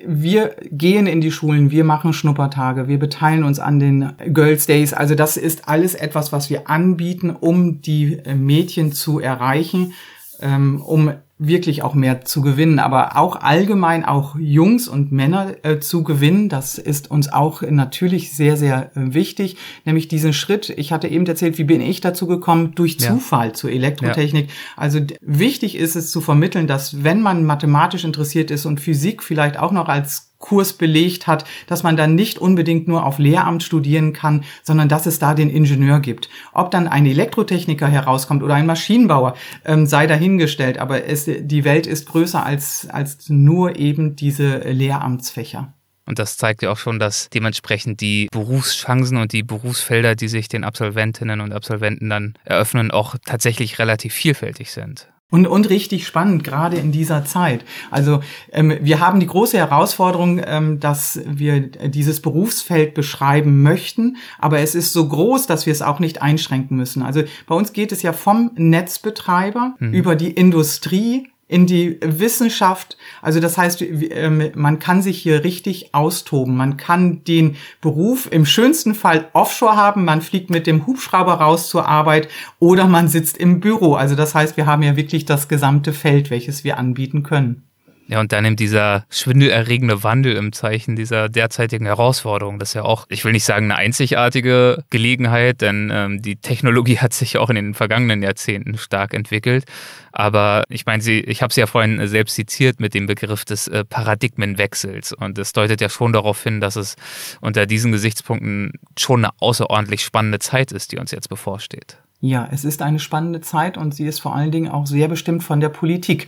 Wir 0.05 0.55
gehen 0.71 1.07
in 1.07 1.19
die 1.19 1.31
Schulen, 1.31 1.69
wir 1.69 1.83
machen 1.83 2.13
Schnuppertage, 2.13 2.87
wir 2.87 2.99
beteiligen 2.99 3.43
uns 3.43 3.59
an 3.59 3.79
den 3.79 4.13
Girls 4.33 4.65
Days. 4.65 4.93
Also 4.93 5.13
das 5.13 5.35
ist 5.35 5.67
alles 5.67 5.93
etwas, 5.93 6.31
was 6.31 6.49
wir 6.49 6.69
anbieten, 6.69 7.31
um 7.31 7.81
die 7.81 8.21
Mädchen 8.33 8.93
zu 8.93 9.19
erreichen, 9.19 9.93
ähm, 10.39 10.81
um 10.81 11.13
wirklich 11.39 11.83
auch 11.83 11.93
mehr 11.93 12.25
zu 12.25 12.41
gewinnen, 12.41 12.79
aber 12.79 13.15
auch 13.15 13.35
allgemein 13.35 14.03
auch 14.03 14.35
Jungs 14.39 14.87
und 14.87 15.11
Männer 15.11 15.53
äh, 15.63 15.79
zu 15.79 16.03
gewinnen. 16.03 16.49
Das 16.49 16.79
ist 16.79 17.11
uns 17.11 17.31
auch 17.31 17.61
natürlich 17.61 18.33
sehr, 18.33 18.57
sehr 18.57 18.91
äh, 18.95 19.13
wichtig, 19.13 19.57
nämlich 19.85 20.07
diesen 20.07 20.33
Schritt. 20.33 20.69
Ich 20.69 20.91
hatte 20.91 21.07
eben 21.07 21.27
erzählt, 21.27 21.59
wie 21.59 21.63
bin 21.63 21.79
ich 21.79 22.01
dazu 22.01 22.25
gekommen? 22.25 22.73
Durch 22.73 22.97
ja. 22.99 23.09
Zufall 23.09 23.53
zur 23.53 23.69
Elektrotechnik. 23.69 24.47
Ja. 24.47 24.53
Also 24.77 24.99
wichtig 25.21 25.75
ist 25.75 25.95
es 25.95 26.09
zu 26.09 26.21
vermitteln, 26.21 26.65
dass 26.65 27.03
wenn 27.03 27.21
man 27.21 27.45
mathematisch 27.45 28.03
interessiert 28.03 28.49
ist 28.49 28.65
und 28.65 28.79
Physik 28.79 29.21
vielleicht 29.21 29.59
auch 29.59 29.71
noch 29.71 29.89
als 29.89 30.33
Kurs 30.39 30.73
belegt 30.73 31.27
hat, 31.27 31.45
dass 31.67 31.83
man 31.83 31.97
dann 31.97 32.15
nicht 32.15 32.39
unbedingt 32.39 32.87
nur 32.87 33.05
auf 33.05 33.19
Lehramt 33.19 33.63
studieren 33.63 34.13
kann, 34.13 34.43
sondern 34.63 34.89
dass 34.89 35.05
es 35.05 35.19
da 35.19 35.33
den 35.33 35.49
Ingenieur 35.49 35.99
gibt. 35.99 36.29
Ob 36.53 36.71
dann 36.71 36.87
ein 36.87 37.05
Elektrotechniker 37.05 37.87
herauskommt 37.87 38.43
oder 38.43 38.55
ein 38.55 38.65
Maschinenbauer, 38.65 39.35
ähm, 39.65 39.85
sei 39.85 40.07
dahingestellt. 40.07 40.77
Aber 40.77 41.05
es, 41.05 41.25
die 41.25 41.63
Welt 41.63 41.87
ist 41.87 42.07
größer 42.07 42.45
als, 42.45 42.87
als 42.89 43.29
nur 43.29 43.77
eben 43.77 44.15
diese 44.15 44.59
Lehramtsfächer. 44.59 45.73
Und 46.05 46.19
das 46.19 46.37
zeigt 46.37 46.61
ja 46.61 46.71
auch 46.71 46.77
schon, 46.77 46.99
dass 46.99 47.29
dementsprechend 47.29 47.99
die 47.99 48.29
Berufschancen 48.31 49.17
und 49.17 49.33
die 49.33 49.43
Berufsfelder, 49.43 50.15
die 50.15 50.29
sich 50.29 50.47
den 50.47 50.63
Absolventinnen 50.63 51.41
und 51.41 51.51
Absolventen 51.51 52.09
dann 52.09 52.35
eröffnen, 52.45 52.91
auch 52.91 53.15
tatsächlich 53.25 53.77
relativ 53.77 54.13
vielfältig 54.13 54.71
sind. 54.71 55.09
Und, 55.29 55.45
und 55.45 55.69
richtig 55.69 56.07
spannend, 56.07 56.45
gerade 56.45 56.77
in 56.77 56.93
dieser 56.93 57.25
Zeit. 57.25 57.65
Also 57.91 58.21
ähm, 58.53 58.77
wir 58.79 59.01
haben 59.01 59.19
die 59.19 59.27
große 59.27 59.57
Herausforderung, 59.57 60.41
ähm, 60.45 60.79
dass 60.79 61.19
wir 61.25 61.59
dieses 61.59 62.21
Berufsfeld 62.21 62.93
beschreiben 62.93 63.61
möchten, 63.61 64.15
aber 64.39 64.59
es 64.59 64.73
ist 64.73 64.93
so 64.93 65.05
groß, 65.05 65.45
dass 65.45 65.65
wir 65.65 65.73
es 65.73 65.81
auch 65.81 65.99
nicht 65.99 66.21
einschränken 66.21 66.77
müssen. 66.77 67.03
Also 67.03 67.23
bei 67.45 67.55
uns 67.55 67.73
geht 67.73 67.91
es 67.91 68.03
ja 68.03 68.13
vom 68.13 68.51
Netzbetreiber 68.55 69.75
mhm. 69.79 69.93
über 69.93 70.15
die 70.15 70.31
Industrie 70.31 71.27
in 71.47 71.65
die 71.65 71.97
Wissenschaft. 72.01 72.97
Also 73.21 73.39
das 73.39 73.57
heißt, 73.57 73.81
ähm, 73.81 74.51
man 74.55 74.79
kann 74.79 75.01
sich 75.01 75.17
hier 75.19 75.43
richtig 75.43 75.93
austoben. 75.93 76.57
Man 76.57 76.77
kann 76.77 77.23
den 77.23 77.55
Beruf 77.81 78.27
im 78.31 78.45
schönsten 78.45 78.93
Fall 78.95 79.29
offshore 79.33 79.75
haben. 79.75 80.03
Man 80.03 80.21
fliegt 80.21 80.49
mit 80.49 80.67
dem 80.67 80.85
Hubschrauber 80.85 81.35
raus 81.35 81.69
zur 81.69 81.87
Arbeit 81.87 82.27
oder 82.59 82.87
man 82.87 83.07
sitzt 83.07 83.37
im 83.37 83.59
Büro. 83.59 83.95
Also 83.95 84.15
das 84.15 84.35
heißt, 84.35 84.57
wir 84.57 84.65
haben 84.65 84.83
ja 84.83 84.95
wirklich 84.95 85.25
das 85.25 85.47
gesamte 85.47 85.93
Feld, 85.93 86.29
welches 86.29 86.63
wir 86.63 86.77
anbieten 86.77 87.23
können. 87.23 87.66
Ja, 88.09 88.21
und 88.21 88.31
dann 88.31 88.45
eben 88.45 88.55
dieser 88.55 89.05
schwindelerregende 89.09 90.01
Wandel 90.01 90.37
im 90.37 90.53
Zeichen 90.53 90.95
dieser 90.95 91.27
derzeitigen 91.27 91.85
Herausforderung. 91.85 92.57
Das 92.57 92.69
ist 92.69 92.75
ja 92.75 92.83
auch, 92.83 93.05
ich 93.09 93.25
will 93.25 93.33
nicht 93.33 93.43
sagen 93.43 93.65
eine 93.65 93.75
einzigartige 93.75 94.85
Gelegenheit, 94.89 95.59
denn 95.59 95.91
ähm, 95.93 96.21
die 96.21 96.37
Technologie 96.37 96.99
hat 96.99 97.11
sich 97.11 97.37
auch 97.37 97.49
in 97.49 97.57
den 97.57 97.73
vergangenen 97.73 98.23
Jahrzehnten 98.23 98.77
stark 98.77 99.13
entwickelt. 99.13 99.65
Aber 100.13 100.63
ich 100.69 100.85
meine, 100.85 101.03
sie, 101.03 101.19
ich 101.19 101.41
habe 101.41 101.53
sie 101.53 101.59
ja 101.59 101.67
vorhin 101.67 102.07
selbst 102.07 102.35
zitiert 102.35 102.79
mit 102.79 102.93
dem 102.93 103.07
Begriff 103.07 103.43
des 103.43 103.67
äh, 103.67 103.83
Paradigmenwechsels. 103.83 105.11
Und 105.11 105.37
es 105.37 105.51
deutet 105.51 105.81
ja 105.81 105.89
schon 105.89 106.13
darauf 106.13 106.41
hin, 106.41 106.61
dass 106.61 106.77
es 106.77 106.95
unter 107.41 107.65
diesen 107.65 107.91
Gesichtspunkten 107.91 108.71
schon 108.97 109.25
eine 109.25 109.33
außerordentlich 109.39 110.01
spannende 110.01 110.39
Zeit 110.39 110.71
ist, 110.71 110.93
die 110.93 110.97
uns 110.97 111.11
jetzt 111.11 111.27
bevorsteht. 111.27 111.97
Ja, 112.19 112.49
es 112.51 112.65
ist 112.65 112.81
eine 112.81 112.97
spannende 112.97 113.41
Zeit 113.41 113.77
und 113.77 113.93
sie 113.93 114.07
ist 114.07 114.19
vor 114.19 114.35
allen 114.35 114.49
Dingen 114.49 114.71
auch 114.71 114.87
sehr 114.87 115.07
bestimmt 115.07 115.43
von 115.43 115.59
der 115.59 115.69
Politik. 115.69 116.27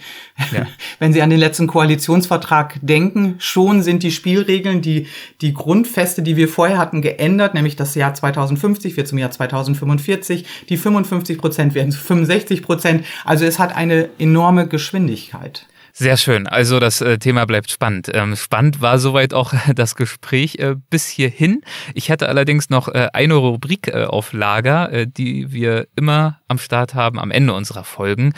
Ja. 0.52 0.68
Wenn 1.00 1.14
Sie 1.14 1.22
an 1.24 1.32
den 1.32 1.40
letzten 1.40 1.66
Koalitionsvertrag 1.66 2.78
denken, 2.84 3.36
schon 3.40 3.82
sind 3.82 4.04
die 4.04 4.12
Spielregeln, 4.12 4.84
die, 4.84 5.08
die 5.42 5.52
Grundfeste, 5.52 6.22
die 6.22 6.38
wir 6.38 6.48
vorher 6.48 6.78
hatten, 6.78 7.02
geändert, 7.02 7.56
nämlich 7.56 7.76
das 7.76 7.96
Jahr 7.96 8.14
2050 8.14 8.98
wird 8.98 9.08
zum 9.08 9.18
Jahr 9.18 9.32
2045, 9.32 10.46
die 10.70 10.78
55 10.78 11.40
Prozent 11.40 11.74
werden 11.74 11.92
zu 11.92 12.00
65 12.00 12.62
Prozent. 12.62 13.04
Also 13.26 13.46
es 13.46 13.58
hat 13.58 13.76
eine 13.76 14.10
enorme 14.20 14.68
Geschwindigkeit. 14.68 15.66
Sehr 15.94 16.18
schön. 16.18 16.48
Also 16.48 16.80
das 16.80 17.02
äh, 17.02 17.18
Thema 17.18 17.46
bleibt 17.46 17.72
spannend. 17.72 18.10
Ähm, 18.14 18.36
spannend 18.36 18.82
war 18.82 19.00
soweit 19.00 19.34
auch 19.34 19.54
das 19.76 19.96
Gespräch 19.96 20.56
äh, 20.60 20.76
bis 20.90 21.08
hierhin. 21.08 21.62
Ich 21.94 22.10
hätte 22.10 22.30
allerdings 22.30 22.70
noch 22.70 22.88
äh, 22.88 23.10
eine 23.14 23.36
Rubrik 23.36 23.94
auf 23.94 24.34
Lager, 24.34 25.06
die 25.06 25.52
wir 25.52 25.88
immer 25.96 26.40
am 26.48 26.58
Start 26.58 26.94
haben 26.94 27.20
am 27.20 27.32
Ende 27.32 27.54
unserer 27.54 27.84
Folgen. 27.84 28.34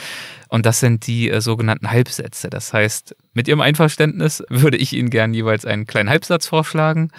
Und 0.50 0.66
das 0.66 0.80
sind 0.80 1.08
die 1.08 1.32
sogenannten 1.40 1.90
Halbsätze. 1.90 2.50
Das 2.50 2.74
heißt, 2.74 3.16
mit 3.34 3.48
Ihrem 3.48 3.62
Einverständnis 3.62 4.44
würde 4.50 4.78
ich 4.78 4.94
Ihnen 4.94 5.10
gern 5.10 5.34
jeweils 5.34 5.66
einen 5.66 5.86
kleinen 5.86 6.10
Halbsatz 6.10 6.48
vorschlagen. 6.48 7.12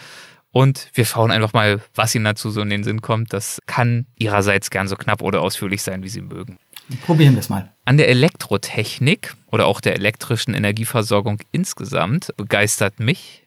Und 0.52 0.90
wir 0.92 1.06
schauen 1.06 1.30
einfach 1.30 1.54
mal, 1.54 1.80
was 1.94 2.14
Ihnen 2.14 2.26
dazu 2.26 2.50
so 2.50 2.60
in 2.60 2.70
den 2.70 2.84
Sinn 2.84 3.00
kommt. 3.00 3.32
Das 3.32 3.60
kann 3.66 4.06
Ihrerseits 4.18 4.70
gern 4.70 4.86
so 4.86 4.96
knapp 4.96 5.22
oder 5.22 5.40
ausführlich 5.40 5.82
sein, 5.82 6.02
wie 6.02 6.10
Sie 6.10 6.20
mögen. 6.20 6.58
Probieren 7.06 7.34
wir 7.34 7.40
es 7.40 7.48
mal. 7.48 7.71
An 7.84 7.96
der 7.96 8.08
Elektrotechnik 8.08 9.34
oder 9.50 9.66
auch 9.66 9.80
der 9.80 9.94
elektrischen 9.94 10.54
Energieversorgung 10.54 11.38
insgesamt 11.50 12.32
begeistert 12.36 13.00
mich 13.00 13.46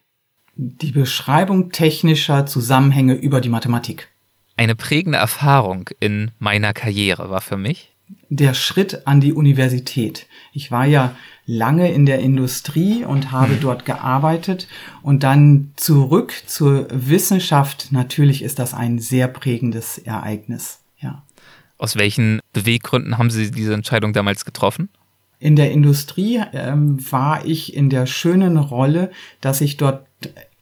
die 0.58 0.92
Beschreibung 0.92 1.70
technischer 1.70 2.46
Zusammenhänge 2.46 3.14
über 3.14 3.40
die 3.40 3.50
Mathematik. 3.50 4.08
Eine 4.56 4.74
prägende 4.74 5.18
Erfahrung 5.18 5.90
in 6.00 6.30
meiner 6.38 6.72
Karriere 6.72 7.28
war 7.28 7.42
für 7.42 7.58
mich 7.58 7.96
der 8.28 8.54
Schritt 8.54 9.06
an 9.06 9.20
die 9.20 9.32
Universität. 9.32 10.26
Ich 10.52 10.70
war 10.70 10.84
ja 10.84 11.14
lange 11.44 11.92
in 11.92 12.06
der 12.06 12.20
Industrie 12.20 13.04
und 13.04 13.30
habe 13.30 13.54
hm. 13.54 13.60
dort 13.60 13.84
gearbeitet 13.84 14.68
und 15.02 15.22
dann 15.22 15.72
zurück 15.76 16.32
zur 16.46 16.86
Wissenschaft. 16.90 17.88
Natürlich 17.90 18.42
ist 18.42 18.58
das 18.58 18.74
ein 18.74 18.98
sehr 18.98 19.28
prägendes 19.28 19.98
Ereignis. 19.98 20.80
Ja. 20.98 21.22
Aus 21.78 21.96
welchen 21.96 22.40
Beweggründen 22.52 23.18
haben 23.18 23.30
Sie 23.30 23.50
diese 23.50 23.74
Entscheidung 23.74 24.12
damals 24.12 24.44
getroffen? 24.44 24.88
In 25.38 25.56
der 25.56 25.70
Industrie 25.70 26.42
ähm, 26.52 26.98
war 27.10 27.44
ich 27.44 27.76
in 27.76 27.90
der 27.90 28.06
schönen 28.06 28.56
Rolle, 28.56 29.10
dass 29.40 29.60
ich 29.60 29.76
dort 29.76 30.06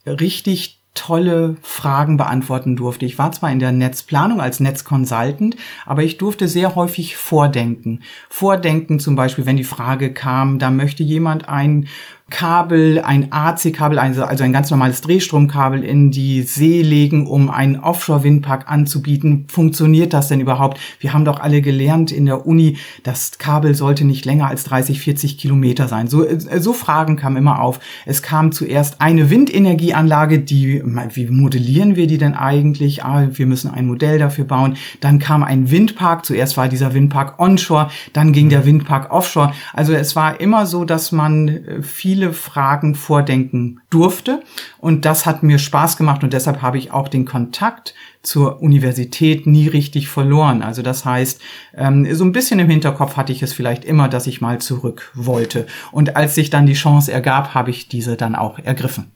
richtig 0.07 0.81
tolle 0.95 1.57
Fragen 1.63 2.17
beantworten 2.17 2.77
durfte. 2.77 3.05
Ich 3.05 3.19
war 3.19 3.33
zwar 3.33 3.51
in 3.51 3.59
der 3.59 3.73
Netzplanung 3.73 4.41
als 4.41 4.61
Netzconsultant, 4.61 5.57
aber 5.87 6.05
ich 6.05 6.19
durfte 6.19 6.49
sehr 6.49 6.77
häufig 6.77 7.17
vordenken. 7.17 8.03
Vordenken 8.29 9.01
zum 9.01 9.17
Beispiel, 9.17 9.45
wenn 9.45 9.57
die 9.57 9.65
Frage 9.65 10.13
kam, 10.13 10.59
da 10.61 10.71
möchte 10.71 11.03
jemand 11.03 11.49
ein 11.49 11.89
Kabel, 12.31 13.01
ein 13.01 13.33
AC-Kabel, 13.33 13.99
also, 13.99 14.25
also 14.25 14.45
ein 14.45 14.53
ganz 14.53 14.71
normales 14.71 15.03
Drehstromkabel 15.03 15.85
in 15.85 16.11
die 16.11 16.43
See 16.43 16.81
legen, 16.81 17.27
um 17.27 17.51
einen 17.51 17.77
Offshore-Windpark 17.77 18.69
anzubieten. 18.69 19.45
Funktioniert 19.49 20.15
das 20.15 20.29
denn 20.29 20.41
überhaupt? 20.41 20.81
Wir 21.01 21.13
haben 21.13 21.27
doch 21.27 21.39
alle 21.39 21.61
gelernt 21.61 22.11
in 22.13 22.25
der 22.25 22.47
Uni, 22.47 22.79
das 23.03 23.39
Kabel 23.39 23.75
sollte 23.75 24.07
nicht 24.07 24.25
länger 24.25 24.49
als 24.49 24.65
30, 24.65 25.01
40 25.01 25.37
Kilometer 25.37 25.87
sein. 25.87 26.09
So, 26.09 26.27
so 26.59 26.73
Fragen 26.73 27.17
kamen 27.17 27.37
immer 27.37 27.61
auf. 27.61 27.79
Es 28.07 28.23
kam 28.23 28.53
zuerst 28.53 29.03
eine 29.03 29.29
Windenergieanlage, 29.29 30.39
die, 30.41 30.83
wie 30.83 31.27
modellieren 31.27 31.95
wir 31.95 32.07
die 32.07 32.19
denn 32.19 32.35
eigentlich? 32.35 33.05
Ah, 33.05 33.29
wir 33.33 33.47
müssen 33.47 33.71
ein 33.71 33.87
Modell 33.87 34.19
dafür 34.19 34.47
bauen. 34.47 34.77
Dann 35.01 35.19
kam 35.19 35.43
ein 35.43 35.71
Windpark. 35.71 36.25
Zuerst 36.25 36.57
war 36.57 36.69
dieser 36.69 36.95
Windpark 36.95 37.39
onshore, 37.39 37.91
dann 38.13 38.33
ging 38.33 38.49
der 38.49 38.65
Windpark 38.65 39.13
offshore. 39.13 39.53
Also 39.75 39.93
es 39.93 40.17
war 40.17 40.41
immer 40.41 40.65
so, 40.65 40.87
dass 40.87 41.13
man 41.13 41.49
äh, 41.49 41.83
viel 41.83 42.24
viele 42.25 42.33
Fragen 42.33 42.95
vordenken 42.95 43.81
durfte. 43.91 44.43
Und 44.79 45.05
das 45.05 45.27
hat 45.27 45.43
mir 45.43 45.59
Spaß 45.59 45.97
gemacht 45.97 46.23
und 46.23 46.33
deshalb 46.33 46.63
habe 46.63 46.79
ich 46.79 46.91
auch 46.91 47.09
den 47.09 47.25
Kontakt 47.25 47.95
zur 48.23 48.63
Universität 48.63 49.47
nie 49.47 49.69
richtig 49.69 50.09
verloren. 50.09 50.63
Also 50.63 50.83
das 50.83 51.05
heißt, 51.05 51.41
ähm, 51.75 52.13
so 52.15 52.25
ein 52.25 52.33
bisschen 52.33 52.61
im 52.61 52.71
Hinterkopf 52.71 53.17
hatte 53.17 53.33
ich 53.33 53.43
es 53.43 53.53
vielleicht 53.53 53.85
immer, 53.85 54.09
dass 54.09 54.27
ich 54.27 54.41
mal 54.41 54.61
zurück 54.61 55.11
wollte. 55.15 55.67
Und 55.93 56.17
als 56.17 56.35
sich 56.35 56.51
dann 56.51 56.67
die 56.67 56.75
Chance 56.75 57.13
ergab, 57.13 57.55
habe 57.55 57.71
ich 57.71 57.89
diese 57.89 58.17
dann 58.17 58.35
auch 58.35 58.59
ergriffen. 58.59 59.13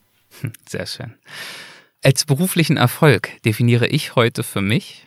Sehr 0.69 0.85
schön. 0.85 1.15
Als 2.03 2.25
beruflichen 2.25 2.77
Erfolg 2.77 3.41
definiere 3.43 3.87
ich 3.87 4.15
heute 4.15 4.43
für 4.43 4.61
mich 4.61 5.05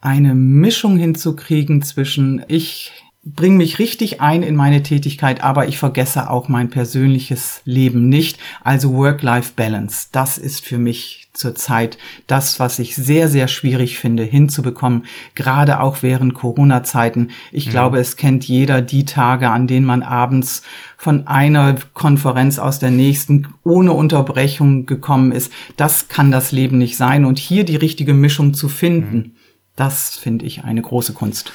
eine 0.00 0.34
Mischung 0.34 0.98
hinzukriegen 0.98 1.80
zwischen 1.80 2.44
ich 2.46 2.92
bringe 3.24 3.56
mich 3.56 3.78
richtig 3.78 4.20
ein 4.20 4.42
in 4.42 4.54
meine 4.54 4.82
Tätigkeit, 4.82 5.42
aber 5.42 5.66
ich 5.66 5.78
vergesse 5.78 6.28
auch 6.30 6.48
mein 6.48 6.68
persönliches 6.68 7.62
Leben 7.64 8.08
nicht. 8.08 8.38
Also 8.62 8.92
Work-Life-Balance, 8.94 10.08
das 10.12 10.36
ist 10.36 10.64
für 10.64 10.78
mich 10.78 11.28
zurzeit 11.32 11.98
das, 12.26 12.60
was 12.60 12.78
ich 12.78 12.94
sehr, 12.94 13.28
sehr 13.28 13.48
schwierig 13.48 13.98
finde 13.98 14.22
hinzubekommen, 14.22 15.06
gerade 15.34 15.80
auch 15.80 16.02
während 16.02 16.34
Corona-Zeiten. 16.34 17.30
Ich 17.50 17.66
ja. 17.66 17.70
glaube, 17.72 17.98
es 17.98 18.16
kennt 18.16 18.44
jeder 18.44 18.82
die 18.82 19.04
Tage, 19.04 19.50
an 19.50 19.66
denen 19.66 19.86
man 19.86 20.02
abends 20.02 20.62
von 20.96 21.26
einer 21.26 21.76
Konferenz 21.92 22.58
aus 22.58 22.78
der 22.78 22.90
nächsten 22.90 23.48
ohne 23.64 23.92
Unterbrechung 23.92 24.86
gekommen 24.86 25.32
ist. 25.32 25.52
Das 25.76 26.08
kann 26.08 26.30
das 26.30 26.52
Leben 26.52 26.78
nicht 26.78 26.96
sein. 26.96 27.24
Und 27.24 27.38
hier 27.38 27.64
die 27.64 27.76
richtige 27.76 28.14
Mischung 28.14 28.54
zu 28.54 28.68
finden, 28.68 29.36
das 29.76 30.16
finde 30.16 30.44
ich 30.46 30.62
eine 30.62 30.82
große 30.82 31.14
Kunst. 31.14 31.52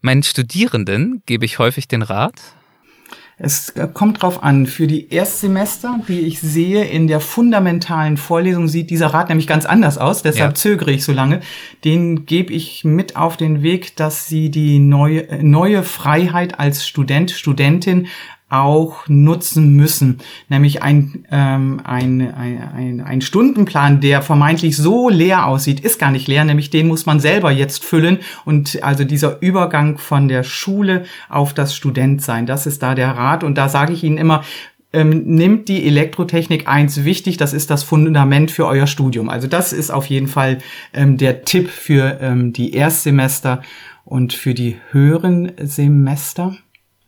Meinen 0.00 0.22
Studierenden 0.22 1.22
gebe 1.26 1.44
ich 1.44 1.58
häufig 1.58 1.88
den 1.88 2.02
Rat, 2.02 2.34
Es 3.40 3.70
äh, 3.70 3.88
kommt 3.92 4.22
drauf 4.22 4.42
an. 4.42 4.66
Für 4.66 4.86
die 4.86 5.12
Erstsemester, 5.12 6.00
die 6.08 6.20
ich 6.20 6.40
sehe, 6.40 6.84
in 6.84 7.06
der 7.06 7.20
fundamentalen 7.20 8.16
Vorlesung 8.16 8.66
sieht 8.68 8.90
dieser 8.90 9.08
Rat 9.08 9.28
nämlich 9.28 9.46
ganz 9.46 9.64
anders 9.64 9.96
aus. 9.96 10.22
Deshalb 10.22 10.50
ja. 10.50 10.54
zögere 10.54 10.90
ich 10.90 11.04
so 11.04 11.12
lange. 11.12 11.40
Den 11.84 12.26
gebe 12.26 12.52
ich 12.52 12.84
mit 12.84 13.16
auf 13.16 13.36
den 13.36 13.62
Weg, 13.62 13.94
dass 13.96 14.26
sie 14.26 14.50
die 14.50 14.80
neue, 14.80 15.28
äh, 15.28 15.42
neue 15.42 15.84
Freiheit 15.84 16.58
als 16.58 16.86
Student, 16.86 17.30
Studentin 17.30 18.08
auch 18.50 19.06
nutzen 19.08 19.74
müssen. 19.74 20.18
Nämlich 20.48 20.82
ein, 20.82 21.26
ähm, 21.30 21.80
ein, 21.84 22.34
ein, 22.34 23.00
ein, 23.00 23.20
Stundenplan, 23.20 24.00
der 24.00 24.22
vermeintlich 24.22 24.76
so 24.76 25.10
leer 25.10 25.46
aussieht, 25.46 25.80
ist 25.80 25.98
gar 25.98 26.10
nicht 26.10 26.28
leer, 26.28 26.44
nämlich 26.44 26.70
den 26.70 26.88
muss 26.88 27.04
man 27.04 27.20
selber 27.20 27.50
jetzt 27.50 27.84
füllen. 27.84 28.18
Und 28.46 28.82
also 28.82 29.04
dieser 29.04 29.42
Übergang 29.42 29.98
von 29.98 30.28
der 30.28 30.44
Schule 30.44 31.04
auf 31.28 31.52
das 31.52 31.74
Studentsein, 31.74 32.46
das 32.46 32.66
ist 32.66 32.82
da 32.82 32.94
der 32.94 33.10
Rat. 33.10 33.44
Und 33.44 33.56
da 33.58 33.68
sage 33.68 33.92
ich 33.92 34.02
Ihnen 34.02 34.16
immer, 34.16 34.42
ähm, 34.92 35.24
nimmt 35.26 35.68
die 35.68 35.86
Elektrotechnik 35.86 36.66
eins 36.66 37.04
wichtig, 37.04 37.36
das 37.36 37.52
ist 37.52 37.70
das 37.70 37.82
Fundament 37.82 38.50
für 38.50 38.66
euer 38.66 38.86
Studium. 38.86 39.28
Also 39.28 39.46
das 39.46 39.74
ist 39.74 39.90
auf 39.90 40.06
jeden 40.06 40.28
Fall 40.28 40.58
ähm, 40.94 41.18
der 41.18 41.44
Tipp 41.44 41.68
für 41.68 42.18
ähm, 42.22 42.54
die 42.54 42.72
Erstsemester 42.72 43.62
und 44.06 44.32
für 44.32 44.54
die 44.54 44.76
höheren 44.90 45.52
Semester. 45.60 46.56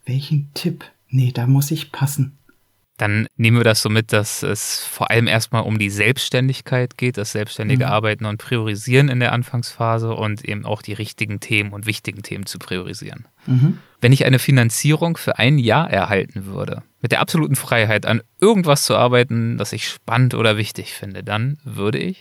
Welchen 0.05 0.51
Tipp? 0.53 0.85
Nee, 1.11 1.33
da 1.33 1.47
muss 1.47 1.71
ich 1.71 1.93
passen. 1.93 2.39
Dann 3.01 3.27
nehmen 3.37 3.57
wir 3.57 3.65
das 3.65 3.81
so 3.81 3.89
mit, 3.89 4.13
dass 4.13 4.43
es 4.43 4.85
vor 4.85 5.11
allem 5.11 5.27
erstmal 5.27 5.63
um 5.63 5.79
die 5.79 5.89
Selbstständigkeit 5.89 6.99
geht, 6.99 7.17
das 7.17 7.33
selbstständige 7.33 7.87
mhm. 7.87 7.93
Arbeiten 7.93 8.27
und 8.27 8.37
Priorisieren 8.37 9.09
in 9.09 9.21
der 9.21 9.33
Anfangsphase 9.33 10.13
und 10.13 10.45
eben 10.45 10.67
auch 10.67 10.83
die 10.83 10.93
richtigen 10.93 11.41
Themen 11.41 11.73
und 11.73 11.87
wichtigen 11.87 12.23
Themen 12.23 12.45
zu 12.45 12.59
priorisieren. 12.59 13.27
Mhm. 13.47 13.79
Wenn 14.03 14.13
ich 14.13 14.27
eine 14.27 14.39
Finanzierung 14.39 15.17
für 15.17 15.39
ein 15.39 15.57
Jahr 15.57 15.91
erhalten 15.91 16.45
würde, 16.45 16.83
mit 17.01 17.13
der 17.13 17.21
absoluten 17.21 17.57
Freiheit 17.57 18.05
an 18.05 18.21
irgendwas 18.39 18.85
zu 18.85 18.95
arbeiten, 18.95 19.57
das 19.57 19.73
ich 19.73 19.89
spannend 19.89 20.35
oder 20.35 20.59
wichtig 20.59 20.93
finde, 20.93 21.25
dann 21.25 21.57
würde 21.65 21.99
ich 21.99 22.19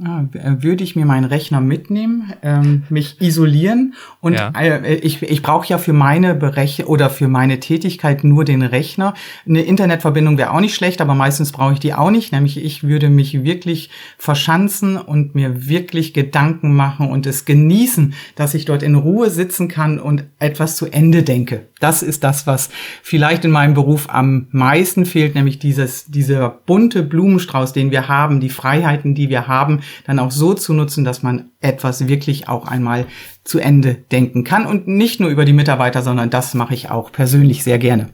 würde 0.00 0.84
ich 0.84 0.94
mir 0.94 1.04
meinen 1.04 1.24
Rechner 1.24 1.60
mitnehmen, 1.60 2.32
ähm, 2.42 2.84
mich 2.88 3.20
isolieren 3.20 3.94
und 4.20 4.34
ja. 4.34 4.52
äh, 4.56 4.94
ich, 4.94 5.22
ich 5.22 5.42
brauche 5.42 5.66
ja 5.66 5.78
für 5.78 5.92
meine 5.92 6.36
Bereche 6.36 6.86
oder 6.86 7.10
für 7.10 7.26
meine 7.26 7.58
Tätigkeit 7.58 8.22
nur 8.22 8.44
den 8.44 8.62
Rechner. 8.62 9.14
Eine 9.44 9.62
Internetverbindung 9.62 10.38
wäre 10.38 10.52
auch 10.52 10.60
nicht 10.60 10.76
schlecht, 10.76 11.00
aber 11.00 11.14
meistens 11.14 11.50
brauche 11.50 11.72
ich 11.72 11.80
die 11.80 11.94
auch 11.94 12.10
nicht. 12.10 12.32
Nämlich 12.32 12.62
ich 12.64 12.84
würde 12.84 13.10
mich 13.10 13.42
wirklich 13.42 13.90
verschanzen 14.18 14.96
und 14.96 15.34
mir 15.34 15.68
wirklich 15.68 16.14
Gedanken 16.14 16.76
machen 16.76 17.08
und 17.08 17.26
es 17.26 17.44
genießen, 17.44 18.14
dass 18.36 18.54
ich 18.54 18.66
dort 18.66 18.84
in 18.84 18.94
Ruhe 18.94 19.30
sitzen 19.30 19.66
kann 19.66 19.98
und 19.98 20.24
etwas 20.38 20.76
zu 20.76 20.86
Ende 20.86 21.24
denke. 21.24 21.66
Das 21.80 22.02
ist 22.02 22.24
das, 22.24 22.46
was 22.46 22.70
vielleicht 23.02 23.44
in 23.44 23.50
meinem 23.50 23.74
Beruf 23.74 24.08
am 24.08 24.48
meisten 24.50 25.06
fehlt, 25.06 25.34
nämlich 25.34 25.58
dieses, 25.58 26.06
dieser 26.06 26.48
bunte 26.48 27.02
Blumenstrauß, 27.02 27.72
den 27.72 27.90
wir 27.90 28.08
haben, 28.08 28.40
die 28.40 28.50
Freiheiten, 28.50 29.14
die 29.14 29.28
wir 29.28 29.46
haben, 29.46 29.80
dann 30.06 30.18
auch 30.18 30.30
so 30.30 30.54
zu 30.54 30.72
nutzen, 30.72 31.04
dass 31.04 31.22
man 31.22 31.50
etwas 31.60 32.08
wirklich 32.08 32.48
auch 32.48 32.66
einmal 32.66 33.06
zu 33.44 33.58
Ende 33.58 33.94
denken 33.94 34.44
kann 34.44 34.66
und 34.66 34.88
nicht 34.88 35.20
nur 35.20 35.30
über 35.30 35.44
die 35.44 35.52
Mitarbeiter, 35.52 36.02
sondern 36.02 36.30
das 36.30 36.54
mache 36.54 36.74
ich 36.74 36.90
auch 36.90 37.12
persönlich 37.12 37.62
sehr 37.64 37.78
gerne. 37.78 38.10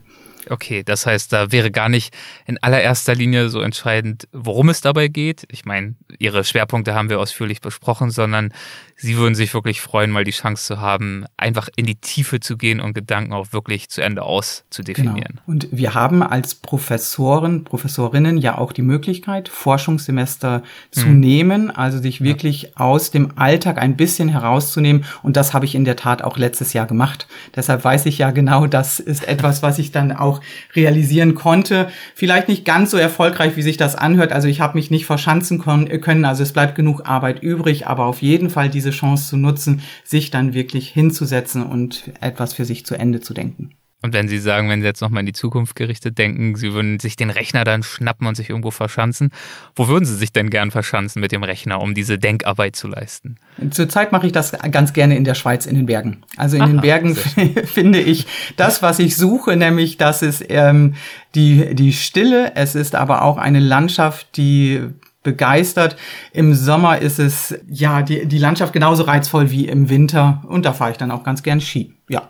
Okay, 0.49 0.83
das 0.83 1.05
heißt, 1.05 1.33
da 1.33 1.51
wäre 1.51 1.71
gar 1.71 1.89
nicht 1.89 2.13
in 2.45 2.61
allererster 2.61 3.15
Linie 3.15 3.49
so 3.49 3.61
entscheidend, 3.61 4.27
worum 4.31 4.69
es 4.69 4.81
dabei 4.81 5.07
geht. 5.07 5.45
Ich 5.49 5.65
meine, 5.65 5.95
Ihre 6.19 6.43
Schwerpunkte 6.43 6.93
haben 6.93 7.09
wir 7.09 7.19
ausführlich 7.19 7.61
besprochen, 7.61 8.11
sondern 8.11 8.53
Sie 8.97 9.17
würden 9.17 9.35
sich 9.35 9.53
wirklich 9.53 9.81
freuen, 9.81 10.09
mal 10.09 10.23
die 10.23 10.31
Chance 10.31 10.65
zu 10.65 10.79
haben, 10.79 11.25
einfach 11.35 11.67
in 11.75 11.85
die 11.85 11.95
Tiefe 11.95 12.39
zu 12.39 12.55
gehen 12.55 12.79
und 12.79 12.93
Gedanken 12.93 13.33
auch 13.33 13.51
wirklich 13.51 13.89
zu 13.89 14.01
Ende 14.01 14.23
auszudefinieren. 14.23 15.15
Genau. 15.15 15.41
Und 15.45 15.67
wir 15.71 15.93
haben 15.93 16.23
als 16.23 16.55
Professoren, 16.55 17.65
Professorinnen 17.65 18.37
ja 18.37 18.57
auch 18.57 18.71
die 18.71 18.81
Möglichkeit, 18.81 19.49
Forschungssemester 19.49 20.63
zu 20.91 21.07
hm. 21.07 21.19
nehmen, 21.19 21.71
also 21.71 21.99
sich 21.99 22.21
wirklich 22.21 22.63
ja. 22.63 22.69
aus 22.77 23.11
dem 23.11 23.37
Alltag 23.37 23.79
ein 23.79 23.97
bisschen 23.97 24.29
herauszunehmen. 24.29 25.03
Und 25.23 25.35
das 25.35 25.53
habe 25.53 25.65
ich 25.65 25.75
in 25.75 25.83
der 25.83 25.97
Tat 25.97 26.23
auch 26.23 26.37
letztes 26.37 26.71
Jahr 26.71 26.87
gemacht. 26.87 27.27
Deshalb 27.53 27.83
weiß 27.83 28.05
ich 28.05 28.17
ja 28.17 28.31
genau, 28.31 28.65
das 28.65 29.01
ist 29.01 29.27
etwas, 29.27 29.61
was 29.61 29.77
ich 29.77 29.91
dann 29.91 30.13
auch 30.13 30.39
realisieren 30.73 31.35
konnte. 31.35 31.89
Vielleicht 32.15 32.47
nicht 32.47 32.63
ganz 32.63 32.91
so 32.91 32.97
erfolgreich, 32.97 33.57
wie 33.57 33.61
sich 33.61 33.75
das 33.75 33.95
anhört. 33.95 34.31
Also 34.31 34.47
ich 34.47 34.61
habe 34.61 34.77
mich 34.77 34.89
nicht 34.89 35.05
verschanzen 35.05 35.59
können. 35.59 36.23
Also 36.25 36.43
es 36.43 36.53
bleibt 36.53 36.75
genug 36.75 37.05
Arbeit 37.05 37.43
übrig, 37.43 37.87
aber 37.87 38.05
auf 38.05 38.21
jeden 38.21 38.49
Fall 38.49 38.69
diese 38.69 38.84
diese 38.85 38.95
Chance 38.95 39.29
zu 39.29 39.37
nutzen, 39.37 39.81
sich 40.03 40.31
dann 40.31 40.53
wirklich 40.53 40.89
hinzusetzen 40.89 41.63
und 41.63 42.11
etwas 42.21 42.53
für 42.53 42.65
sich 42.65 42.85
zu 42.85 42.95
Ende 42.95 43.19
zu 43.19 43.33
denken. 43.33 43.71
Und 44.01 44.13
wenn 44.13 44.27
Sie 44.27 44.37
sagen, 44.37 44.69
wenn 44.69 44.81
Sie 44.81 44.85
jetzt 44.85 45.01
nochmal 45.01 45.21
in 45.21 45.25
die 45.25 45.33
Zukunft 45.33 45.75
gerichtet 45.75 46.19
denken, 46.19 46.55
Sie 46.55 46.73
würden 46.73 46.99
sich 46.99 47.15
den 47.15 47.31
Rechner 47.31 47.63
dann 47.63 47.81
schnappen 47.81 48.27
und 48.27 48.35
sich 48.35 48.51
irgendwo 48.51 48.69
verschanzen, 48.69 49.31
wo 49.75 49.87
würden 49.87 50.05
Sie 50.05 50.13
sich 50.13 50.31
denn 50.31 50.51
gern 50.51 50.69
verschanzen 50.69 51.21
mit 51.21 51.31
dem 51.31 51.41
Rechner, 51.41 51.81
um 51.81 51.95
diese 51.95 52.19
Denkarbeit 52.19 52.75
zu 52.75 52.87
leisten? 52.87 53.37
Zurzeit 53.71 54.11
mache 54.11 54.27
ich 54.27 54.31
das 54.31 54.51
ganz 54.69 54.93
gerne 54.93 55.17
in 55.17 55.23
der 55.23 55.33
Schweiz, 55.33 55.65
in 55.65 55.75
den 55.75 55.87
Bergen. 55.87 56.21
Also 56.37 56.57
in 56.57 56.61
Aha, 56.61 56.69
den 56.69 56.81
Bergen 56.81 57.15
finde 57.65 57.99
ich 57.99 58.27
das, 58.57 58.83
was 58.83 58.99
ich 58.99 59.15
suche, 59.15 59.55
nämlich 59.55 59.97
das 59.97 60.21
ist 60.21 60.45
ähm, 60.49 60.93
die, 61.33 61.73
die 61.73 61.91
Stille, 61.91 62.51
es 62.53 62.75
ist 62.75 62.93
aber 62.93 63.23
auch 63.23 63.39
eine 63.39 63.59
Landschaft, 63.59 64.37
die 64.37 64.83
begeistert. 65.25 65.97
Im 66.31 66.53
Sommer 66.53 66.99
ist 66.99 67.19
es 67.19 67.53
ja 67.67 68.01
die, 68.01 68.25
die 68.25 68.37
Landschaft 68.37 68.71
genauso 68.71 69.03
reizvoll 69.03 69.51
wie 69.51 69.67
im 69.67 69.89
Winter 69.89 70.41
und 70.47 70.65
da 70.65 70.71
fahre 70.71 70.91
ich 70.91 70.97
dann 70.97 71.11
auch 71.11 71.23
ganz 71.23 71.43
gern 71.43 71.59
Ski. 71.59 71.93
Ja. 72.07 72.29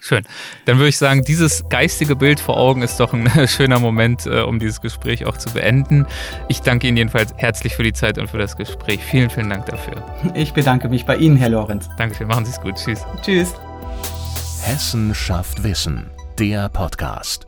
Schön. 0.00 0.24
Dann 0.66 0.76
würde 0.76 0.90
ich 0.90 0.98
sagen, 0.98 1.22
dieses 1.22 1.68
geistige 1.68 2.14
Bild 2.14 2.38
vor 2.38 2.56
Augen 2.56 2.82
ist 2.82 3.00
doch 3.00 3.12
ein 3.12 3.28
schöner 3.48 3.80
Moment, 3.80 4.26
äh, 4.26 4.42
um 4.42 4.60
dieses 4.60 4.80
Gespräch 4.80 5.26
auch 5.26 5.36
zu 5.36 5.50
beenden. 5.50 6.06
Ich 6.48 6.60
danke 6.60 6.86
Ihnen 6.86 6.96
jedenfalls 6.96 7.34
herzlich 7.36 7.74
für 7.74 7.82
die 7.82 7.92
Zeit 7.92 8.18
und 8.18 8.30
für 8.30 8.38
das 8.38 8.56
Gespräch. 8.56 9.00
Vielen, 9.02 9.30
vielen 9.30 9.50
Dank 9.50 9.66
dafür. 9.66 10.04
Ich 10.34 10.52
bedanke 10.52 10.88
mich 10.88 11.06
bei 11.06 11.16
Ihnen, 11.16 11.36
Herr 11.36 11.48
Lorenz. 11.48 11.88
Dankeschön. 11.96 12.28
Machen 12.28 12.44
Sie 12.44 12.52
es 12.52 12.60
gut. 12.60 12.76
Tschüss. 12.76 13.04
Tschüss. 13.22 13.54
Hessen 14.62 15.14
schafft 15.14 15.64
Wissen. 15.64 16.10
Der 16.38 16.68
Podcast. 16.68 17.46